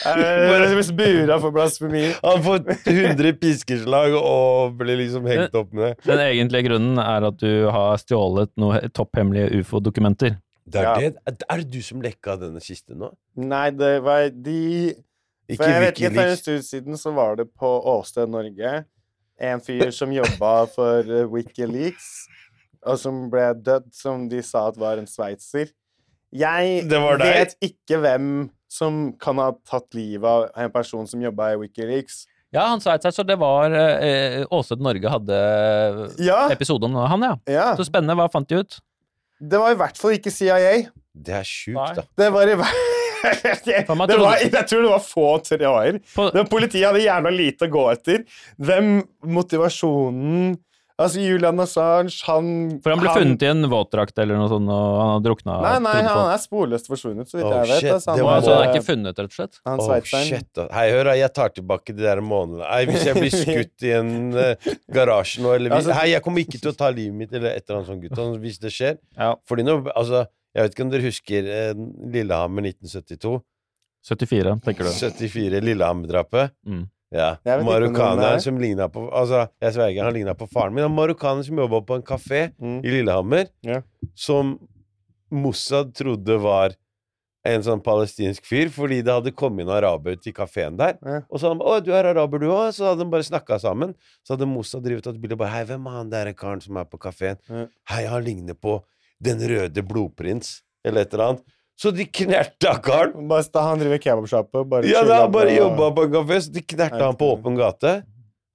Eh, 0.08 0.74
Hvis 0.78 0.90
bura 0.98 1.38
for 1.42 1.54
blasfemi. 1.54 2.04
Han 2.22 2.42
får 2.44 2.58
100 2.88 3.32
piskeslag 3.40 4.14
og 4.18 4.76
blir 4.80 4.98
liksom 5.02 5.26
hengt 5.28 5.54
opp 5.58 5.72
med 5.74 5.82
det. 5.88 5.92
Den 6.08 6.22
egentlige 6.24 6.68
grunnen 6.68 7.00
er 7.02 7.26
at 7.28 7.38
du 7.40 7.68
har 7.72 7.98
stjålet 8.02 8.52
noe 8.60 8.80
topphemmelige 8.94 9.50
ufo-dokumenter. 9.88 10.36
Det 10.68 10.80
er, 10.80 10.82
Ja. 10.84 10.94
det. 11.00 11.44
er 11.48 11.56
det 11.56 11.70
du 11.70 11.80
som 11.82 12.00
lekka 12.02 12.36
denne 12.38 12.60
kisten 12.60 12.98
nå? 12.98 13.12
Nei, 13.36 13.70
det 13.70 14.02
var 14.04 14.28
de 14.30 14.94
Ikke 15.48 15.62
For 15.64 15.70
jeg 15.72 15.80
vet 15.80 15.94
ikke, 15.96 16.10
For 16.14 16.20
en 16.20 16.28
Wikileaks. 16.28 16.40
stund 16.42 16.62
siden 16.62 16.94
så 17.00 17.14
var 17.14 17.36
det 17.36 17.46
på 17.56 17.70
Åsted 17.88 18.28
Norge 18.28 18.84
en 19.40 19.60
fyr 19.60 19.90
som 19.90 20.10
jobba 20.12 20.66
for 20.68 20.98
eh, 21.00 21.24
Wikileaks, 21.26 22.26
og 22.84 22.98
som 22.98 23.30
ble 23.30 23.54
dødd, 23.54 23.86
som 23.94 24.28
de 24.28 24.42
sa 24.42 24.66
at 24.68 24.76
var 24.76 24.98
en 24.98 25.06
sveitser. 25.06 25.70
Jeg 26.34 26.88
Det 26.90 27.00
var 27.00 27.16
deg? 27.16 27.32
vet 27.32 27.54
ikke 27.62 27.98
hvem 28.02 28.50
som 28.68 29.12
kan 29.18 29.38
ha 29.38 29.52
tatt 29.64 29.94
livet 29.94 30.24
av 30.28 30.50
en 30.54 30.70
person 30.70 31.06
som 31.06 31.22
jobba 31.22 31.54
i 31.54 31.56
Wikileaks. 31.56 32.26
Ja, 32.52 32.66
han 32.68 32.80
sveitser 32.80 33.10
seg, 33.10 33.14
så 33.22 33.26
det 33.26 33.38
var 33.38 33.70
eh, 33.72 34.44
Åsted 34.50 34.80
Norge 34.80 35.08
hadde 35.08 35.38
Ja, 36.18 36.48
episode 36.50 36.84
om 36.84 36.94
han, 36.94 37.22
ja. 37.22 37.36
ja. 37.48 37.74
Så 37.76 37.84
spennende. 37.88 38.14
Hva 38.16 38.28
fant 38.30 38.48
de 38.48 38.56
ut? 38.60 38.78
Det 39.38 39.58
var 39.60 39.74
i 39.74 39.78
hvert 39.78 39.98
fall 40.00 40.16
ikke 40.16 40.32
CIA. 40.34 40.88
Det 41.18 41.34
er 41.40 41.46
sjukt, 41.46 41.98
da. 41.98 42.06
Det 42.18 42.30
var 42.34 42.50
i 42.50 42.56
hvert 42.58 42.86
det 43.66 44.16
var, 44.18 44.36
Jeg 44.38 44.66
tror 44.70 44.82
det 44.84 44.90
var 44.92 45.02
få 45.02 45.26
tråder. 45.42 45.98
Politiet 46.50 46.86
hadde 46.86 47.02
gjerne 47.02 47.32
lite 47.34 47.66
å 47.66 47.72
gå 47.72 47.84
etter. 47.90 48.24
Hvem 48.62 48.92
motivasjonen 49.26 50.52
Altså, 50.98 51.20
Julian 51.22 51.60
Assange, 51.62 52.10
han 52.26 52.46
For 52.82 52.90
han 52.90 52.98
ble 52.98 53.12
funnet 53.14 53.42
i 53.44 53.48
en 53.52 53.62
våtdrakt 53.70 54.16
eller 54.18 54.34
noe 54.40 54.48
sånt, 54.50 54.66
og 54.66 54.96
han 54.98 55.10
har 55.12 55.20
drukna. 55.22 55.54
Nei, 55.62 55.74
nei, 55.84 55.92
han 56.08 56.30
er 56.32 56.40
sporløst 56.42 56.90
forsvunnet, 56.90 57.30
så 57.30 57.38
vidt 57.38 57.46
Oh, 57.46 57.52
jeg 57.54 57.68
vet. 57.70 57.80
shit, 57.84 57.92
Altså, 57.94 58.10
han, 58.16 58.24
var- 58.26 58.38
altså, 58.40 58.54
han 58.56 58.64
er 58.64 58.72
ikke 58.74 58.86
funnet, 58.88 59.20
rett 59.22 59.30
og 59.30 59.36
slett? 59.36 59.60
han 59.68 59.78
Oh, 59.84 60.00
shit. 60.02 60.62
Hei, 60.74 60.86
hør 60.96 61.10
jeg 61.14 61.32
tar 61.38 61.54
tilbake 61.54 61.94
de 61.94 62.02
der 62.02 62.20
månedene. 62.20 62.66
Hei, 62.66 62.80
hvis 62.90 63.06
jeg 63.06 63.14
blir 63.14 63.30
skutt 63.30 63.86
i 63.86 63.92
en 64.00 64.10
uh, 64.34 64.72
garasje 64.98 65.38
nå, 65.44 65.54
eller 65.54 65.70
hvis, 65.70 65.86
Altså- 65.86 66.00
Hei, 66.00 66.08
jeg 66.16 66.22
kommer 66.26 66.42
ikke 66.42 66.58
til 66.64 66.72
å 66.72 66.76
ta 66.82 66.90
livet 66.90 67.14
mitt, 67.14 67.32
eller 67.32 67.54
et 67.54 67.62
eller 67.62 67.78
annet 67.78 67.92
sånt, 67.92 68.02
gutt, 68.02 68.40
hvis 68.48 68.58
det 68.66 68.74
skjer. 68.74 68.98
Ja. 69.16 69.36
Fordi 69.46 69.62
nå, 69.70 69.78
altså, 69.94 70.26
jeg 70.58 70.66
vet 70.66 70.74
ikke 70.74 70.86
om 70.88 70.90
dere 70.96 71.06
husker 71.06 71.52
eh, 71.60 71.72
Lillehammer 72.10 72.66
1972? 72.74 73.38
74, 74.08 74.58
tenker 74.66 74.86
du. 74.86 74.90
74, 74.98 75.62
Lillehammer-drapet. 75.62 76.50
Mm. 76.66 76.86
Ja. 77.10 77.36
Marokkaneren 77.44 78.34
er. 78.36 78.38
som 78.44 78.58
ligna 78.60 78.88
på 78.92 79.06
Altså, 79.10 79.48
jeg 79.62 79.72
sverger, 79.74 80.04
han 80.04 80.12
ligna 80.14 80.34
på 80.34 80.48
faren 80.52 80.74
min. 80.74 80.82
Han 80.84 80.92
marokkaner 80.94 81.44
som 81.46 81.56
jobba 81.56 81.80
på 81.86 81.96
en 81.96 82.02
kafé 82.02 82.52
Mm. 82.60 82.84
i 82.84 82.88
Lillehammer, 82.90 83.46
Ja. 83.62 83.80
som 84.14 84.58
Mossad 85.30 85.94
trodde 85.94 86.38
var 86.40 86.74
en 87.44 87.62
sånn 87.62 87.80
palestinsk 87.82 88.44
fyr, 88.44 88.68
fordi 88.68 89.02
det 89.04 89.12
hadde 89.12 89.32
kommet 89.32 89.60
inn 89.64 89.70
araber 89.72 90.16
til 90.20 90.32
kafeen 90.36 90.76
der. 90.76 90.98
Ja. 91.04 91.20
Og 91.30 91.38
så 91.40 91.48
hadde 91.48 91.58
de 91.60 91.64
'Å, 91.64 91.84
du 91.84 91.92
er 91.92 92.04
araber, 92.04 92.38
du 92.38 92.46
òg?' 92.46 92.72
Så 92.74 92.84
hadde 92.84 92.98
de 93.04 93.10
bare 93.10 93.22
snakka 93.22 93.58
sammen. 93.60 93.94
Så 94.26 94.36
hadde 94.36 94.46
Mossad 94.46 94.82
drevet 94.82 95.02
tatt 95.04 95.20
bilde 95.20 95.32
og 95.32 95.38
bare 95.38 95.50
'Hei, 95.50 95.64
hvem 95.64 95.86
er 95.86 95.90
han 95.90 96.10
der 96.10 96.32
karen 96.34 96.60
som 96.60 96.76
er 96.76 96.84
på 96.84 96.98
kafeen?' 96.98 97.38
Ja. 97.48 97.66
'Hei, 97.88 98.06
han 98.06 98.24
ligner 98.24 98.54
på 98.54 98.82
Den 99.20 99.38
røde 99.40 99.82
blodprins', 99.82 100.62
eller 100.84 101.00
et 101.00 101.12
eller 101.12 101.24
annet. 101.28 101.42
Så 101.78 101.92
de 101.94 102.08
knerta 102.10 102.74
karen. 102.82 103.28
Bare, 103.30 103.44
han 103.62 103.78
driver 103.78 104.00
kebabsjappe. 104.02 104.64
Ja, 104.88 105.04
da 105.06 105.22
han 105.22 105.32
bare 105.32 105.52
på- 105.52 105.58
jobba 105.60 105.90
på 105.94 106.06
en 106.08 106.14
kafé, 106.16 106.40
så 106.42 106.52
de 106.52 106.62
knerta 106.74 107.04
han 107.04 107.18
på 107.18 107.28
åpen 107.36 107.56
gate. 107.58 108.00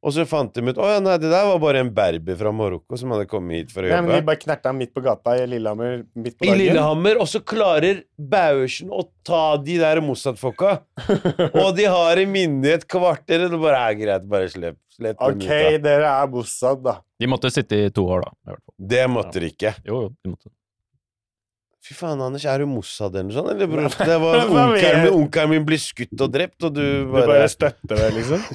Og 0.04 0.12
så 0.12 0.26
fant 0.28 0.52
de 0.52 0.60
ut 0.68 0.76
nei, 0.76 1.14
det 1.16 1.30
der 1.32 1.46
var 1.48 1.60
bare 1.64 1.80
en 1.80 1.90
berber 1.96 2.36
fra 2.36 2.52
Marokko 2.52 2.98
som 3.00 3.14
hadde 3.16 3.26
kommet 3.32 3.56
hit 3.56 3.70
for 3.72 3.86
å 3.86 3.88
jobbe. 3.88 3.96
Nei, 3.96 4.02
men 4.10 4.18
de 4.20 4.26
bare 4.28 4.42
knerta 4.42 4.68
han 4.74 4.78
midt 4.82 4.92
på 4.94 5.02
gata 5.06 5.38
i 5.40 5.46
Lillehammer 5.48 6.02
midt 6.20 6.36
på 6.36 6.44
dagen. 6.44 6.58
I. 6.60 6.66
Lillehammer, 6.66 7.20
og 7.24 7.30
så 7.32 7.40
klarer 7.40 8.02
Bauersen 8.20 8.92
å 8.92 9.06
ta 9.24 9.56
de 9.64 9.78
der 9.80 10.02
Mossad-folka. 10.04 10.74
og 11.64 11.70
de 11.78 11.86
har 11.88 12.20
i 12.20 12.26
minne 12.28 12.74
et 12.76 12.84
kvarter, 12.92 13.46
og 13.48 13.56
det 13.56 13.62
bare 13.64 13.80
er 13.86 13.96
greit, 14.02 14.28
bare 14.28 14.52
slipp. 14.52 14.76
Slipp 14.94 15.16
dem 15.24 15.40
Ok, 15.40 15.48
ut, 15.48 15.80
dere 15.88 16.12
er 16.12 16.28
Mossad, 16.36 16.84
da. 16.84 16.98
De 17.24 17.32
måtte 17.32 17.54
sitte 17.56 17.80
i 17.86 17.88
to 17.96 18.04
år, 18.04 18.28
da. 18.28 18.36
i 18.36 18.52
hvert 18.52 18.60
fall. 18.66 18.76
Det 18.92 19.08
måtte 19.16 19.40
de 19.40 19.54
ikke. 19.56 19.72
Jo, 19.88 20.02
jo, 20.04 20.12
de 20.20 20.34
måtte. 20.36 20.52
Fy 21.84 21.94
faen, 21.98 22.22
Anders, 22.24 22.46
er 22.48 22.62
du 22.64 22.68
Mossad 22.72 23.12
eller 23.12 23.28
noe 23.28 23.36
sånt? 23.36 23.50
Eller 23.52 23.68
bror? 23.68 23.90
Det 23.92 24.20
var 24.24 24.46
onkelen 24.48 25.02
min, 25.04 25.14
onkelen 25.18 25.50
min 25.52 25.66
blir 25.68 25.82
skutt 25.84 26.16
og 26.24 26.32
drept, 26.32 26.64
og 26.64 26.78
du 26.78 26.84
bare 27.12 27.26
Du 27.26 27.32
bare 27.34 27.50
støtter 27.52 28.00
det, 28.00 28.10
liksom? 28.20 28.40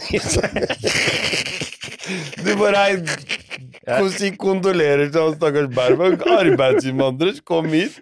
Du 2.41 2.55
bare 2.57 2.87
si 4.17 4.31
kondolerer 4.41 5.11
til 5.13 5.21
han 5.21 5.35
stakkars 5.37 5.69
Berber. 5.77 6.15
Arbeidsinnvandrer 6.39 7.43
kom 7.45 7.69
hit 7.75 7.99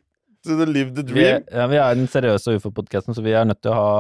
to 0.47 0.55
live 0.63 0.93
the 0.95 1.03
Vi 1.03 1.25
er, 1.25 1.41
dream. 1.41 1.49
ja, 1.51 1.67
vi 1.73 1.77
er 1.83 1.99
den 1.99 2.07
seriøse 2.11 2.55
ufo-podkasten, 2.61 3.17
så 3.17 3.23
vi 3.25 3.35
er 3.35 3.49
nødt 3.49 3.59
til 3.65 3.73
å 3.75 3.79
ha 3.81 3.91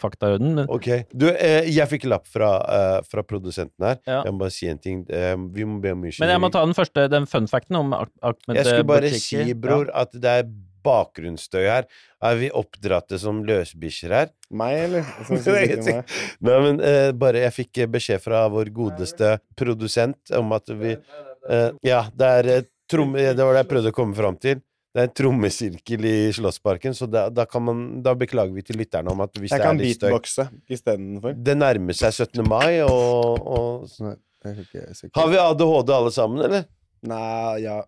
fakta 0.00 0.30
i 0.32 0.38
orden. 0.38 0.54
Men 0.58 0.70
Ok. 0.72 0.88
Du, 1.12 1.28
eh, 1.30 1.68
jeg 1.70 1.88
fikk 1.92 2.08
lapp 2.10 2.26
fra, 2.30 2.50
eh, 2.64 2.96
fra 3.08 3.22
produsenten 3.26 3.86
her. 3.86 4.00
Ja. 4.06 4.22
Jeg 4.24 4.32
må 4.34 4.42
bare 4.46 4.54
si 4.56 4.66
en 4.72 4.78
ting. 4.82 5.04
Eh, 5.10 5.36
vi 5.54 5.64
må 5.68 5.80
be 5.80 5.92
om 5.92 6.02
unnskyldning. 6.02 6.24
Men 6.26 6.34
jeg 6.34 6.40
må 6.46 6.50
ta 6.52 6.64
den 6.64 6.74
første, 6.76 7.06
den 7.12 7.26
fun 7.30 7.46
facten 7.50 7.76
om 7.78 7.92
Ahmed 7.94 8.56
Jeg 8.56 8.66
skulle 8.66 8.88
bare 8.88 9.08
Bouchiki. 9.10 9.44
si, 9.46 9.54
bror, 9.54 9.90
at 9.94 10.12
det 10.16 10.24
er 10.40 10.50
bakgrunnsstøy 10.82 11.66
her. 11.68 11.84
Er 12.24 12.36
vi 12.40 12.48
oppdratte 12.56 13.18
som 13.20 13.42
løsbikkjer 13.44 14.14
her? 14.16 14.30
Meg, 14.50 14.78
eller? 14.86 15.04
Er. 15.30 16.04
Nei, 16.40 16.56
men 16.64 16.80
eh, 16.80 17.10
bare 17.12 17.42
Jeg 17.44 17.52
fikk 17.58 17.78
eh, 17.84 17.90
beskjed 17.92 18.22
fra 18.24 18.46
vår 18.52 18.70
godeste 18.74 19.34
produsent 19.60 20.32
om 20.36 20.52
at 20.56 20.72
vi 20.80 20.94
eh, 20.96 21.70
Ja, 21.86 22.02
det 22.16 22.30
er 22.40 22.50
eh, 22.56 22.62
trom, 22.90 23.14
eh, 23.16 23.32
Det 23.36 23.44
var 23.44 23.54
det 23.58 23.64
jeg 23.66 23.70
prøvde 23.74 23.92
å 23.92 23.96
komme 24.00 24.16
fram 24.18 24.36
til. 24.40 24.60
Det 24.90 24.98
er 24.98 25.06
en 25.06 25.12
trommesirkel 25.14 26.06
i 26.08 26.14
Slottsparken, 26.34 26.94
så 26.98 27.06
da, 27.06 27.28
da, 27.30 27.44
kan 27.46 27.62
man, 27.62 27.82
da 28.02 28.16
beklager 28.18 28.50
vi 28.56 28.64
til 28.66 28.80
lytterne 28.80 29.12
om 29.12 29.20
at 29.22 29.36
hvis 29.38 29.52
Jeg 29.54 29.60
det 29.60 29.62
er 29.62 29.68
kan 29.68 29.78
litt 29.78 30.00
støy 30.00 30.08
beatboxe 30.08 30.46
istedenfor. 30.66 31.36
Det 31.46 31.54
nærmer 31.54 31.94
seg 31.94 32.16
17. 32.26 32.42
mai, 32.50 32.80
og, 32.82 33.46
og 33.46 33.86
Nei, 34.02 34.16
ikke. 34.64 34.82
Har 35.14 35.30
vi 35.30 35.38
ADHD 35.38 35.94
alle 35.94 36.12
sammen, 36.14 36.42
eller? 36.42 36.66
Nei, 37.06 37.60
ja. 37.62 37.78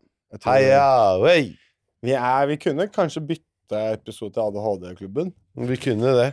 Heia, 0.46 0.86
hei! 1.24 1.56
Vi, 2.02 2.14
er, 2.14 2.46
vi 2.50 2.58
kunne 2.60 2.86
kanskje 2.92 3.24
bytte 3.32 3.82
episode 3.96 4.36
til 4.36 4.46
ADHD-klubben. 4.46 5.34
Vi 5.68 5.78
kunne 5.82 6.14
det. 6.20 6.30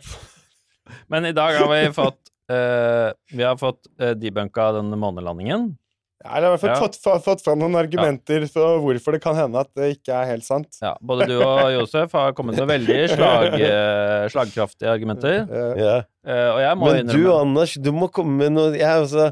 Men 1.11 1.25
i 1.29 1.33
dag 1.35 1.57
har 1.59 1.69
vi 1.71 1.81
fått 1.93 2.31
uh, 2.51 3.09
Vi 3.33 3.45
har 3.45 3.57
fått 3.59 3.89
uh, 4.01 4.13
debunka 4.17 4.71
den 4.77 4.93
månelandingen. 5.01 5.71
Ja, 6.19 6.33
eller 6.35 6.47
i 6.47 6.51
hvert 6.51 6.61
fall 6.65 6.69
Ja. 6.73 6.79
fått, 6.83 7.23
fått, 7.23 7.41
fram 7.45 7.59
noen 7.61 7.75
argumenter 7.79 8.43
for 8.51 8.81
hvorfor 8.83 9.15
det 9.15 9.21
kan 9.23 9.37
hende 9.37 9.61
at 9.61 9.69
det 9.77 9.93
ikke 9.97 10.11
er 10.17 10.25
helt 10.33 10.43
sant. 10.43 10.67
Ja, 10.83 10.95
både 11.01 11.27
du 11.29 11.37
og 11.39 11.61
Josef 11.71 12.11
har 12.11 12.33
kommet 12.35 12.57
med 12.59 12.67
veldig 12.67 12.97
slag, 13.13 13.55
eh, 13.69 14.25
slagkraftige 14.33 14.91
argumenter. 14.91 15.45
Eh, 15.47 15.79
Ja. 15.79 15.95
Eh, 16.27 16.49
og 16.51 16.59
jeg 16.59 16.77
må 16.77 16.91
Men 16.91 17.07
du, 17.07 17.21
Anders, 17.33 17.73
du 17.79 17.91
må 17.95 18.09
komme 18.11 18.35
med 18.41 18.51
noe 18.51 18.73
Jeg, 18.75 18.83
altså, 18.89 19.29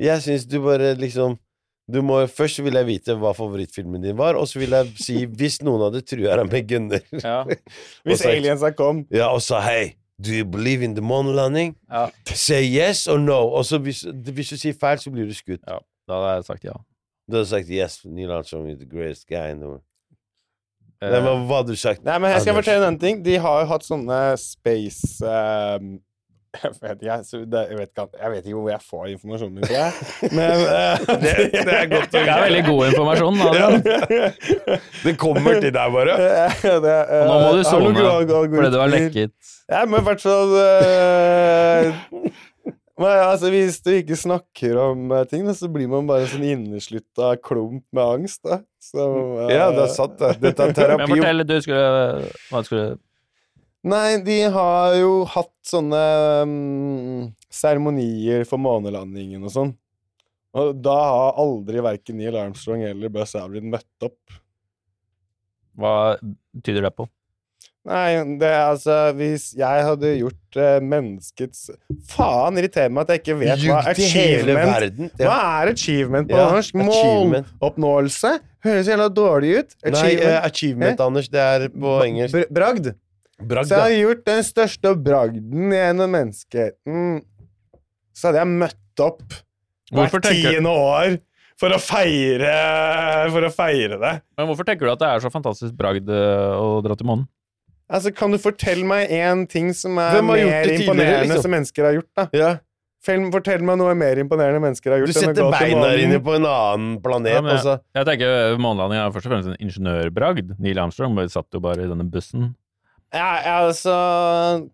jeg 0.00 0.22
syns 0.24 0.46
du 0.48 0.56
bare 0.64 0.94
liksom 0.96 1.36
du 1.90 2.00
må, 2.06 2.22
Først 2.30 2.62
vil 2.64 2.72
jeg 2.78 2.86
vite 2.88 3.14
hva 3.20 3.34
favorittfilmen 3.36 4.00
din 4.00 4.16
var, 4.16 4.34
og 4.40 4.46
så 4.48 4.58
vil 4.62 4.70
jeg 4.70 4.88
si 4.96 5.26
hvis 5.26 5.60
noen 5.66 5.82
hadde 5.88 6.00
trua 6.08 6.36
deg 6.40 6.48
med 6.54 6.66
gunner 6.70 7.02
ja, 7.20 7.42
Hvis 8.08 8.24
aliensa 8.24 8.72
kom 8.72 9.04
Ja, 9.12 9.28
og 9.34 9.42
sa 9.44 9.60
hei, 9.60 9.96
do 10.16 10.32
you 10.32 10.44
believe 10.48 10.82
in 10.86 10.94
the 10.96 11.02
moon 11.04 11.34
landing? 11.36 11.76
ja, 11.90 12.08
Say 12.24 12.64
yes 12.64 13.06
or 13.08 13.18
no. 13.20 13.42
Og 13.52 13.64
så 13.68 13.76
hvis, 13.78 14.06
hvis 14.08 14.54
du 14.54 14.56
sier 14.56 14.72
feil, 14.80 14.96
så 15.02 15.10
blir 15.12 15.28
du 15.28 15.34
skutt. 15.36 15.60
ja, 15.68 15.78
da 16.10 16.18
hadde 16.18 16.34
jeg 16.40 16.48
sagt 16.50 16.66
ja. 16.66 16.74
Du 17.30 17.38
hadde 17.38 17.50
sagt 17.52 17.70
yes, 17.70 18.00
Neil 18.04 18.32
Armstrong 18.34 18.68
is 18.72 18.80
the 18.82 18.90
greatest 18.90 19.28
guy 19.30 19.52
in 19.54 19.62
the 19.62 19.70
world. 19.70 19.86
Eh, 21.00 21.08
Nei, 21.08 21.22
men 21.24 21.46
hva 21.48 21.62
hadde 21.62 21.72
du 21.72 21.80
sagt? 21.80 22.04
Nei, 22.04 22.18
men 22.20 22.34
jeg 22.34 22.44
skal 22.44 22.58
fortelle 22.58 22.88
en 22.90 23.00
ting. 23.00 23.22
De 23.24 23.38
har 23.40 23.62
jo 23.62 23.68
hatt 23.70 23.86
sånne 23.86 24.20
space 24.40 25.22
um, 25.24 25.94
jeg, 26.58 26.72
vet, 26.82 27.02
jeg, 27.06 27.24
det, 27.46 27.60
jeg, 27.70 27.76
vet 27.78 27.92
ikke, 27.94 28.04
jeg 28.18 28.30
vet 28.32 28.46
ikke 28.48 28.56
hvor 28.58 28.70
jeg 28.72 28.82
får 28.82 29.04
informasjonen 29.12 29.54
min 29.54 29.68
fra. 29.70 29.84
Men 30.38 30.64
uh, 30.66 31.12
Det, 31.22 31.34
det 31.54 31.76
er 31.76 31.86
godt 31.92 32.10
det 32.10 32.22
er 32.24 32.42
veldig 32.42 32.64
god 32.66 32.82
informasjon. 32.88 33.40
Adrian. 33.46 33.76
Det 35.06 35.14
kommer 35.18 35.60
til 35.62 35.70
deg, 35.70 35.94
bare. 35.94 36.16
det, 36.58 36.96
uh, 37.06 37.14
Og 37.20 37.30
nå 37.30 37.38
må 37.44 37.52
du 37.54 37.62
sone. 37.64 37.94
Fordi 37.94 38.72
du 38.74 38.80
har 38.82 38.92
lekket. 38.92 39.36
Ja, 39.70 39.84
men 39.86 40.00
i 40.00 40.06
hvert 40.08 40.22
fall 40.24 40.56
eh, 40.58 41.92
men, 43.00 43.10
altså, 43.24 43.50
Hvis 43.52 43.80
du 43.84 43.90
ikke 43.94 44.16
snakker 44.18 44.78
om 44.82 45.12
eh, 45.16 45.26
ting, 45.30 45.46
da, 45.48 45.54
så 45.56 45.70
blir 45.72 45.88
man 45.88 46.08
bare 46.08 46.26
en 46.26 46.32
sånn 46.34 46.46
inneslutta 46.46 47.32
klump 47.40 47.86
med 47.96 48.04
angst. 48.04 48.42
da 48.44 48.60
så, 48.80 49.06
uh, 49.40 49.46
Ja, 49.48 49.70
det 49.74 49.86
er 49.86 49.94
sant, 49.94 50.18
det. 50.20 50.34
Dette 50.42 50.66
er 50.68 50.76
terapi. 50.76 51.06
Men 51.06 51.16
fortell, 51.16 51.46
du 51.48 51.56
skulle 51.64 51.86
Hva 52.50 52.64
skulle 52.66 52.90
Nei, 53.90 54.18
de 54.20 54.42
har 54.52 54.94
jo 55.00 55.22
hatt 55.24 55.54
sånne 55.64 56.00
seremonier 56.44 57.30
seremonier 57.50 58.44
for 58.48 58.60
månelandingen 58.60 59.46
og 59.48 59.54
sånn. 59.54 59.70
Og 60.60 60.74
da 60.82 60.96
har 60.98 61.38
aldri 61.40 61.80
verken 61.84 62.18
Neil 62.20 62.36
Armstrong 62.36 62.82
eller 62.84 63.12
Buzz 63.12 63.32
Aldrin 63.38 63.70
møtt 63.72 64.06
opp. 64.06 64.18
Hva 65.80 65.94
tyder 66.60 66.84
det 66.88 66.92
på? 66.98 67.06
Nei, 67.88 68.10
det 68.36 68.44
er 68.44 68.66
altså 68.74 68.94
Hvis 69.16 69.46
jeg 69.56 69.84
hadde 69.86 70.10
gjort 70.18 70.56
uh, 70.60 70.82
menneskets 70.84 71.70
Faen, 72.10 72.58
irriterer 72.60 72.92
meg 72.92 73.06
at 73.06 73.14
jeg 73.14 73.22
ikke 73.22 73.36
vet 73.40 73.62
hva 73.64 73.78
achievement 73.94 74.72
verden. 74.74 75.08
Hva 75.16 75.38
er 75.62 75.70
achievement 75.72 76.28
på 76.28 76.36
Ja, 76.36 76.50
norsk? 76.52 76.76
Måloppnåelse? 76.76 78.34
Høres 78.66 78.90
jævla 78.92 79.06
dårlig 79.16 79.54
ut. 79.62 79.72
Nei, 79.96 80.10
uh, 80.20 80.42
Achievement. 80.44 81.00
eh? 81.00 81.06
Anders. 81.06 81.30
Det 81.32 81.40
er 81.40 81.64
på 81.72 81.94
engelsk. 82.04 82.36
Br- 82.36 82.52
Bragd. 82.58 82.90
Bragd, 83.40 83.70
Så 83.70 83.78
jeg 83.78 83.86
hadde 83.86 84.02
gjort 84.02 84.24
den 84.28 84.42
største 84.44 84.92
bragden 85.00 85.72
gjennom 85.72 86.12
menneskeheten. 86.12 87.08
Så 88.12 88.28
hadde 88.28 88.42
jeg 88.42 88.52
møtt 88.60 89.00
opp 89.06 89.38
hvert 89.96 90.20
tiende 90.28 90.68
år 90.76 91.16
for 91.60 91.72
å 91.72 91.80
feire 91.80 92.52
For 93.32 93.48
å 93.48 93.50
feire 93.52 93.96
det. 94.00 94.12
men 94.36 94.46
hvorfor 94.50 94.68
tenker 94.68 94.84
du 94.84 94.92
at 94.92 95.00
det 95.00 95.08
er 95.08 95.24
så 95.24 95.32
fantastisk 95.32 95.72
bragd 95.76 96.08
eh, 96.12 96.52
å 96.60 96.82
dra 96.84 96.92
til 97.00 97.08
månen? 97.08 97.24
Altså, 97.90 98.12
Kan 98.14 98.30
du 98.30 98.38
fortelle 98.38 98.86
meg 98.86 99.10
én 99.10 99.46
ting 99.50 99.72
som 99.74 99.98
er 99.98 100.20
mer 100.22 100.70
imponerende 100.70 101.26
liksom? 101.26 101.42
som 101.46 101.54
mennesker 101.56 101.88
har 101.88 101.96
gjort? 101.98 102.10
da? 102.16 102.26
Ja. 102.36 102.50
Fortell, 103.00 103.30
fortell 103.32 103.62
meg 103.64 103.78
noe 103.80 103.94
mer 103.96 104.18
imponerende 104.20 104.60
mennesker 104.60 104.92
har 104.92 105.00
gjort. 105.00 105.10
Du 105.14 105.16
setter 105.16 105.46
beina 105.54 105.92
dine 105.96 106.18
på 106.22 106.34
en 106.36 106.46
annen 106.46 106.98
planet, 107.02 107.32
Ja, 107.32 107.54
jeg, 107.56 107.78
Jeg 107.96 108.08
tenker 108.10 108.58
Månelandingen 108.60 109.06
er 109.06 109.14
først 109.14 109.28
og 109.28 109.32
fremst 109.32 109.48
en 109.48 109.56
ingeniørbragd. 109.64 110.52
Neil 110.60 110.80
Armstrong 110.82 111.16
bare 111.16 111.32
satt 111.32 111.48
jo 111.56 111.62
bare 111.64 111.86
i 111.86 111.88
denne 111.88 112.04
bussen. 112.12 112.52
Ja, 113.10 113.30
ja, 113.42 113.54
altså 113.66 113.94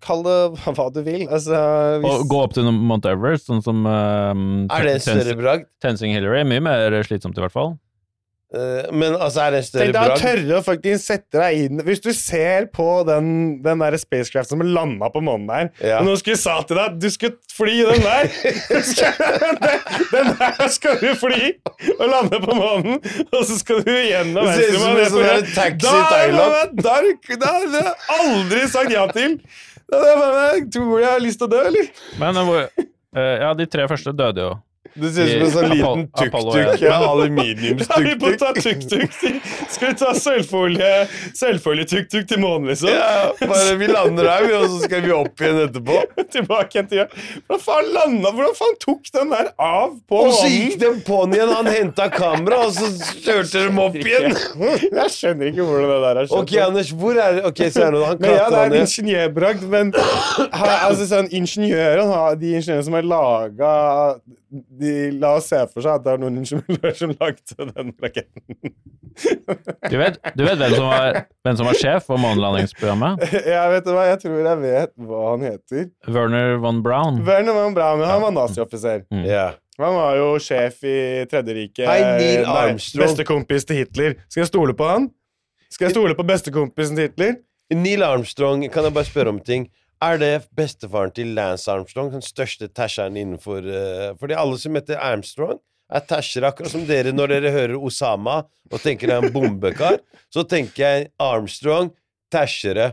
Kall 0.05 0.21
det 0.27 0.35
hva 0.67 0.87
du 0.93 1.01
vil. 1.07 1.23
Altså 1.25 1.57
hvis, 2.03 2.11
Og 2.11 2.27
gå 2.29 2.41
opp 2.45 2.53
til 2.57 2.69
Mount 2.69 3.07
Everest, 3.09 3.47
sånn 3.49 3.62
som 3.64 3.87
um, 3.87 4.67
Er 4.69 4.85
det 4.85 4.99
en 4.99 5.05
større 5.07 5.39
bragd? 5.39 5.71
Tensing 5.81 6.12
Hillary. 6.12 6.43
Mye 6.45 6.61
mer 6.67 6.99
slitsomt, 7.07 7.39
i 7.39 7.45
hvert 7.47 7.55
fall. 7.55 7.77
Eh, 8.55 8.93
men 8.95 9.17
altså, 9.17 9.41
er 9.43 9.57
det 9.57 9.59
en 9.59 9.65
større 9.67 9.93
bragd? 9.97 10.21
tørre 10.23 10.59
å 10.61 10.63
faktisk 10.63 11.03
sette 11.03 11.41
deg 11.41 11.65
inn 11.65 11.81
Hvis 11.83 11.99
du 12.05 12.13
ser 12.15 12.69
på 12.71 12.85
den, 13.09 13.57
den 13.65 13.81
der 13.83 13.97
spacecraft 13.99 14.53
som 14.53 14.61
landa 14.63 15.09
på 15.11 15.19
månen 15.27 15.49
der 15.51 15.71
Ja. 15.83 15.97
Og 15.99 16.07
noen 16.07 16.21
skulle 16.21 16.39
sa 16.39 16.55
til 16.63 16.79
deg 16.79 17.01
du 17.03 17.09
skulle 17.11 17.35
fly 17.57 17.75
den 17.91 18.05
der 18.07 18.31
den, 20.13 20.31
der 20.39 20.71
skal 20.71 20.95
du 21.03 21.09
fly 21.19 21.51
og 21.97 22.05
lande 22.07 22.39
på 22.45 22.55
månen, 22.55 23.01
og 23.33 23.43
så 23.49 23.57
skal 23.59 23.83
du 23.83 23.91
gjennom 23.91 24.47
Det 24.47 24.55
ser 24.61 24.77
ut 24.77 24.79
som 24.85 25.01
en 25.01 25.11
sånn 25.17 25.51
taxi 25.57 25.91
i 25.91 26.05
Thailand. 26.13 26.77
Da 26.85 26.95
har 26.99 27.09
du 27.09 27.35
da 27.41 27.53
har 27.57 27.67
du 27.73 27.81
aldri 28.19 28.63
sagt 28.71 28.95
ja 28.95 29.07
til. 29.17 29.39
Da 29.91 30.03
da, 30.03 30.15
da, 30.21 30.47
Tror 30.73 30.93
du 30.93 31.03
jeg 31.03 31.11
har 31.11 31.23
lyst 31.25 31.41
til 31.41 31.49
å 31.49 31.53
dø, 31.57 31.65
eller? 31.71 31.91
Men 32.21 32.41
hvor 32.47 32.63
eh, 32.63 33.35
Ja, 33.43 33.53
de 33.59 33.67
tre 33.71 33.89
første 33.91 34.15
døde 34.17 34.47
jo. 34.49 34.55
Det 34.97 35.13
ser 35.15 35.31
ut 35.31 35.33
som 35.33 35.47
en 35.47 35.55
sånn 35.57 35.73
liten 35.73 36.05
tuk-tuk 36.11 36.33
Potter 36.37 36.93
aluminiumstuk-tuk. 36.97 38.85
tuk-tuk. 38.93 39.51
Skal 39.73 39.93
vi 39.93 39.99
ta 40.01 40.13
sølvfolie 40.17 40.93
Sølvfolie-tuk-tuk 41.37 42.29
til 42.31 42.43
månen, 42.43 42.71
liksom? 42.73 42.93
Ja, 42.93 43.33
bare 43.43 43.77
vi 43.81 43.91
lander 43.91 44.31
her, 44.31 44.49
og 44.61 44.69
så 44.73 44.83
skal 44.85 45.05
vi 45.07 45.13
opp 45.17 45.43
igjen 45.43 45.63
etterpå. 45.67 46.01
Tilbake 46.37 46.79
igjen 46.79 46.91
til 46.91 47.03
ja. 47.03 47.09
Hvordan 47.47 47.63
faen 47.65 47.93
landa 47.95 48.33
Hvordan 48.37 48.57
faen 48.59 48.79
tok 48.83 49.13
den 49.15 49.35
der 49.35 49.53
av 49.63 49.97
på 50.09 50.23
Og 50.27 50.33
så 50.37 50.49
gikk 50.51 50.77
gikk 50.81 51.05
på 51.07 51.17
på'n 51.17 51.35
igjen, 51.37 51.53
han 51.53 51.69
henta 51.71 52.09
kamera, 52.13 52.61
og 52.67 52.75
så 52.77 52.89
kjørte 53.23 53.63
de 53.67 53.83
opp 53.85 53.99
igjen. 54.03 54.37
Jeg 54.87 55.13
skjønner 55.15 55.51
ikke 55.53 55.67
hvordan 55.67 55.93
det 55.93 56.01
der 56.05 56.21
har 56.21 56.31
skjedd. 56.31 56.41
Ok, 56.41 56.55
Anders, 56.67 56.93
hvor 57.03 57.21
er 57.23 57.39
det? 57.39 57.45
Ok, 57.51 57.63
se 57.67 57.85
her 57.85 57.95
nå, 57.95 58.03
han 58.07 58.23
men 58.23 58.35
ja, 58.35 58.49
det 58.53 58.63
er 58.63 58.73
en 58.73 58.79
ingeniørbragd, 58.83 59.69
men 59.73 59.93
altså, 59.97 61.09
sånn, 61.11 61.31
ingeniøren 61.37 62.13
har, 62.13 62.41
de 62.41 62.57
ingeniørene 62.59 62.89
som 62.89 62.99
har 62.99 63.09
laga 63.15 63.73
de, 64.51 64.93
La 65.19 65.33
oss 65.39 65.49
se 65.51 65.59
for 65.73 65.83
seg 65.85 65.99
at 65.99 66.05
det 66.05 66.13
er 66.15 66.21
noen 66.23 66.39
ingeniører 66.43 66.95
som 66.99 67.13
lagde 67.19 67.67
den 67.73 67.93
raketten. 68.03 68.73
Du 69.91 69.97
vet, 69.99 70.19
du 70.37 70.43
vet 70.45 70.59
hvem, 70.61 70.75
som 70.77 70.89
var, 70.91 71.21
hvem 71.47 71.59
som 71.59 71.69
var 71.71 71.79
sjef 71.81 72.07
for 72.09 72.21
månelandingsprogrammet? 72.23 73.23
Jeg 73.57 73.73
vet 73.75 73.91
hva, 73.91 74.07
jeg 74.13 74.21
tror 74.23 74.41
jeg 74.45 74.63
vet 74.63 74.93
hva 75.09 75.23
han 75.33 75.47
heter. 75.47 75.87
Werner 76.13 76.59
von 76.63 76.83
Braun. 76.85 77.23
Werner 77.27 77.57
von 77.57 77.77
Braun, 77.77 78.05
han 78.07 78.23
var 78.25 78.35
nazioffiser. 78.37 79.07
Ja. 79.27 79.49
Han 79.81 79.93
var 79.93 80.17
jo 80.17 80.29
sjef 80.41 80.79
i 80.89 80.99
Tredje 81.29 81.57
riket. 81.57 81.85
Hei, 81.89 81.99
Neil 82.17 82.47
Nei, 82.47 82.61
Armstrong. 82.63 83.03
Bestekompis 83.11 83.67
til 83.69 83.83
Hitler. 83.83 84.15
Skal 84.31 84.47
jeg 84.47 84.53
stole 84.53 84.77
på 84.77 84.87
han? 84.89 85.11
Skal 85.73 85.89
jeg 85.91 85.97
stole 85.97 86.17
på 86.17 86.25
bestekompisen 86.29 86.97
til 86.97 87.11
Hitler? 87.11 87.35
Neil 87.75 88.05
Armstrong, 88.07 88.63
kan 88.73 88.87
jeg 88.87 88.95
bare 88.97 89.09
spørre 89.09 89.35
om 89.35 89.41
ting? 89.45 89.67
Er 90.05 90.19
det 90.21 90.33
bestefaren 90.57 91.13
til 91.17 91.31
Lance 91.37 91.71
Armstrong, 91.73 92.11
den 92.13 92.25
største 92.25 92.69
tæsjeren 92.69 93.17
innenfor 93.17 93.65
uh, 93.65 94.13
Fordi 94.21 94.37
alle 94.37 94.59
som 94.61 94.77
heter 94.77 95.01
Armstrong, 95.01 95.61
er 95.89 96.03
tæsjere, 96.05 96.51
akkurat 96.51 96.73
som 96.75 96.85
dere 96.85 97.15
når 97.15 97.33
dere 97.33 97.53
hører 97.55 97.79
Osama 97.79 98.41
og 98.73 98.81
tenker 98.83 99.09
det 99.09 99.15
er 99.17 99.25
en 99.25 99.33
bombekar. 99.33 100.01
Så 100.35 100.43
tenker 100.43 100.83
jeg 100.83 101.09
Armstrong, 101.23 101.93
tæsjere. 102.35 102.91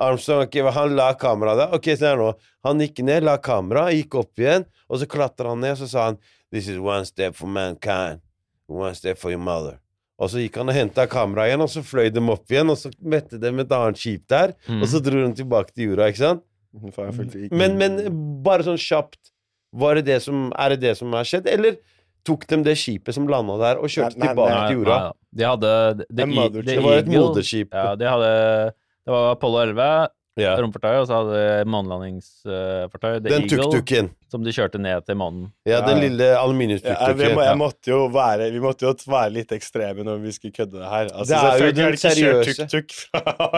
Armstrong, 0.00 0.46
okay, 0.48 0.64
han 0.74 0.96
la 0.96 1.12
kameraet 1.14 1.60
der. 1.60 1.76
Ok, 1.76 1.90
se 1.92 2.08
her 2.08 2.18
nå. 2.18 2.32
Han 2.64 2.80
gikk 2.80 3.04
ned, 3.04 3.28
la 3.28 3.36
kameraet, 3.36 4.00
gikk 4.00 4.16
opp 4.22 4.40
igjen, 4.42 4.64
og 4.88 5.02
så 5.02 5.10
klatra 5.12 5.52
han 5.52 5.60
ned, 5.62 5.76
og 5.76 5.84
så 5.84 5.90
sa 5.92 6.08
han 6.08 6.20
This 6.52 6.72
is 6.72 6.80
one 6.80 7.04
step 7.04 7.36
for 7.36 7.46
mankind, 7.46 8.24
one 8.66 8.96
step 8.96 9.20
for 9.20 9.30
your 9.30 9.40
mother. 9.40 9.81
Og 10.22 10.30
så 10.30 10.38
gikk 10.44 10.60
han 10.60 10.70
og 10.70 10.76
henta 10.76 11.04
kameraet 11.10 11.50
igjen, 11.50 11.64
og 11.64 11.70
så 11.72 11.82
fløy 11.82 12.12
de 12.14 12.22
opp 12.30 12.52
igjen, 12.54 12.70
og 12.70 12.78
så 12.78 12.92
mette 13.02 13.40
de 13.42 13.50
et 13.50 13.72
annet 13.74 13.98
skip 13.98 14.22
der, 14.30 14.52
Mm. 14.68 14.82
og 14.82 14.88
så 14.92 15.00
dro 15.02 15.18
de 15.26 15.32
tilbake 15.42 15.74
til 15.74 15.88
jorda, 15.90 16.06
ikke 16.12 16.22
sant? 16.22 16.42
Ikke- 16.72 17.50
Men, 17.52 17.76
men 17.76 17.96
bare 18.42 18.62
sånn 18.62 18.78
kjapt, 18.78 19.18
var 19.74 19.94
det 19.98 20.04
det 20.06 20.22
som, 20.22 20.52
er 20.56 20.70
det 20.70 20.80
det 20.80 20.96
som 20.96 21.12
har 21.12 21.24
skjedd, 21.24 21.46
eller 21.50 21.76
tok 22.24 22.46
de 22.46 22.62
det 22.62 22.76
skipet 22.78 23.12
som 23.14 23.26
landa 23.26 23.56
der, 23.58 23.78
og 23.82 23.90
kjørte 23.90 24.16
Nei, 24.16 24.26
nei, 24.26 24.34
tilbake 24.34 24.54
nei, 24.54 24.68
til 24.68 24.76
jorda? 24.78 24.98
Nei, 25.02 25.12
de 25.34 25.44
hadde 25.50 25.72
de, 25.98 26.04
de, 26.08 26.62
Det 26.62 26.78
var 26.84 26.98
et 27.02 27.06
moderskip. 27.10 27.68
Ja, 27.72 27.94
de 27.96 28.04
hadde 28.06 28.72
Det 29.04 29.10
var 29.10 29.32
Apollo 29.34 29.58
11, 29.66 30.08
Ja. 30.40 30.54
romfartøy, 30.56 30.94
og 31.02 31.06
så 31.10 31.16
hadde 31.18 31.40
de 31.60 31.64
månelandingsfartøy, 31.68 33.18
The 33.20 33.28
Den 33.28 33.42
Eagle, 33.42 33.64
tuk-tuken. 33.68 34.06
som 34.32 34.42
de 34.46 34.52
kjørte 34.56 34.78
ned 34.80 35.04
til 35.04 35.16
månen. 35.20 35.50
Ja, 35.68 35.80
den 35.84 35.98
Ja. 35.98 36.08
lille 36.08 36.24
ja, 36.24 37.12
vi, 37.12 37.22
jeg 37.44 37.58
måtte 37.60 37.90
jo 37.92 38.06
være, 38.08 38.46
vi 38.54 38.60
måtte 38.64 38.86
jo 38.86 38.94
være 39.12 39.30
litt 39.34 39.52
ekstreme 39.52 40.02
når 40.06 40.22
vi 40.22 40.32
skulle 40.32 40.52
kødde 40.56 40.78
det 40.80 40.88
her. 40.88 41.10
Altså, 41.12 41.34
Det 41.34 41.36
er 41.36 41.66
jo 41.66 41.72
den 41.76 41.96
seriøse. 42.00 42.54
tuk-tuk 42.64 42.88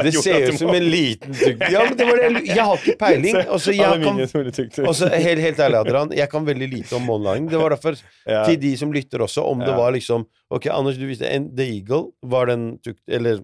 Det 0.03 0.15
ser 0.25 0.49
ut 0.51 0.59
som 0.59 0.75
en 0.75 0.83
liten 0.91 1.33
tuk 1.33 1.63
Ja, 1.75 1.85
men 1.87 1.97
det 1.97 2.07
var 2.11 2.17
det 2.25 2.43
jeg 2.49 2.65
har 2.65 2.77
ikke 2.83 2.99
peiling. 2.99 3.37
Altså, 3.55 3.71
jeg 3.71 4.03
kan 4.03 4.87
også, 4.89 5.09
helt, 5.15 5.41
helt 5.41 5.59
ærlig, 5.61 5.79
Adrian, 5.79 6.13
jeg 6.17 6.29
kan 6.31 6.45
veldig 6.47 6.69
lite 6.75 6.93
om 6.99 7.03
månelanding. 7.07 7.51
Det 7.51 7.59
var 7.61 7.69
derfor, 7.71 7.95
Ja. 8.27 8.45
til 8.49 8.59
de 8.61 8.77
som 8.77 8.91
lytter 8.93 9.19
også, 9.23 9.45
om 9.47 9.61
det 9.61 9.75
var 9.77 9.93
liksom 9.93 10.27
Ok, 10.51 10.67
Anders, 10.71 10.97
du 10.99 11.07
visste 11.07 11.27
en, 11.27 11.49
The 11.57 11.65
Eagle 11.65 12.11
var 12.23 12.47
den 12.47 12.79
tuk... 12.85 12.97
Eller 13.09 13.41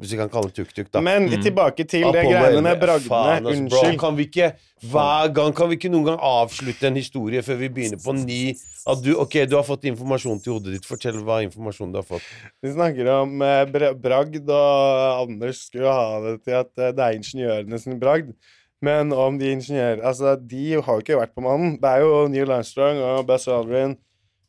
hvis 0.00 0.10
vi 0.10 0.16
kan 0.18 0.28
kalle 0.28 0.50
det 0.50 0.56
tuk-tuk, 0.58 0.88
da. 0.90 1.00
Men 1.00 1.28
Mm. 1.28 1.42
tilbake 1.44 1.84
til 1.86 2.02
det 2.12 2.24
greiene 2.26 2.62
med 2.62 2.80
bragdene. 2.80 3.42
Bro. 3.42 3.50
Unnskyld. 3.52 3.98
Kan 4.00 4.16
vi 4.16 4.24
ikke 4.26 4.48
hver 4.90 5.32
gang 5.32 5.54
Kan 5.54 5.68
vi 5.70 5.76
ikke 5.76 5.90
noen 5.90 6.04
gang 6.08 6.18
avslutte 6.18 6.88
en 6.88 6.96
historie 6.96 7.42
før 7.46 7.58
vi 7.60 7.68
begynner 7.68 8.00
på 8.02 8.12
ny? 8.18 8.54
At 8.86 9.00
du, 9.04 9.14
ok, 9.16 9.46
du 9.48 9.54
har 9.56 9.62
fått 9.64 9.84
informasjon 9.88 10.42
til 10.42 10.52
hodet 10.52 10.72
ditt. 10.74 10.84
Fortell 10.84 11.22
hva 11.24 11.38
informasjonen 11.46 11.92
du 11.94 11.98
har 12.02 12.08
fått. 12.08 12.26
Vi 12.62 12.72
snakker 12.74 13.06
om 13.22 13.40
eh, 13.40 13.64
bragd, 13.94 14.50
og 14.50 15.22
Anders 15.28 15.62
skulle 15.70 15.88
ha 15.94 16.20
det 16.26 16.42
til 16.44 16.52
at 16.58 16.70
eh, 16.78 16.90
det 16.92 17.00
er 17.06 17.16
ingeniørene 17.20 17.78
sin 17.80 18.00
bragd. 18.00 18.34
Men 18.82 19.12
om 19.12 19.38
de 19.38 19.46
ingeniører 19.54 20.02
Altså, 20.04 20.34
de 20.36 20.74
har 20.74 20.94
jo 20.98 21.00
ikke 21.00 21.16
vært 21.22 21.34
på 21.34 21.40
mannen. 21.46 21.78
Det 21.80 21.88
er 21.88 22.00
jo 22.02 22.26
Neil 22.28 22.50
Armstrong 22.50 22.98
og 23.00 23.26
Buzz 23.26 23.46
Aldrin 23.48 23.96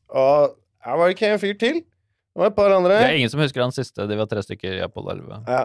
og 0.09 0.55
jeg 0.85 0.97
Var 0.97 1.07
det 1.07 1.15
ikke 1.15 1.29
en 1.33 1.39
fyr 1.39 1.53
til? 1.57 1.81
Det 2.35 2.43
var 2.43 2.51
et 2.51 2.55
par 2.57 2.73
andre. 2.75 2.99
Det 2.99 3.07
er 3.07 3.17
ingen 3.21 3.31
som 3.31 3.39
husker 3.39 3.63
han 3.63 3.71
siste. 3.71 4.05
De 4.09 4.19
var 4.19 4.27
tre 4.27 4.41
stykker 4.43 4.73
i 4.75 4.83
Apollo 4.83 5.13
11. 5.15 5.37
Ja. 5.47 5.61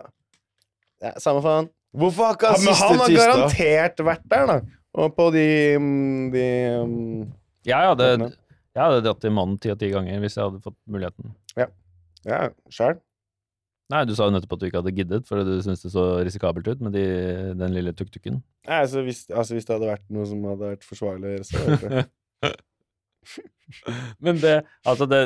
ja 1.03 1.12
samme 1.18 1.43
faen. 1.43 1.66
Hvorfor 1.99 2.29
har 2.29 2.39
ikke 2.39 2.53
Ja, 2.53 2.55
han 2.55 2.62
men 2.62 2.77
siste 2.77 2.91
han 2.93 3.03
har 3.03 3.14
garantert 3.16 4.03
vært 4.07 4.29
der, 4.31 4.47
da. 4.47 4.59
Og 5.01 5.16
på 5.16 5.27
de, 5.35 5.49
mm, 5.83 6.31
de 6.35 6.47
um, 6.79 6.95
Jeg 7.66 7.91
hadde, 7.91 8.09
det, 8.23 8.31
jeg 8.75 8.83
hadde 8.85 9.03
dratt 9.07 9.21
til 9.23 9.35
mannen 9.35 9.59
ti 9.59 9.71
av 9.71 9.79
ti 9.83 9.91
ganger 9.91 10.23
hvis 10.23 10.39
jeg 10.39 10.47
hadde 10.47 10.62
fått 10.62 10.79
muligheten. 10.91 11.35
Ja, 12.27 12.47
sjæl. 12.71 12.99
Nei, 13.91 14.05
du 14.07 14.14
sa 14.14 14.29
jo 14.29 14.35
nettopp 14.35 14.55
at 14.55 14.62
du 14.62 14.68
ikke 14.68 14.83
hadde 14.85 14.95
giddet, 14.95 15.27
fordi 15.27 15.45
du 15.49 15.64
syntes 15.64 15.83
det 15.83 15.91
så 15.91 16.05
risikabelt 16.23 16.68
ut 16.71 16.83
med 16.87 16.95
de, 16.95 17.05
den 17.59 17.75
lille 17.75 17.91
tuk-tuken. 17.97 18.39
Nei, 18.68 18.83
altså 18.85 19.03
hvis, 19.03 19.25
altså 19.35 19.57
hvis 19.57 19.66
det 19.66 19.75
hadde 19.75 19.91
vært 19.91 20.05
noe 20.14 20.27
som 20.31 20.45
hadde 20.47 20.75
vært 20.77 20.87
forsvarlig 20.87 21.41
så 21.49 21.59
hadde 21.59 21.73
jeg 21.73 21.81
gjort 21.83 21.97
det. 21.97 22.53
Men 24.25 24.41
det 24.43 24.55
Altså, 24.83 25.07
det 25.07 25.21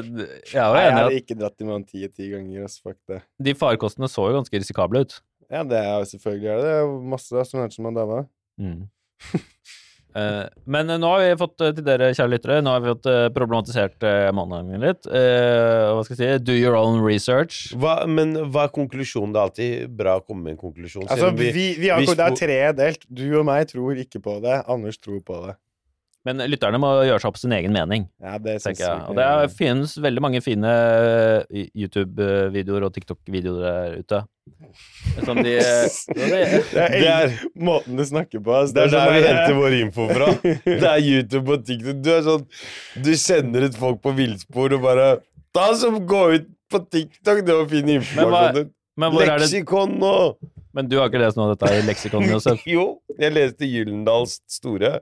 Jeg 0.52 0.60
er 0.60 0.66
jo 0.68 0.74
Nei, 0.74 0.82
jeg 0.82 0.90
enig 0.90 0.98
hadde 0.98 1.12
at 1.12 1.20
ikke 1.22 1.38
dratt 1.40 1.62
i 1.62 1.68
mann 1.68 1.86
ti 1.88 2.02
av 2.04 2.12
ti 2.12 2.28
ganger. 2.32 2.74
Fuck 2.84 2.98
det. 3.08 3.22
de 3.48 3.54
farkostene 3.56 4.10
så 4.10 4.28
jo 4.28 4.40
ganske 4.40 4.60
risikable 4.60 5.04
ut. 5.06 5.16
Ja, 5.52 5.62
det 5.68 5.78
er 5.78 5.94
jo 6.02 6.10
selvfølgelig 6.10 6.50
er 6.50 6.60
det. 6.60 6.66
det. 6.66 6.76
er 6.82 7.08
masse 7.14 7.40
astronauter 7.40 7.76
som 7.78 7.88
har 7.88 7.96
daua. 8.00 8.20
Mm. 8.60 8.84
Eh, 10.14 10.44
men 10.70 10.90
eh, 10.90 10.98
nå 11.02 11.08
har 11.10 11.22
vi 11.24 11.30
fått 11.40 11.62
eh, 11.64 11.72
til 11.74 11.86
dere, 11.86 12.12
kjære 12.14 12.30
lyttere, 12.30 12.60
nå 12.62 12.70
har 12.70 12.82
vi 12.84 12.92
fått 12.92 13.08
eh, 13.10 13.24
problematisert 13.34 14.06
mannen 14.36 14.68
min 14.70 14.84
litt. 14.86 15.08
Eh, 15.10 15.90
hva 15.90 16.04
skal 16.06 16.14
jeg 16.14 16.20
si? 16.20 16.44
Do 16.46 16.54
your 16.54 16.78
own 16.78 17.00
research. 17.02 17.72
Hva, 17.74 17.96
men 18.06 18.36
hva 18.54 18.68
er 18.68 18.74
konklusjonen? 18.76 19.34
Det 19.34 19.40
er 19.40 19.48
alltid 19.50 19.96
bra 19.98 20.20
å 20.20 20.22
komme 20.22 20.46
med 20.46 20.54
en 20.54 20.60
konklusjon. 20.60 21.08
Altså, 21.10 21.32
vi, 21.34 21.50
vi, 21.56 21.66
vi, 21.82 21.90
har, 21.90 22.06
det 22.06 22.28
er 22.28 22.38
tredelt. 22.38 23.08
Du 23.10 23.26
og 23.40 23.42
meg 23.50 23.66
tror 23.72 23.98
ikke 24.04 24.22
på 24.22 24.38
det. 24.44 24.60
Anders 24.70 25.02
tror 25.02 25.18
på 25.26 25.40
det. 25.48 25.56
Men 26.24 26.38
lytterne 26.48 26.78
må 26.80 26.88
gjøre 27.04 27.20
seg 27.20 27.28
opp 27.28 27.36
sin 27.36 27.52
egen 27.52 27.72
mening, 27.74 28.06
Ja, 28.24 28.38
det 28.40 28.54
synes 28.64 28.78
jeg. 28.80 29.00
Og 29.10 29.16
det 29.18 29.24
er, 29.28 29.48
finnes 29.52 29.92
veldig 30.00 30.22
mange 30.24 30.40
fine 30.40 30.70
eh, 30.72 31.66
YouTube-videoer 31.76 32.86
og 32.86 32.94
TikTok-videoer 32.94 33.66
der 33.66 33.98
ute. 34.00 34.20
Som 35.24 35.36
de 35.44 35.52
det, 35.58 36.40
Det 36.72 36.80
er, 36.80 36.96
Det 36.96 37.10
er- 37.12 37.36
måten 37.60 37.96
du 38.00 38.04
snakker 38.08 38.40
på. 38.44 38.54
Altså, 38.56 38.74
Det 38.74 38.86
er 38.86 38.94
der 38.96 39.12
vi 39.12 39.20
henter 39.26 39.54
vår 39.60 39.76
info 39.82 40.08
fra. 40.08 40.30
Det 40.64 40.88
er 40.94 41.04
YouTube 41.04 41.52
og 41.58 41.64
TikTok. 41.68 42.00
Du 42.04 42.10
er 42.16 42.24
sånn 42.26 42.48
Du 43.04 43.12
sender 43.20 43.68
ut 43.68 43.76
folk 43.84 44.00
på 44.04 44.14
villspor 44.16 44.72
og 44.78 44.82
bare 44.88 45.08
Ta 45.54 45.68
som 45.78 46.00
Gå 46.08 46.24
ut 46.38 46.48
på 46.72 46.80
TikTok 46.90 47.44
det 47.46 47.54
å 47.54 47.68
finne 47.70 47.98
Men 48.00 48.02
hva- 48.02 48.48
informasjon. 48.48 48.70
men 48.96 49.12
hvor 49.12 49.22
er 49.28 49.34
det 49.36 49.44
Leksikon 49.44 49.98
nå! 50.00 50.14
Men 50.74 50.88
du 50.90 50.96
har 50.98 51.06
ikke 51.12 51.20
lest 51.22 51.36
noe 51.38 51.52
av 51.52 51.54
dette 51.54 51.68
i 51.76 51.82
leksikonet? 51.86 52.48
Jo, 52.74 52.86
jeg 53.20 53.30
leste 53.36 53.68
Gyllendals 53.68 54.40
store. 54.50 54.96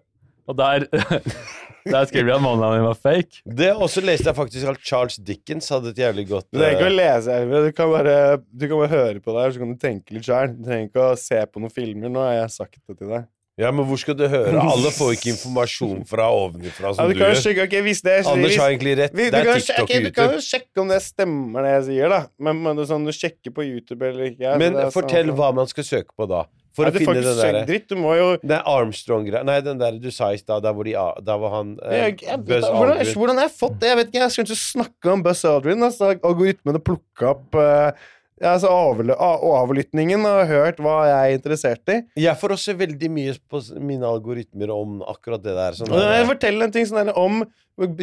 Og 0.50 0.56
der, 0.58 0.86
der 1.94 2.06
skriver 2.10 2.32
de 2.32 2.36
at 2.36 2.42
min 2.42 2.86
var 2.86 2.98
fake. 2.98 3.42
Det 3.46 3.70
også 3.74 4.02
leste 4.04 4.28
jeg 4.30 4.36
faktisk 4.38 4.72
at 4.72 4.80
Charles 4.86 5.18
Dickens 5.22 5.68
hadde 5.72 5.92
et 5.94 6.00
jævlig 6.02 6.26
godt 6.30 6.48
Du 6.50 6.58
trenger 6.58 6.78
ikke 6.80 6.88
å 6.88 6.92
eh, 6.92 6.96
lese, 6.98 7.36
Elve. 7.42 7.60
Du 7.68 7.76
kan 7.76 7.92
bare, 7.92 8.16
du 8.50 8.66
kan 8.68 8.80
bare 8.82 8.92
høre 8.94 9.22
på 9.22 9.34
det 9.36 9.44
her, 9.44 9.54
så 9.54 9.62
kan 9.62 9.74
du 9.74 9.78
tenke 9.82 10.16
litt 10.16 10.26
sjøl. 10.26 10.56
Du 10.56 10.66
trenger 10.66 10.90
ikke 10.90 11.06
å 11.12 11.14
se 11.20 11.38
på 11.46 11.62
noen 11.62 11.74
filmer. 11.74 12.12
Nå 12.12 12.24
har 12.26 12.34
jeg 12.40 12.52
sagt 12.56 12.80
det 12.82 12.98
til 12.98 13.14
deg. 13.14 13.28
Ja, 13.60 13.68
men 13.68 13.84
hvor 13.84 13.98
skal 14.00 14.16
du 14.16 14.24
høre? 14.32 14.62
Alle 14.72 14.90
får 14.96 15.10
ikke 15.18 15.28
informasjon 15.34 16.06
fra 16.08 16.30
ovenfra 16.32 16.88
Ja, 16.88 16.94
som 16.96 17.10
du 17.10 17.12
du 17.14 17.20
gjør. 17.20 17.34
sjekke, 17.36 17.66
ok, 17.68 17.76
hvis 17.84 18.00
det 18.02 18.14
Anders 18.30 18.56
har 18.56 18.72
egentlig 18.72 18.94
rett. 19.02 19.12
vi, 19.14 19.26
Det 19.28 19.42
kan 19.44 19.52
er 19.52 19.60
sjekke, 19.66 19.84
TikTok 19.86 19.98
og 19.98 20.06
du 20.08 20.16
kan 20.16 20.32
jo 20.38 20.40
sjekke 20.46 20.82
om 20.82 20.92
det 20.94 21.00
stemmer, 21.04 21.66
det 21.68 21.74
jeg 21.76 21.84
sier, 21.90 22.14
da. 22.14 22.20
Men, 22.40 22.62
men 22.64 22.78
det 22.80 22.86
er 22.86 22.90
sånn, 22.94 23.04
du 23.06 23.12
sjekker 23.14 23.54
på 23.54 23.66
YouTube 23.68 24.08
eller 24.08 24.30
ikke. 24.32 24.54
Men 24.62 24.78
fortell 24.94 25.28
sånn- 25.28 25.36
hva 25.38 25.50
man 25.60 25.68
skal 25.70 25.86
søke 25.90 26.16
på 26.16 26.28
da. 26.32 26.46
For 26.72 26.88
Nei, 26.88 26.92
å 26.94 27.00
finne 27.02 27.14
den 27.18 27.26
der 27.28 27.40
derre 27.42 27.64
dritt. 27.68 27.84
Du 27.90 27.98
må 28.00 28.14
jo 28.16 28.28
Den 28.40 28.62
Armstrong-greia 28.72 29.44
Nei, 29.44 29.58
den 29.64 29.80
der 29.82 29.98
du 30.00 30.08
sa 30.14 30.30
i 30.32 30.40
stad, 30.40 30.64
der 30.64 30.72
hvor 30.76 30.88
Da 30.88 31.36
var 31.42 31.52
han 31.58 31.74
eh, 31.84 31.98
jeg, 32.06 32.16
jeg, 32.24 32.40
Buzz 32.48 32.64
hvordan, 32.64 32.96
Aldrin. 32.96 33.18
hvordan 33.20 33.40
har 33.42 33.48
jeg 33.48 33.54
fått 33.58 33.78
det? 33.82 33.90
Jeg 33.92 34.00
vet 34.00 34.10
ikke, 34.10 34.22
jeg 34.22 34.34
skulle 34.36 34.48
ikke 34.48 34.62
snakke 34.62 35.12
om 35.12 35.22
Buzz 35.26 35.44
Aldrin. 35.50 35.86
Altså, 35.88 36.10
algoritmene 36.16 36.82
plukka 36.82 37.30
opp 37.34 37.58
uh, 37.60 38.08
altså, 38.40 38.70
avl- 38.72 39.14
a- 39.14 39.40
og 39.44 40.48
hørt 40.48 40.80
hva 40.82 40.96
jeg 41.08 41.18
er 41.20 41.36
interessert 41.36 41.92
i. 41.92 41.98
Jeg 42.24 42.40
får 42.40 42.56
også 42.56 42.76
veldig 42.80 43.10
mye 43.12 43.36
på 43.52 43.62
mine 43.80 44.08
algoritmer 44.08 44.72
om 44.74 45.02
akkurat 45.12 45.42
det 45.44 45.54
der. 45.58 45.76
Sånn 45.78 45.92
jeg 45.92 46.28
forteller 46.30 46.68
en 46.68 46.74
ting 46.74 46.88
sånn 46.88 47.04
der 47.06 47.18
om 47.18 47.42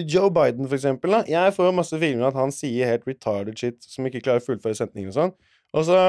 Joe 0.10 0.30
Biden, 0.34 0.68
for 0.68 0.78
eksempel. 0.78 1.14
Da. 1.14 1.24
Jeg 1.30 1.54
får 1.56 1.74
masse 1.78 1.98
filmer 2.02 2.30
at 2.30 2.38
han 2.40 2.54
sier 2.54 2.90
helt 2.90 3.06
retarded 3.10 3.58
shit 3.60 3.82
som 3.86 4.08
ikke 4.10 4.24
klarer 4.26 4.42
å 4.44 4.48
fullføre 4.48 4.78
setninger 4.78 5.12
og 5.14 5.18
sånn. 5.18 5.34
Og 5.78 5.86
så 5.86 6.00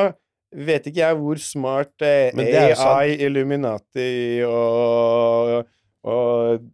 vet 0.51 0.87
ikke 0.91 1.03
jeg 1.03 1.19
hvor 1.21 1.41
smart 1.43 2.05
eh, 2.05 2.31
jo 2.35 2.75
sant. 2.75 2.91
AI, 2.91 3.17
Illuminati 3.27 4.43
og, 4.47 5.69
og 6.03 6.67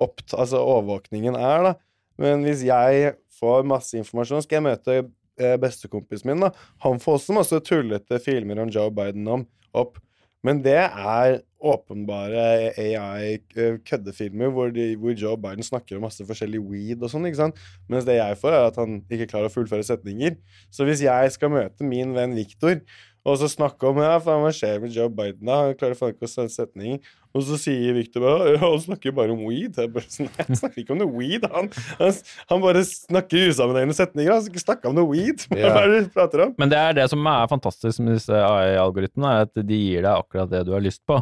opt, 0.00 0.34
altså 0.34 0.60
overvåkningen 0.64 1.38
er, 1.38 1.70
da. 1.70 1.74
Men 2.20 2.44
hvis 2.44 2.64
jeg 2.66 3.14
får 3.40 3.64
masse 3.68 3.96
informasjon, 3.96 4.44
skal 4.44 4.60
jeg 4.60 4.66
møte 4.66 4.96
eh, 5.00 5.56
bestekompisen 5.60 6.32
min. 6.32 6.44
da 6.44 6.52
Han 6.84 7.00
får 7.00 7.20
også 7.20 7.36
masse 7.36 7.62
tullete 7.66 8.20
filmer 8.22 8.60
om 8.60 8.72
Joe 8.72 8.92
Biden 8.94 9.28
om, 9.30 9.46
opp. 9.72 10.00
Men 10.44 10.62
det 10.64 10.78
er 10.80 11.40
åpenbare 11.60 12.72
AI-køddefilmer 12.80 14.48
hvor, 14.54 14.70
hvor 15.02 15.12
Joe 15.12 15.36
Biden 15.36 15.66
snakker 15.66 15.98
om 15.98 16.06
masse 16.06 16.24
forskjellig 16.24 16.62
weed 16.64 17.04
og 17.04 17.12
sånn. 17.12 17.26
ikke 17.28 17.42
sant? 17.42 17.60
Mens 17.92 18.06
det 18.08 18.16
jeg 18.16 18.38
får, 18.40 18.56
er 18.56 18.68
at 18.70 18.78
han 18.80 19.02
ikke 19.12 19.28
klarer 19.34 19.50
å 19.50 19.52
fullføre 19.52 19.84
setninger. 19.84 20.38
Så 20.72 20.88
hvis 20.88 21.04
jeg 21.04 21.34
skal 21.36 21.52
møte 21.52 21.84
min 21.84 22.16
venn 22.16 22.32
Victor 22.38 22.80
og 23.20 23.36
så 23.36 23.48
snakke 23.52 23.88
om 23.90 23.98
ja, 24.00 24.14
faen, 24.22 24.40
hva 24.40 24.50
skjer 24.54 24.78
med 24.80 24.94
Joe 24.96 25.10
Biden, 25.12 25.44
da? 25.44 25.58
Han 25.66 25.74
klarer 25.76 25.98
faen 25.98 26.14
ikke 26.14 26.24
å 26.24 26.30
sende 26.30 26.52
setninger. 26.54 27.00
Og 27.36 27.44
så 27.46 27.58
sier 27.60 27.94
Victor 27.94 28.24
bare 28.24 28.54
ja, 28.54 28.60
han 28.62 28.80
snakker 28.82 29.12
bare 29.14 29.34
om 29.34 29.42
weed. 29.46 29.76
Jeg 29.76 29.90
bare, 29.92 30.08
Nei, 30.24 30.30
han 30.38 30.58
snakker 30.58 30.82
ikke 30.82 30.94
om 30.96 31.02
noe 31.02 31.12
weed. 31.14 31.44
Han, 31.52 31.68
han, 32.00 32.16
han 32.50 32.62
bare 32.64 32.84
snakker 32.88 33.52
usammenhengende 33.52 33.98
setninger. 33.98 34.32
Han 34.32 34.46
skal 34.46 34.78
ikke 34.78 34.90
om 34.90 34.96
noe 34.96 35.10
weed. 35.12 35.44
Hva 35.52 35.74
er 35.82 35.92
det 35.92 36.00
du 36.06 36.14
prater 36.14 36.46
om? 36.46 36.54
Men 36.60 36.72
det 36.72 36.80
er 36.80 36.96
det 36.96 37.06
som 37.12 37.28
er 37.34 37.52
fantastisk 37.52 38.02
med 38.02 38.16
disse 38.16 38.40
AI-algoritmene, 38.40 39.34
er 39.34 39.50
at 39.50 39.62
de 39.68 39.82
gir 39.82 40.00
deg 40.00 40.10
akkurat 40.14 40.50
det 40.50 40.64
du 40.66 40.72
har 40.74 40.84
lyst 40.84 41.04
på. 41.08 41.20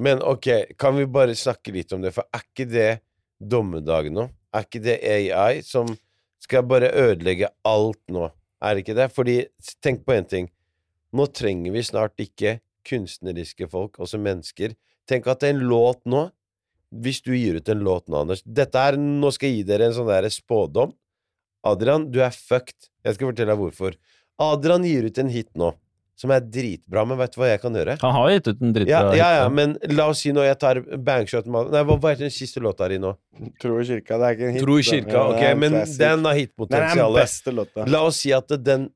Men 0.00 0.22
ok, 0.24 0.76
kan 0.80 0.94
vi 0.96 1.08
bare 1.10 1.34
snakke 1.36 1.74
litt 1.74 1.96
om 1.96 2.04
det? 2.04 2.12
For 2.14 2.28
er 2.36 2.44
ikke 2.44 2.68
det 2.68 2.90
dommedag 3.40 4.12
nå? 4.12 4.28
Er 4.54 4.68
ikke 4.68 4.84
det 4.84 5.00
AI 5.08 5.64
som 5.66 5.88
skal 6.40 6.68
bare 6.68 6.92
ødelegge 7.00 7.50
alt 7.66 8.00
nå? 8.12 8.28
Er 8.60 8.76
det 8.76 8.84
ikke 8.84 8.96
det? 8.98 9.10
Fordi, 9.16 9.36
tenk 9.80 10.04
på 10.04 10.14
én 10.14 10.28
ting. 10.28 10.50
Nå 11.16 11.26
trenger 11.34 11.74
vi 11.74 11.82
snart 11.86 12.20
ikke 12.22 12.58
kunstneriske 12.86 13.68
folk, 13.70 13.98
også 14.00 14.20
mennesker. 14.22 14.76
Tenk 15.10 15.26
at 15.30 15.42
en 15.48 15.58
låt 15.66 16.04
nå 16.08 16.28
Hvis 16.90 17.20
du 17.22 17.32
gir 17.36 17.58
ut 17.60 17.68
en 17.70 17.82
låt 17.86 18.08
nå, 18.10 18.20
Anders 18.24 18.40
Dette 18.42 18.78
er, 18.78 18.96
Nå 18.98 19.30
skal 19.34 19.50
jeg 19.50 19.60
gi 19.60 19.66
dere 19.68 19.86
en 19.88 19.94
sånn 19.94 20.08
der 20.10 20.26
spådom. 20.30 20.92
Adrian, 21.66 22.08
du 22.10 22.18
er 22.24 22.32
fucked. 22.34 22.88
Jeg 23.04 23.14
skal 23.16 23.30
fortelle 23.30 23.52
deg 23.52 23.60
hvorfor. 23.60 23.94
Adrian 24.40 24.86
gir 24.88 25.06
ut 25.06 25.18
en 25.22 25.30
hit 25.30 25.50
nå 25.58 25.74
som 26.20 26.32
er 26.34 26.42
dritbra, 26.44 27.06
men 27.08 27.16
vet 27.16 27.32
du 27.32 27.38
hva 27.40 27.46
jeg 27.48 27.60
kan 27.62 27.76
gjøre? 27.78 27.94
Han 28.02 28.12
har 28.12 28.30
gitt 28.34 28.48
ut 28.50 28.58
en 28.60 28.68
Ja, 28.68 28.72
dritbra 28.76 29.14
ja, 29.16 29.28
ja, 29.38 29.44
hit, 29.46 29.54
men 29.56 29.70
la 29.96 30.08
oss 30.12 30.20
si 30.20 30.32
når 30.36 30.50
jeg 30.50 30.58
tar 30.60 30.80
bangshot 31.06 31.46
med 31.48 31.70
Nei, 31.72 31.80
hva 31.88 31.96
heter 32.10 32.26
den 32.26 32.34
siste 32.34 32.60
låta 32.60 32.88
di 32.92 32.98
nå? 33.00 33.14
Tro 33.62 33.78
i 33.80 33.86
kirka. 33.88 34.18
Det 34.20 34.26
er 34.28 34.36
ikke 34.36 34.48
en 34.50 34.56
hit. 34.58 34.64
Tro 34.66 34.76
i 34.76 34.84
kirka. 34.84 35.14
Ja, 35.14 35.22
Ok, 35.30 35.38
det 35.40 35.48
er 35.48 35.60
men 35.62 35.76
den 35.78 35.80
har 35.80 35.94
Den 35.94 36.10
er 36.10 36.20
den 36.26 36.40
hitpotensial. 36.42 37.16
beste 37.16 37.54
låta. 37.56 37.86
La 37.88 38.02
oss 38.10 38.20
si 38.20 38.34
at 38.36 38.52
den 38.66 38.90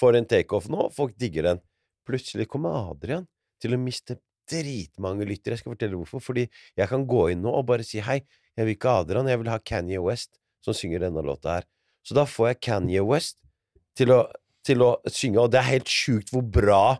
får 0.00 0.18
en 0.18 0.28
takeoff 0.28 0.68
nå, 0.72 0.88
folk 0.94 1.16
digger 1.20 1.50
den. 1.50 1.62
Plutselig 2.06 2.48
kommer 2.52 2.92
Adrian 2.92 3.26
til 3.62 3.74
å 3.74 3.80
miste 3.80 4.18
dritmange 4.50 5.26
lyttere. 5.26 5.56
Jeg 5.56 5.64
skal 5.64 5.74
fortelle 5.74 5.98
hvorfor. 5.98 6.22
Fordi 6.22 6.46
jeg 6.46 6.90
kan 6.90 7.06
gå 7.08 7.28
inn 7.32 7.42
nå 7.44 7.52
og 7.52 7.66
bare 7.70 7.86
si 7.86 8.02
hei, 8.04 8.20
jeg 8.56 8.68
vil 8.68 8.76
ikke 8.76 8.92
ha 8.92 9.02
Adrian, 9.04 9.28
jeg 9.30 9.42
vil 9.42 9.52
ha 9.52 9.58
Kanye 9.60 10.02
West 10.04 10.36
som 10.64 10.76
synger 10.76 11.06
denne 11.06 11.24
låta 11.24 11.58
her. 11.58 11.68
Så 12.06 12.14
da 12.16 12.26
får 12.28 12.52
jeg 12.52 12.62
Kanye 12.68 13.04
West 13.06 13.40
til 13.98 14.12
å, 14.14 14.22
til 14.66 14.82
å 14.84 14.96
synge, 15.10 15.42
og 15.42 15.52
det 15.52 15.60
er 15.60 15.72
helt 15.74 15.90
sjukt 15.90 16.32
hvor 16.34 16.44
bra 16.44 16.98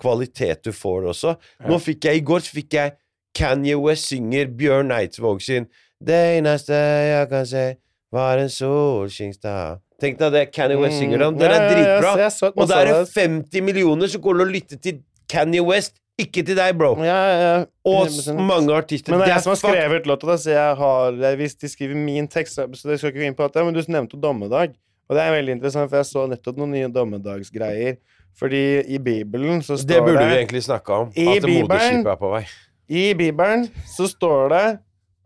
kvalitet 0.00 0.66
du 0.66 0.72
får 0.76 1.10
også. 1.12 1.34
Nå 1.68 1.78
fikk 1.82 2.08
jeg, 2.08 2.20
I 2.20 2.26
går 2.26 2.44
så 2.44 2.56
fikk 2.58 2.76
jeg 2.76 2.96
Kanye 3.36 3.76
West 3.80 4.10
synger 4.12 4.48
Bjørn 4.56 4.92
Eidsvåg 4.96 5.42
sin 5.44 5.66
Det 6.00 6.16
eneste 6.38 6.76
jeg 6.76 7.28
kan 7.30 7.46
se, 7.48 7.64
var 8.12 8.40
en 8.40 8.52
solskinnsdag 8.52 9.80
Tenk 10.00 10.18
deg 10.20 10.32
det, 10.32 10.42
Kanye 10.52 10.76
West 10.76 10.98
synger 11.00 11.18
den. 11.18 11.38
Den 11.38 11.48
Mm. 11.48 11.52
Ja, 11.52 11.56
er 11.56 11.62
ja, 11.62 11.68
ja, 11.68 12.00
dritbra. 12.00 12.26
et 12.26 12.58
Og 12.60 12.68
der 12.68 12.76
er 12.76 12.84
det 12.84 12.94
av 12.94 13.04
det. 13.06 13.14
50 13.14 13.62
millioner 13.64 14.06
som 14.12 14.20
går 14.20 14.34
til 14.36 14.44
å 14.46 14.50
lytte 14.52 14.76
til 14.82 14.98
Kanye 15.28 15.62
West, 15.64 15.94
ikke 16.18 16.44
til 16.46 16.56
deg, 16.56 16.76
bro. 16.78 16.94
Ja, 17.04 17.16
ja, 17.40 17.64
Og 17.84 18.06
100%. 18.08 18.36
mange 18.40 18.72
artister. 18.76 19.10
Men 19.12 19.20
det 19.20 19.28
er 19.28 19.34
jeg 19.34 19.42
som 19.42 19.50
har 19.54 19.60
skrevet 19.62 20.06
låta, 20.06 20.36
så 20.38 20.50
jeg 20.52 20.76
har 20.76 21.12
Hvis 21.36 21.54
de 21.60 21.68
skriver 21.68 21.94
min 21.96 22.28
tekst, 22.28 22.54
så 22.56 22.88
det 22.88 22.98
skal 22.98 23.10
ikke 23.10 23.20
gå 23.20 23.26
inn 23.26 23.34
på 23.34 23.48
det, 23.52 23.64
men 23.64 23.74
du 23.74 23.80
nevnte 23.88 24.20
dommedag. 24.20 24.74
Og 25.08 25.16
det 25.16 25.22
er 25.22 25.30
veldig 25.32 25.52
interessant, 25.56 25.88
for 25.90 25.96
jeg 25.96 26.06
så 26.06 26.26
nettopp 26.28 26.56
noen 26.58 26.72
nye 26.72 26.88
dommedagsgreier. 26.88 27.96
Fordi 28.38 28.84
i 28.88 28.98
Bibelen 28.98 29.62
så 29.62 29.76
står 29.78 29.86
Det 29.86 29.96
Det 29.96 30.02
burde 30.04 30.28
vi 30.28 30.36
egentlig 30.36 30.62
snakke 30.62 30.90
om. 30.92 31.12
I 31.16 31.26
at 31.36 31.42
moderskipet 31.42 32.06
er 32.12 32.16
på 32.20 32.30
vei. 32.32 32.44
I 32.88 33.14
Bibelen 33.14 33.68
så 33.86 34.06
står 34.08 34.48
det 34.52 34.78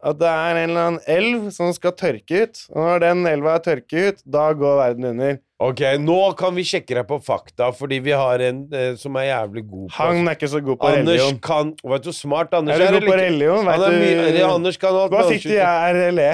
at 0.02 0.16
det 0.20 0.28
er 0.30 0.56
en 0.62 0.70
eller 0.70 0.86
annen 0.88 1.00
elv 1.10 1.50
som 1.52 1.72
skal 1.76 1.92
tørke 1.98 2.42
ut. 2.46 2.60
Og 2.72 2.80
når 2.86 3.02
den 3.04 3.26
elva 3.28 3.54
er 3.58 3.64
tørket 3.66 4.00
ut, 4.14 4.22
da 4.24 4.46
går 4.56 4.78
verden 4.80 5.04
under. 5.12 5.38
Ok, 5.60 5.82
nå 6.00 6.16
kan 6.40 6.54
vi 6.56 6.64
sjekke 6.64 6.96
deg 6.96 7.04
på 7.04 7.18
fakta, 7.20 7.66
fordi 7.76 7.98
vi 8.00 8.14
har 8.16 8.40
en 8.46 8.62
eh, 8.72 8.94
som 8.96 9.18
er 9.20 9.26
jævlig 9.28 9.66
god 9.68 9.90
på 9.90 9.96
Han 9.98 10.24
er 10.30 10.38
ikke 10.38 10.48
så 10.48 10.60
god 10.64 10.78
på 10.80 10.88
Anders 10.88 11.20
religion. 11.20 11.36
kan 11.44 11.74
Vet 11.92 12.06
du 12.06 12.12
smart 12.16 12.54
Anders 12.56 12.80
Er 12.80 12.86
du 12.86 12.96
god 12.96 13.04
på 13.04 13.12
like, 13.12 13.26
religion? 13.26 13.68
Han 13.68 13.76
Vet 13.76 13.88
er 13.90 13.98
mye, 14.00 14.32
du 14.32 14.38
ja, 14.40 14.48
Anders 14.54 14.80
kan 14.80 14.96
alt 15.02 15.12
Hva 15.12 15.26
fikk 15.28 15.44
du 15.44 15.52
i 15.52 15.60
RLE? 15.60 16.32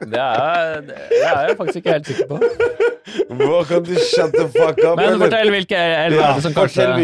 Det 0.00 0.20
er, 0.20 0.80
det 0.86 0.98
er 1.26 1.40
jeg 1.48 1.56
faktisk 1.58 1.80
ikke 1.80 1.92
helt 1.92 2.06
sikker 2.06 2.28
på. 2.30 2.36
Hva 3.40 3.62
kan 3.68 3.82
du 3.84 3.96
shut 3.98 4.36
the 4.36 4.46
fuck 4.54 4.78
up? 4.78 4.94
Men 4.96 5.08
eller? 5.08 5.24
fortell 5.24 5.50
hvilke 5.52 5.80
elver 5.80 6.22
Ja, 6.22 6.28
det 6.36 6.44
som 6.44 6.54
kanskje. 6.54 6.86
Ah, 6.86 7.00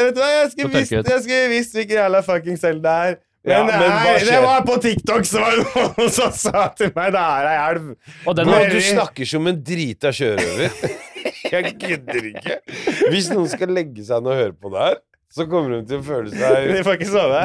vet 0.00 0.16
du 0.16 0.20
hva, 0.20 0.30
jeg 0.32 0.50
skulle 0.50 0.72
Så 0.72 0.80
visst, 0.80 1.12
jeg 1.12 1.22
skulle 1.26 1.46
visst 1.52 1.78
hvilken 1.78 2.00
jævla 2.00 2.24
fuckings 2.26 2.66
elv 2.70 2.82
det 2.84 2.96
er. 3.06 3.16
Men, 3.44 3.52
Ja, 3.52 3.62
men 3.68 3.74
er, 3.76 4.22
det 4.24 4.36
var 4.40 4.62
på 4.64 4.76
TikTok, 4.80 5.26
så 5.28 5.40
var 5.42 5.56
det 5.58 5.64
noen 5.68 6.12
som 6.16 6.30
sa 6.32 6.66
til 6.78 6.92
meg 6.96 7.10
det 7.12 7.22
er 7.22 7.48
ei 7.50 7.56
elv. 7.70 7.90
Og 8.24 8.38
den 8.38 8.48
Bro, 8.48 8.60
du 8.72 8.78
snakker 8.80 9.28
som 9.28 9.50
en 9.50 9.58
drita 9.70 10.12
sjørøver. 10.16 10.78
Jeg 11.54 11.74
gidder 11.80 12.30
ikke. 12.30 12.56
Hvis 13.12 13.28
noen 13.32 13.50
skal 13.52 13.70
legge 13.76 14.04
seg 14.06 14.24
ned 14.24 14.32
og 14.32 14.40
høre 14.40 14.56
på 14.56 14.72
det 14.72 14.86
her, 14.88 14.96
så 15.34 15.46
kommer 15.50 15.76
hun 15.80 15.86
til 15.90 15.98
å 15.98 16.04
føle 16.06 16.30
De 16.34 16.38
seg 16.38 16.84
får 16.86 16.98
ikke 16.98 17.10
sove. 17.10 17.40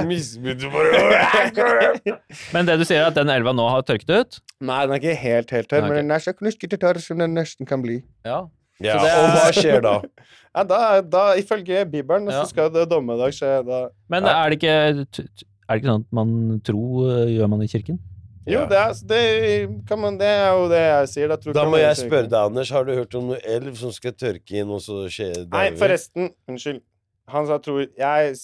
bare- 0.76 2.20
Men 2.54 2.66
det 2.70 2.78
du 2.82 2.86
sier, 2.86 3.02
er 3.04 3.08
at 3.10 3.18
den 3.18 3.32
elva 3.34 3.54
nå 3.58 3.66
har 3.72 3.82
tørket 3.88 4.10
ut? 4.14 4.40
Nei, 4.62 4.80
den 4.86 4.96
er 4.96 5.02
ikke 5.02 5.16
helt 5.24 5.54
helt 5.56 5.70
tørr, 5.72 5.82
Nei, 5.84 5.90
ok. 5.90 5.94
men 5.96 6.02
den 6.04 6.16
er 6.16 6.24
så 6.24 6.34
knuskete 6.38 6.80
tørr 6.82 7.00
som 7.04 7.18
den 7.22 7.34
nesten 7.38 7.68
kan 7.70 7.82
bli. 7.86 8.02
Ja. 8.28 8.44
Ja, 8.80 8.94
Så 8.96 9.04
det 9.04 9.12
er- 9.12 9.24
Og 9.24 9.30
hva 9.36 9.48
skjer 9.58 9.82
da? 9.84 9.96
Ja, 10.56 10.64
da, 10.66 10.78
da 11.06 11.24
Ifølge 11.38 11.84
Bibelen 11.92 12.26
Ja. 12.32 12.40
så 12.42 12.50
skal 12.50 12.70
det 12.74 12.88
dommedag 12.90 13.34
skje 13.38 13.50
da 13.68 13.90
Men 14.10 14.24
Ja. 14.26 14.32
er 14.46 14.50
det 14.50 14.58
ikke 14.60 14.72
Er 14.74 14.94
det 15.04 15.84
ikke 15.84 15.90
sånn 15.92 16.06
at 16.08 16.14
man 16.16 16.62
tro 16.66 16.86
eh, 17.10 17.28
gjør 17.36 17.50
man 17.52 17.62
i 17.62 17.68
kirken? 17.70 18.00
Jo, 18.48 18.62
Ja. 18.64 18.66
det 18.72 18.78
er, 18.80 18.94
det, 19.06 19.86
kan 19.86 20.00
man, 20.02 20.18
det 20.18 20.26
er 20.26 20.48
jo 20.58 20.64
det 20.72 20.80
jeg 20.80 21.08
sier. 21.12 21.28
Da, 21.30 21.36
tror 21.38 21.54
Da 21.54 21.60
kan 21.62 21.68
må 21.70 21.76
man 21.78 21.82
jeg 21.84 21.98
spørre 22.00 22.30
deg, 22.32 22.40
Anders. 22.40 22.70
Har 22.74 22.84
du 22.88 22.96
hørt 22.98 23.14
om 23.20 23.28
noe 23.30 23.38
elv 23.46 23.76
som 23.78 23.92
skal 23.94 24.12
tørke 24.18 24.58
inn, 24.58 24.72
og 24.74 24.80
så 24.82 25.04
skjer 25.12 25.36
det 25.44 25.52
Nei, 25.54 25.68
forresten. 25.78 26.32
Unnskyld. 26.50 26.80
Han 27.30 27.48
sa 27.50 27.60
tror 27.62 27.86
Jeg, 27.86 28.36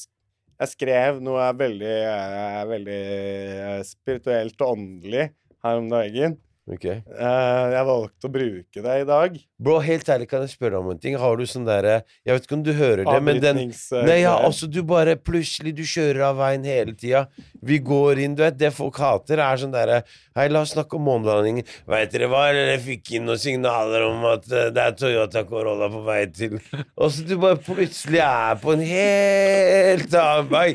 jeg 0.62 0.72
skrev 0.72 1.22
noe 1.24 1.50
veldig, 1.58 1.96
eh, 2.10 2.62
veldig 2.70 3.00
eh, 3.02 3.82
spirituelt 3.88 4.62
og 4.62 4.76
åndelig 4.78 5.30
her 5.66 5.82
om 5.82 5.90
dagen. 5.92 6.38
Ok. 6.66 6.86
Uh, 6.90 7.66
jeg 7.76 7.86
valgte 7.86 8.26
å 8.26 8.32
bruke 8.34 8.82
det 8.82 8.94
i 9.04 9.06
dag. 9.06 9.36
Bro, 9.56 9.76
helt 9.86 10.10
ærlig, 10.10 10.26
kan 10.32 10.42
jeg 10.44 10.52
spørre 10.52 10.80
om 10.82 10.90
en 10.92 10.98
ting? 11.00 11.14
Har 11.16 11.38
du 11.40 11.46
sånn 11.48 11.64
derre 11.64 12.02
Jeg 12.26 12.36
vet 12.36 12.48
ikke 12.48 12.58
om 12.58 12.64
du 12.66 12.74
hører 12.76 13.06
det, 13.08 13.20
men 13.24 13.38
den 13.40 13.60
eh, 13.70 14.02
Nei, 14.04 14.18
ja, 14.26 14.34
altså 14.36 14.68
du 14.68 14.82
bare 14.84 15.14
Plutselig 15.16 15.72
du 15.78 15.86
kjører 15.88 16.26
av 16.28 16.42
veien 16.42 16.66
hele 16.68 16.92
tida. 16.98 17.22
Vi 17.64 17.78
går 17.80 18.20
inn, 18.26 18.36
du 18.36 18.44
vet 18.44 18.58
Det 18.60 18.74
folk 18.76 19.00
hater, 19.00 19.40
er 19.40 19.62
sånn 19.62 19.72
derre 19.72 20.02
Hei, 20.36 20.50
la 20.52 20.66
oss 20.66 20.74
snakke 20.76 20.98
om 20.98 21.06
månelandingen. 21.08 21.64
Veit 21.88 22.12
dere 22.12 22.28
hva? 22.28 22.42
Eller 22.50 22.74
jeg 22.74 22.82
fikk 22.84 23.14
inn 23.16 23.30
noen 23.30 23.40
signaler 23.40 24.04
om 24.10 24.26
at 24.34 24.50
uh, 24.52 24.66
det 24.76 24.84
er 24.84 24.98
Toyota 25.00 25.46
Corolla 25.48 25.88
på 25.94 26.02
vei 26.04 26.18
til 26.36 26.58
Og 27.00 27.14
så 27.16 27.24
du 27.24 27.38
bare 27.40 27.62
plutselig 27.64 28.20
er 28.26 28.60
på 28.60 28.76
en 28.76 28.84
helt 28.84 30.18
annen 30.20 30.52
vei. 30.52 30.68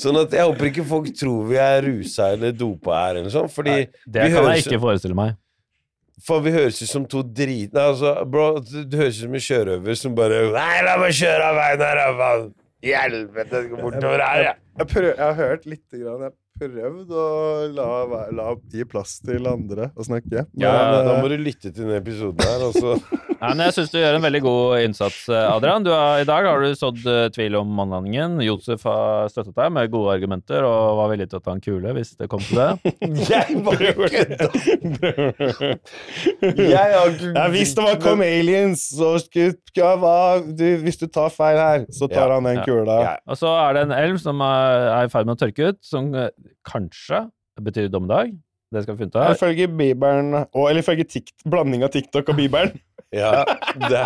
Sånn 0.00 0.16
at 0.22 0.32
jeg 0.32 0.48
håper 0.48 0.70
ikke 0.70 0.86
folk 0.88 1.12
tror 1.18 1.50
vi 1.50 1.60
er 1.60 1.82
rusa 1.84 2.30
eller 2.32 2.56
dopa 2.56 2.96
her, 2.96 3.20
eller 3.20 3.34
sånn. 3.34 3.52
Fordi 3.52 3.76
Det 4.06 4.24
vi 4.24 4.32
kan 4.32 4.48
jeg 4.54 4.64
ikke 4.64 4.80
forestille 4.80 5.07
meg. 5.16 5.36
for 6.26 6.42
vi 6.42 6.50
høres 6.50 6.82
ut 6.82 6.90
som 6.90 7.04
to 7.06 7.22
drit... 7.22 7.72
Nei, 7.72 7.82
altså, 7.92 8.14
bro, 8.26 8.58
du 8.58 8.82
du 8.84 8.96
høres 8.98 9.20
ut 9.20 9.28
som 9.28 9.34
en 9.38 9.44
sjørøver 9.44 9.94
som 9.94 10.16
bare 10.18 10.40
Nei, 10.50 10.80
la 10.82 10.96
meg 10.98 11.14
kjøre 11.14 11.52
av 11.52 11.60
veien 11.60 11.84
her, 11.86 12.00
faen! 12.18 12.48
I 12.82 12.92
helvete, 12.94 13.56
jeg 13.56 13.70
skal 13.70 13.82
bortover 13.82 14.22
her, 14.22 14.42
jeg! 14.42 14.56
Jeg, 14.78 14.86
prøv, 14.92 15.08
jeg 15.08 15.24
har 15.24 15.38
hørt 15.38 15.66
litt, 15.66 15.86
grann, 15.94 16.26
jeg 16.28 16.34
prøvd 16.58 17.12
å 17.14 17.26
la, 17.76 17.88
la 18.34 18.48
gi 18.72 18.84
plass 18.88 19.18
til 19.24 19.46
andre 19.50 19.90
å 19.94 20.02
snakke. 20.06 20.38
Men, 20.50 20.62
Ja, 20.64 20.72
Da 21.04 21.12
eh, 21.16 21.20
må 21.22 21.26
du 21.32 21.36
lytte 21.40 21.68
til 21.70 21.84
den 21.86 21.96
episoden 21.98 22.40
her, 22.44 22.60
og 22.68 22.72
så 22.76 22.88
Nei, 23.38 23.52
men 23.54 23.68
jeg 23.68 23.74
syns 23.76 23.92
du 23.92 24.00
gjør 24.00 24.16
en 24.16 24.24
veldig 24.24 24.40
god 24.42 24.80
innsats, 24.82 25.18
eh, 25.30 25.44
Adrian. 25.46 25.84
Du 25.86 25.92
har, 25.94 26.18
I 26.18 26.26
dag 26.26 26.42
har 26.48 26.58
du 26.58 26.74
sådd 26.74 27.04
eh, 27.06 27.28
tvil 27.30 27.54
om 27.60 27.68
månelandingen. 27.70 28.40
Josef 28.42 28.82
har 28.88 29.28
støttet 29.30 29.54
deg 29.54 29.70
med 29.76 29.92
gode 29.92 30.10
argumenter 30.16 30.66
og 30.66 30.98
var 30.98 31.12
villig 31.12 31.28
til 31.30 31.38
å 31.38 31.42
ta 31.44 31.52
en 31.54 31.62
kule 31.62 31.92
hvis 31.94 32.16
det 32.18 32.26
kom 32.32 32.42
til 32.42 32.58
det. 32.58 32.82
Jeg 33.30 33.62
bare 33.62 33.94
kødda! 33.94 34.48
Jeg 36.58 36.96
har 36.96 37.06
ikke 37.12 37.30
ja, 37.30 37.46
hvis 37.54 37.76
det 37.78 37.82
var 37.86 37.94
kom 38.02 38.20
aliens, 38.26 38.82
så 38.98 39.14
skulle 39.22 39.54
ja, 39.78 39.94
hva, 40.00 40.42
du, 40.42 40.64
Hvis 40.82 40.98
du 40.98 41.06
tar 41.06 41.30
feil 41.30 41.54
her, 41.60 41.84
så 41.94 42.08
tar 42.10 42.26
Ja, 42.26 42.34
han 42.40 42.46
den 42.48 42.58
ja, 42.58 42.64
kula. 42.66 42.96
Ja. 43.04 43.12
Og 43.30 43.38
så 43.38 43.46
er 43.54 43.70
det 43.78 43.84
en 43.86 43.94
elv 43.94 44.18
som 44.22 44.40
er, 44.42 45.06
i 45.06 45.10
ferd 45.12 45.26
med 45.28 45.36
å 45.38 45.42
tørke 45.44 45.68
ut, 45.70 45.78
som 45.86 46.10
kanskje 46.66 47.24
betyr 47.62 47.88
dommedag. 47.92 48.36
Det 48.72 48.82
skal 48.84 48.94
vi 48.94 49.04
finne 49.04 49.14
ut 49.14 49.16
av. 49.16 49.32
Ifølge 49.34 49.68
Bibelen 49.68 50.34
og, 50.42 50.64
Eller 50.68 50.82
ifølge 50.82 51.22
blanding 51.48 51.84
av 51.86 51.92
TikTok 51.94 52.28
og 52.34 52.36
Bibelen. 52.36 52.76
Ja, 53.08 53.40
det, 53.72 54.00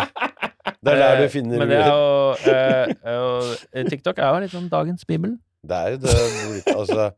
det 0.79 0.91
er 0.93 0.99
der 1.01 1.17
du 1.19 1.25
finner 1.27 1.59
Men 1.59 1.67
det 1.67 1.79
er 1.81 1.89
jo, 1.91 2.53
eh, 2.53 2.93
er 3.03 3.17
jo 3.17 3.89
TikTok 3.89 4.21
er 4.23 4.29
jo 4.31 4.37
litt 4.45 4.53
sånn 4.53 4.69
dagens 4.71 5.03
bibel. 5.03 5.33
Det 5.67 5.75
er 5.75 5.89
jo 5.91 5.97
det 6.05 6.71
altså, 6.71 7.09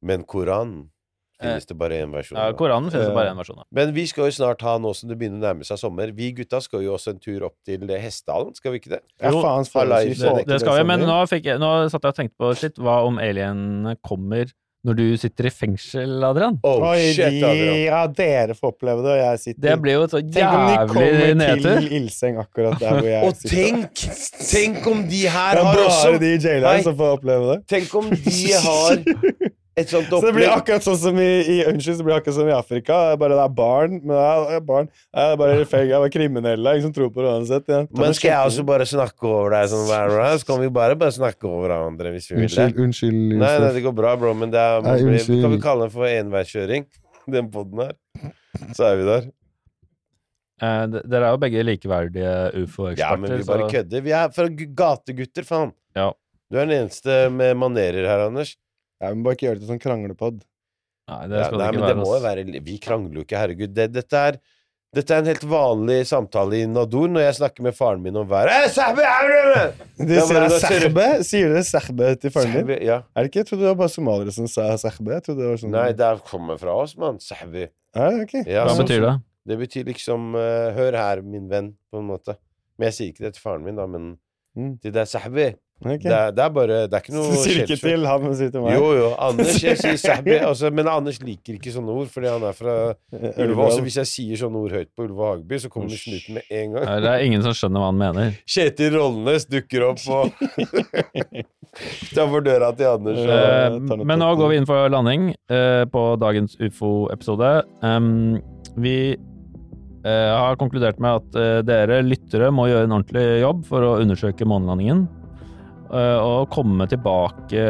Men 0.00 0.24
Koranen 0.24 0.86
finnes 1.36 1.68
det 1.68 1.76
bare 1.76 1.98
én 2.00 2.14
versjon 2.16 2.38
Ja. 2.40 2.46
Koranen 2.56 2.88
finnes 2.88 3.10
det 3.10 3.12
Eh, 3.12 3.18
bare 3.18 3.34
én 3.34 3.36
versjon 3.42 3.60
av. 3.60 3.66
Men 3.76 3.92
vi 3.92 4.06
skal 4.08 4.30
jo 4.30 4.36
snart 4.38 4.64
ha, 4.64 4.78
nå 4.80 4.94
som 4.96 5.12
det 5.12 5.18
begynner 5.20 5.42
å 5.42 5.44
nærme 5.50 5.68
seg 5.68 5.82
sommer 5.84 6.16
Vi 6.16 6.30
gutta 6.40 6.62
skal 6.64 6.80
jo 6.86 6.96
også 6.96 7.12
en 7.12 7.20
tur 7.20 7.44
opp 7.50 7.58
til 7.68 7.84
Hessdalen, 7.92 8.56
skal 8.56 8.72
vi 8.72 8.80
ikke 8.80 8.94
det? 8.96 9.02
Ja, 9.20 9.28
Jo, 9.34 9.44
faen, 9.44 9.68
faen, 9.68 9.92
det- 9.92 10.16
Det, 10.16 10.46
det 10.48 10.60
skal 10.64 10.80
vi, 10.80 10.88
men 10.94 11.04
nå, 11.04 11.20
fikk 11.28 11.44
jeg, 11.52 11.60
nå 11.60 11.74
satt 11.92 12.08
jeg 12.08 12.16
og 12.16 12.20
tenkte 12.22 12.40
på 12.40 12.54
shit, 12.56 12.80
hva 12.80 13.02
om 13.04 13.20
alienene 13.20 13.98
kommer 14.00 14.48
når 14.84 14.96
du 14.98 15.04
sitter 15.16 15.46
i 15.48 15.50
fengsel, 15.50 16.10
Adrian? 16.28 16.58
Oh, 16.62 16.82
Oi, 16.90 16.98
shit, 17.14 17.24
Adrian. 17.40 17.78
ja, 17.86 18.00
dere 18.18 18.54
får 18.58 18.74
oppleve 18.74 19.00
det, 19.06 19.14
og 19.14 19.20
jeg 19.22 19.38
sitter 19.40 19.64
Det 19.70 19.76
blir 19.80 19.96
jo 19.96 20.02
et 20.04 20.12
så 20.12 20.20
Tenk 20.20 20.56
om 20.58 20.64
de 20.68 20.76
kommer 20.92 21.58
til 21.64 21.88
ildseng 21.98 22.38
akkurat 22.42 22.78
der 22.82 22.98
hvor 22.98 23.08
jeg 23.08 23.24
Og 23.24 23.36
sitter. 23.40 23.56
tenk 23.56 24.04
Tenk 24.50 24.86
om 24.92 25.02
de 25.08 25.22
Det 25.24 25.32
her 25.32 25.56
er 25.56 25.64
har 25.64 25.74
bare 25.74 25.86
også 25.88 26.14
de 26.20 26.26
i 26.26 26.36
jailer 26.36 26.50
jaileren 26.50 26.82
som 26.90 26.96
får 27.00 27.16
oppleve 27.18 27.52
det. 27.54 27.58
Tenk 27.74 27.94
om 28.02 28.10
de 28.12 28.46
har 28.68 29.04
Så 29.74 30.20
det 30.22 30.30
blir 30.36 30.46
akkurat 30.54 30.84
sånn 30.86 30.98
som 31.00 31.16
i, 31.18 31.26
i 31.50 31.54
Unnskyld, 31.66 31.96
så 31.98 32.04
blir 32.06 32.14
det 32.14 32.18
akkurat 32.22 32.36
som 32.36 32.46
i 32.46 32.52
Afrika. 32.54 32.98
Bare 33.18 33.34
det 33.34 33.42
er 33.42 33.54
barn. 33.58 33.96
Men 34.04 34.12
det 34.14 34.54
er, 34.54 34.60
barn. 34.68 34.86
Det 35.10 35.24
er 35.24 35.36
bare 35.40 35.56
er 35.64 35.98
bare 35.98 36.12
kriminelle. 36.14 36.74
Ingen 36.78 36.84
som 36.86 36.94
tror 36.94 37.10
på 37.10 37.24
det 37.24 37.32
uansett. 37.32 37.66
Ja. 37.72 37.80
Men 37.90 38.14
skal 38.14 38.30
jeg 38.30 38.50
også 38.52 38.64
bare 38.68 38.86
snakke 38.86 39.26
over 39.26 39.56
deg 39.56 39.72
sånn 39.72 39.86
hver 39.90 40.14
dag? 40.14 40.38
Så 40.38 40.46
kan 40.52 40.62
vi 40.62 40.70
bare 40.78 40.94
bare 41.00 41.16
snakke 41.16 41.50
over 41.50 41.66
hverandre 41.66 42.14
hvis 42.14 42.30
vi 42.30 42.38
vil 42.38 42.46
det. 42.46 42.68
Unnskyld, 42.70 42.84
unnskyld, 42.86 43.38
Nei, 43.42 43.52
nei, 43.66 43.72
det 43.74 43.82
går 43.88 43.96
bra, 43.98 44.14
bro, 44.20 44.34
men 44.38 44.54
det 44.54 44.62
er, 44.62 44.84
Nei, 44.86 44.96
unnskyld. 45.10 45.42
kan 45.42 45.56
vi 45.56 45.62
kalle 45.66 45.88
det 45.90 45.96
for 45.98 46.06
enveiskjøring, 46.12 46.86
den 47.34 47.50
poden 47.54 47.82
her. 47.88 47.96
Så 48.78 48.86
er 48.92 49.00
vi 49.02 49.08
der. 49.10 49.30
Eh, 50.62 50.82
dere 51.02 51.26
er 51.26 51.32
jo 51.34 51.40
begge 51.42 51.64
likeverdige 51.66 52.22
Ja, 52.30 52.50
men 52.54 52.62
ufo-eksperter. 52.68 53.40
vi 53.40 53.48
bare 53.48 53.64
så- 53.66 53.72
kødder. 53.74 54.04
Vi 54.06 54.12
er 54.14 54.30
fra 54.38 54.46
gategutter, 54.54 55.42
faen. 55.48 55.74
Ja. 55.98 56.12
Du 56.46 56.58
er 56.60 56.68
den 56.70 56.84
eneste 56.84 57.24
med 57.34 57.56
manerer 57.58 58.06
her, 58.06 58.28
Anders. 58.28 58.54
Ja, 59.02 59.10
men 59.14 59.22
bare 59.24 59.34
ikke 59.36 59.48
gjør 59.48 59.54
det 59.58 59.64
til 59.66 59.72
sånn 59.74 59.82
kranglepod. 59.82 60.42
Nei, 61.10 61.22
det 61.28 61.36
Ja, 61.38 61.44
skal 61.50 61.58
nei, 61.58 61.66
det 61.70 61.74
men 61.74 61.82
være. 61.84 61.94
det 61.94 61.96
må 62.00 62.10
jo 62.12 62.16
ass. 62.16 62.24
være 62.24 62.60
Vi 62.64 62.78
krangler 62.78 63.14
jo 63.20 63.24
ikke, 63.26 63.36
herregud. 63.42 63.74
Det, 63.74 63.92
dette, 63.92 64.14
er, 64.16 64.38
dette 64.94 65.10
er 65.12 65.18
en 65.18 65.26
helt 65.28 65.44
vanlig 65.50 65.98
samtale 66.08 66.60
i 66.62 66.66
Nador 66.70 67.08
når 67.12 67.20
jeg 67.26 67.34
snakker 67.40 67.62
med 67.66 67.74
faren 67.76 68.00
min 68.02 68.16
om 68.16 68.28
været. 68.30 68.48
Eh? 68.54 69.72
De 69.98 70.20
sier 70.20 70.48
du- 70.48 70.58
serbe. 70.62 71.06
Sier 71.26 71.48
dere 71.52 71.64
serbe 71.66 72.08
til 72.20 72.30
faren 72.30 72.52
din? 72.54 72.62
Sahbe, 72.66 72.78
Ja. 72.84 73.02
Er 73.14 73.22
det 73.22 73.30
ikke? 73.32 73.42
Jeg 73.42 73.46
trodde 73.50 73.60
det 73.66 73.72
var 73.76 73.80
bare 73.82 73.92
somaliere 73.92 74.32
som 74.32 74.46
sa 74.48 74.70
serbe. 74.80 75.20
Det 75.20 75.58
sånn 75.60 75.70
Nei, 75.74 75.92
det 75.92 76.22
kommer 76.24 76.58
fra 76.58 76.74
oss, 76.82 76.96
mann. 76.96 77.18
Er 77.18 77.46
det? 77.50 78.46
Ja, 78.46 78.64
Hva 78.64 78.74
så- 78.74 78.82
betyr 78.86 79.00
det? 79.02 79.20
Det 79.46 79.58
betyr 79.58 79.84
liksom 79.84 80.34
uh, 80.34 80.72
Hør 80.72 80.92
her, 80.96 81.20
min 81.22 81.48
venn, 81.50 81.74
på 81.92 81.98
en 82.00 82.06
måte. 82.08 82.36
Men 82.78 82.86
jeg 82.90 82.94
sier 82.94 83.12
ikke 83.12 83.24
det 83.28 83.34
til 83.34 83.42
faren 83.42 83.62
min, 83.64 83.76
da, 83.76 83.86
men 83.86 84.16
Mm. 84.56 84.80
til 84.80 84.92
deg, 84.92 85.06
Sahbe. 85.06 85.56
Ok. 85.82 86.04
Det, 86.06 86.18
det 86.36 86.42
er 86.44 86.52
bare 86.54 86.76
Det 86.88 86.96
er 86.96 87.02
ikke 87.02 87.12
noe 87.16 87.38
sier 87.42 87.64
ikke 87.64 87.76
til 87.80 88.04
han, 88.06 88.22
sier 88.38 88.52
til 88.54 88.62
meg? 88.64 88.76
Jo, 88.78 88.92
jo. 88.94 89.08
Anders, 89.20 89.56
jeg 89.60 89.76
sier 89.80 89.98
sabbi, 90.00 90.36
Altså, 90.38 90.70
men 90.72 90.88
Anders 90.88 91.18
liker 91.20 91.58
ikke 91.58 91.72
sånne 91.74 91.96
ord, 91.98 92.06
fordi 92.12 92.30
han 92.30 92.46
er 92.46 92.54
fra 92.56 92.76
Ulva. 93.42 93.66
også 93.66 93.82
hvis 93.84 93.98
jeg 94.00 94.10
sier 94.12 94.40
sånne 94.44 94.62
ord 94.62 94.76
høyt 94.78 94.92
på 94.94 95.08
Ulva 95.08 95.32
Hageby, 95.32 95.58
så 95.60 95.72
kommer 95.72 95.90
det 95.92 95.98
snuten 96.00 96.38
med 96.38 96.46
en 96.48 96.76
gang. 96.76 96.86
Nei, 96.88 96.96
Det 97.04 97.10
er 97.10 97.26
ingen 97.26 97.44
som 97.44 97.56
skjønner 97.58 97.82
hva 97.84 97.90
han 97.90 98.00
mener. 98.00 98.38
Kjetil 98.54 98.96
Rollnes 98.96 99.48
dukker 99.50 99.88
opp 99.90 100.06
og 100.14 100.32
Utafor 101.74 102.44
døra 102.46 102.70
til 102.78 102.86
Anders. 102.86 103.18
Eh, 103.18 103.76
noe 103.82 104.06
men 104.06 104.20
nå 104.22 104.30
går 104.38 104.52
vi 104.52 104.58
inn 104.60 104.68
for 104.68 104.86
landing 104.94 105.32
eh, 105.50 105.82
på 105.90 106.04
dagens 106.22 106.54
ufo-episode. 106.62 107.50
Um, 107.82 108.38
vi 108.78 108.96
eh, 110.04 110.30
har 110.30 110.58
konkludert 110.60 111.02
med 111.02 111.18
at 111.18 111.38
eh, 111.40 111.58
dere 111.66 111.98
lyttere 112.06 112.52
må 112.54 112.68
gjøre 112.70 112.86
en 112.88 112.96
ordentlig 113.00 113.26
jobb 113.42 113.66
for 113.68 113.86
å 113.90 113.92
undersøke 114.04 114.46
månelandingen. 114.48 115.06
Eh, 115.92 116.18
og 116.20 116.48
komme 116.54 116.86
tilbake 116.90 117.64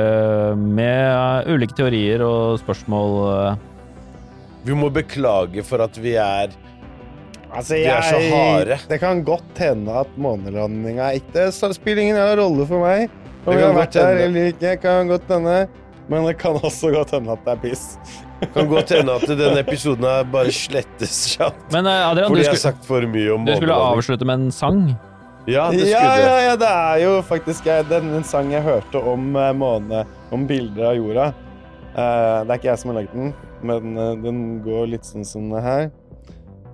med 0.59 1.49
ulike 1.51 1.77
teorier 1.79 2.23
og 2.27 2.59
spørsmål. 2.63 3.17
eh. 3.31 3.57
Vi 4.65 4.77
må 4.79 4.89
beklage 4.93 5.65
for 5.67 5.83
at 5.85 5.97
vi 6.01 6.15
er 6.17 6.55
Altså, 7.55 7.77
De 7.79 7.85
er 7.87 8.03
så 8.03 8.19
harde. 8.19 8.77
Det 8.91 8.97
kan 8.99 9.21
godt 9.23 9.59
hende 9.63 9.93
at 10.01 10.09
månelandinga. 10.19 11.13
Så 11.55 11.69
det 11.71 11.77
spiller 11.77 12.03
ingen 12.03 12.19
rolle 12.41 12.67
for 12.67 12.83
meg. 12.83 13.09
Om 13.47 13.53
Det 13.53 13.61
jeg 13.61 13.63
har 13.63 13.71
kan 13.71 13.77
vært 13.79 13.93
godt 13.93 13.95
der 13.95 14.23
eller 14.25 14.49
ikke, 14.51 14.77
kan 14.83 15.09
godt 15.13 15.29
hende. 15.31 15.69
Men 16.09 16.27
det 16.27 16.35
kan 16.41 16.59
også 16.59 16.91
godt 16.91 17.11
hende 17.15 17.31
at 17.31 17.45
det 17.47 17.53
er 17.53 17.61
piss. 17.63 17.85
Kan 18.53 18.67
godt 18.69 18.91
hende 18.91 19.15
at 19.15 19.23
denne 19.29 19.61
episoden 19.63 20.03
bare 20.33 20.51
slettes 20.51 21.37
kjapt. 21.37 21.63
Men 21.73 21.87
eh, 21.87 22.11
Adrian, 22.11 22.27
du 22.27 22.35
Fordi 22.35 22.43
jeg 22.43 22.51
har 22.57 22.63
sagt 22.65 22.85
for 22.85 23.07
mye 23.07 23.31
om 23.37 23.47
du 23.47 23.55
skulle 23.55 23.79
avslutte 23.93 24.27
med 24.27 24.35
en 24.49 24.51
sang. 24.53 24.81
Ja, 25.47 25.71
det 25.71 25.91
Ja, 25.91 26.19
ja, 26.19 26.37
ja, 26.43 26.57
det 26.57 26.69
er 26.69 27.01
jo 27.05 27.23
faktisk 27.23 27.67
jeg, 27.67 27.85
den, 27.91 28.13
den 28.15 28.25
sang 28.25 28.53
jeg 28.53 28.65
hørte 28.65 29.01
om 29.01 29.35
eh, 29.37 29.51
måne, 29.53 30.05
om 30.33 30.47
bilder 30.49 30.87
av 30.93 30.97
jorda. 30.97 31.27
Uh, 31.95 32.41
det 32.43 32.51
er 32.51 32.57
ikke 32.59 32.71
jeg 32.71 32.81
som 32.81 32.91
har 32.91 32.97
lagd 33.03 33.13
den, 33.13 33.35
men 33.63 33.99
uh, 34.01 34.15
den 34.19 34.39
går 34.65 34.89
litt 34.95 35.07
sånn 35.07 35.27
som 35.29 35.53
det 35.53 35.61
her. 35.63 35.91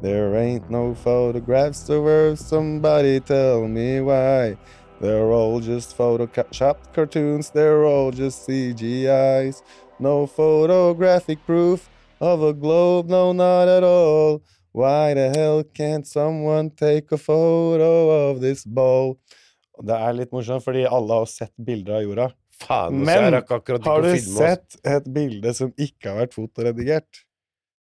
There 0.00 0.38
ain't 0.38 0.70
no 0.70 0.94
photographs 0.94 1.82
to 1.88 1.98
Earth, 2.08 2.40
somebody 2.40 3.18
tell 3.20 3.66
me 3.68 4.00
why. 4.00 4.56
They're 5.00 5.32
all 5.32 5.60
just 5.60 5.96
photoshopped 5.98 6.94
cartoons, 6.94 7.50
they're 7.50 7.84
all 7.84 8.12
just 8.12 8.48
CGIs. 8.48 9.62
No 9.98 10.26
photographic 10.26 11.44
proof 11.44 11.90
of 12.20 12.42
a 12.42 12.54
globe, 12.54 13.10
no, 13.10 13.32
not 13.32 13.68
at 13.68 13.82
all. 13.82 14.42
Why 14.72 15.14
the 15.14 15.30
hell 15.34 15.64
can't 15.74 16.06
someone 16.06 16.70
take 16.70 17.10
a 17.12 17.18
photo 17.18 18.30
of 18.30 18.40
this 18.40 18.64
ball? 18.64 19.16
Og 19.78 19.86
Det 19.86 19.96
er 19.96 20.12
litt 20.14 20.30
morsomt, 20.34 20.62
fordi 20.62 20.84
alle 20.86 21.22
har 21.22 21.26
sett 21.30 21.52
bilder 21.56 21.98
av 21.98 22.04
jorda. 22.04 22.28
Faen, 22.60 23.00
Men 23.04 23.32
Har 23.32 24.02
du 24.04 24.12
sett 24.20 24.76
et 24.84 25.06
bilde 25.08 25.54
som 25.56 25.72
ikke 25.80 26.10
har 26.10 26.20
vært 26.26 26.36
fotoredigert? 26.36 27.24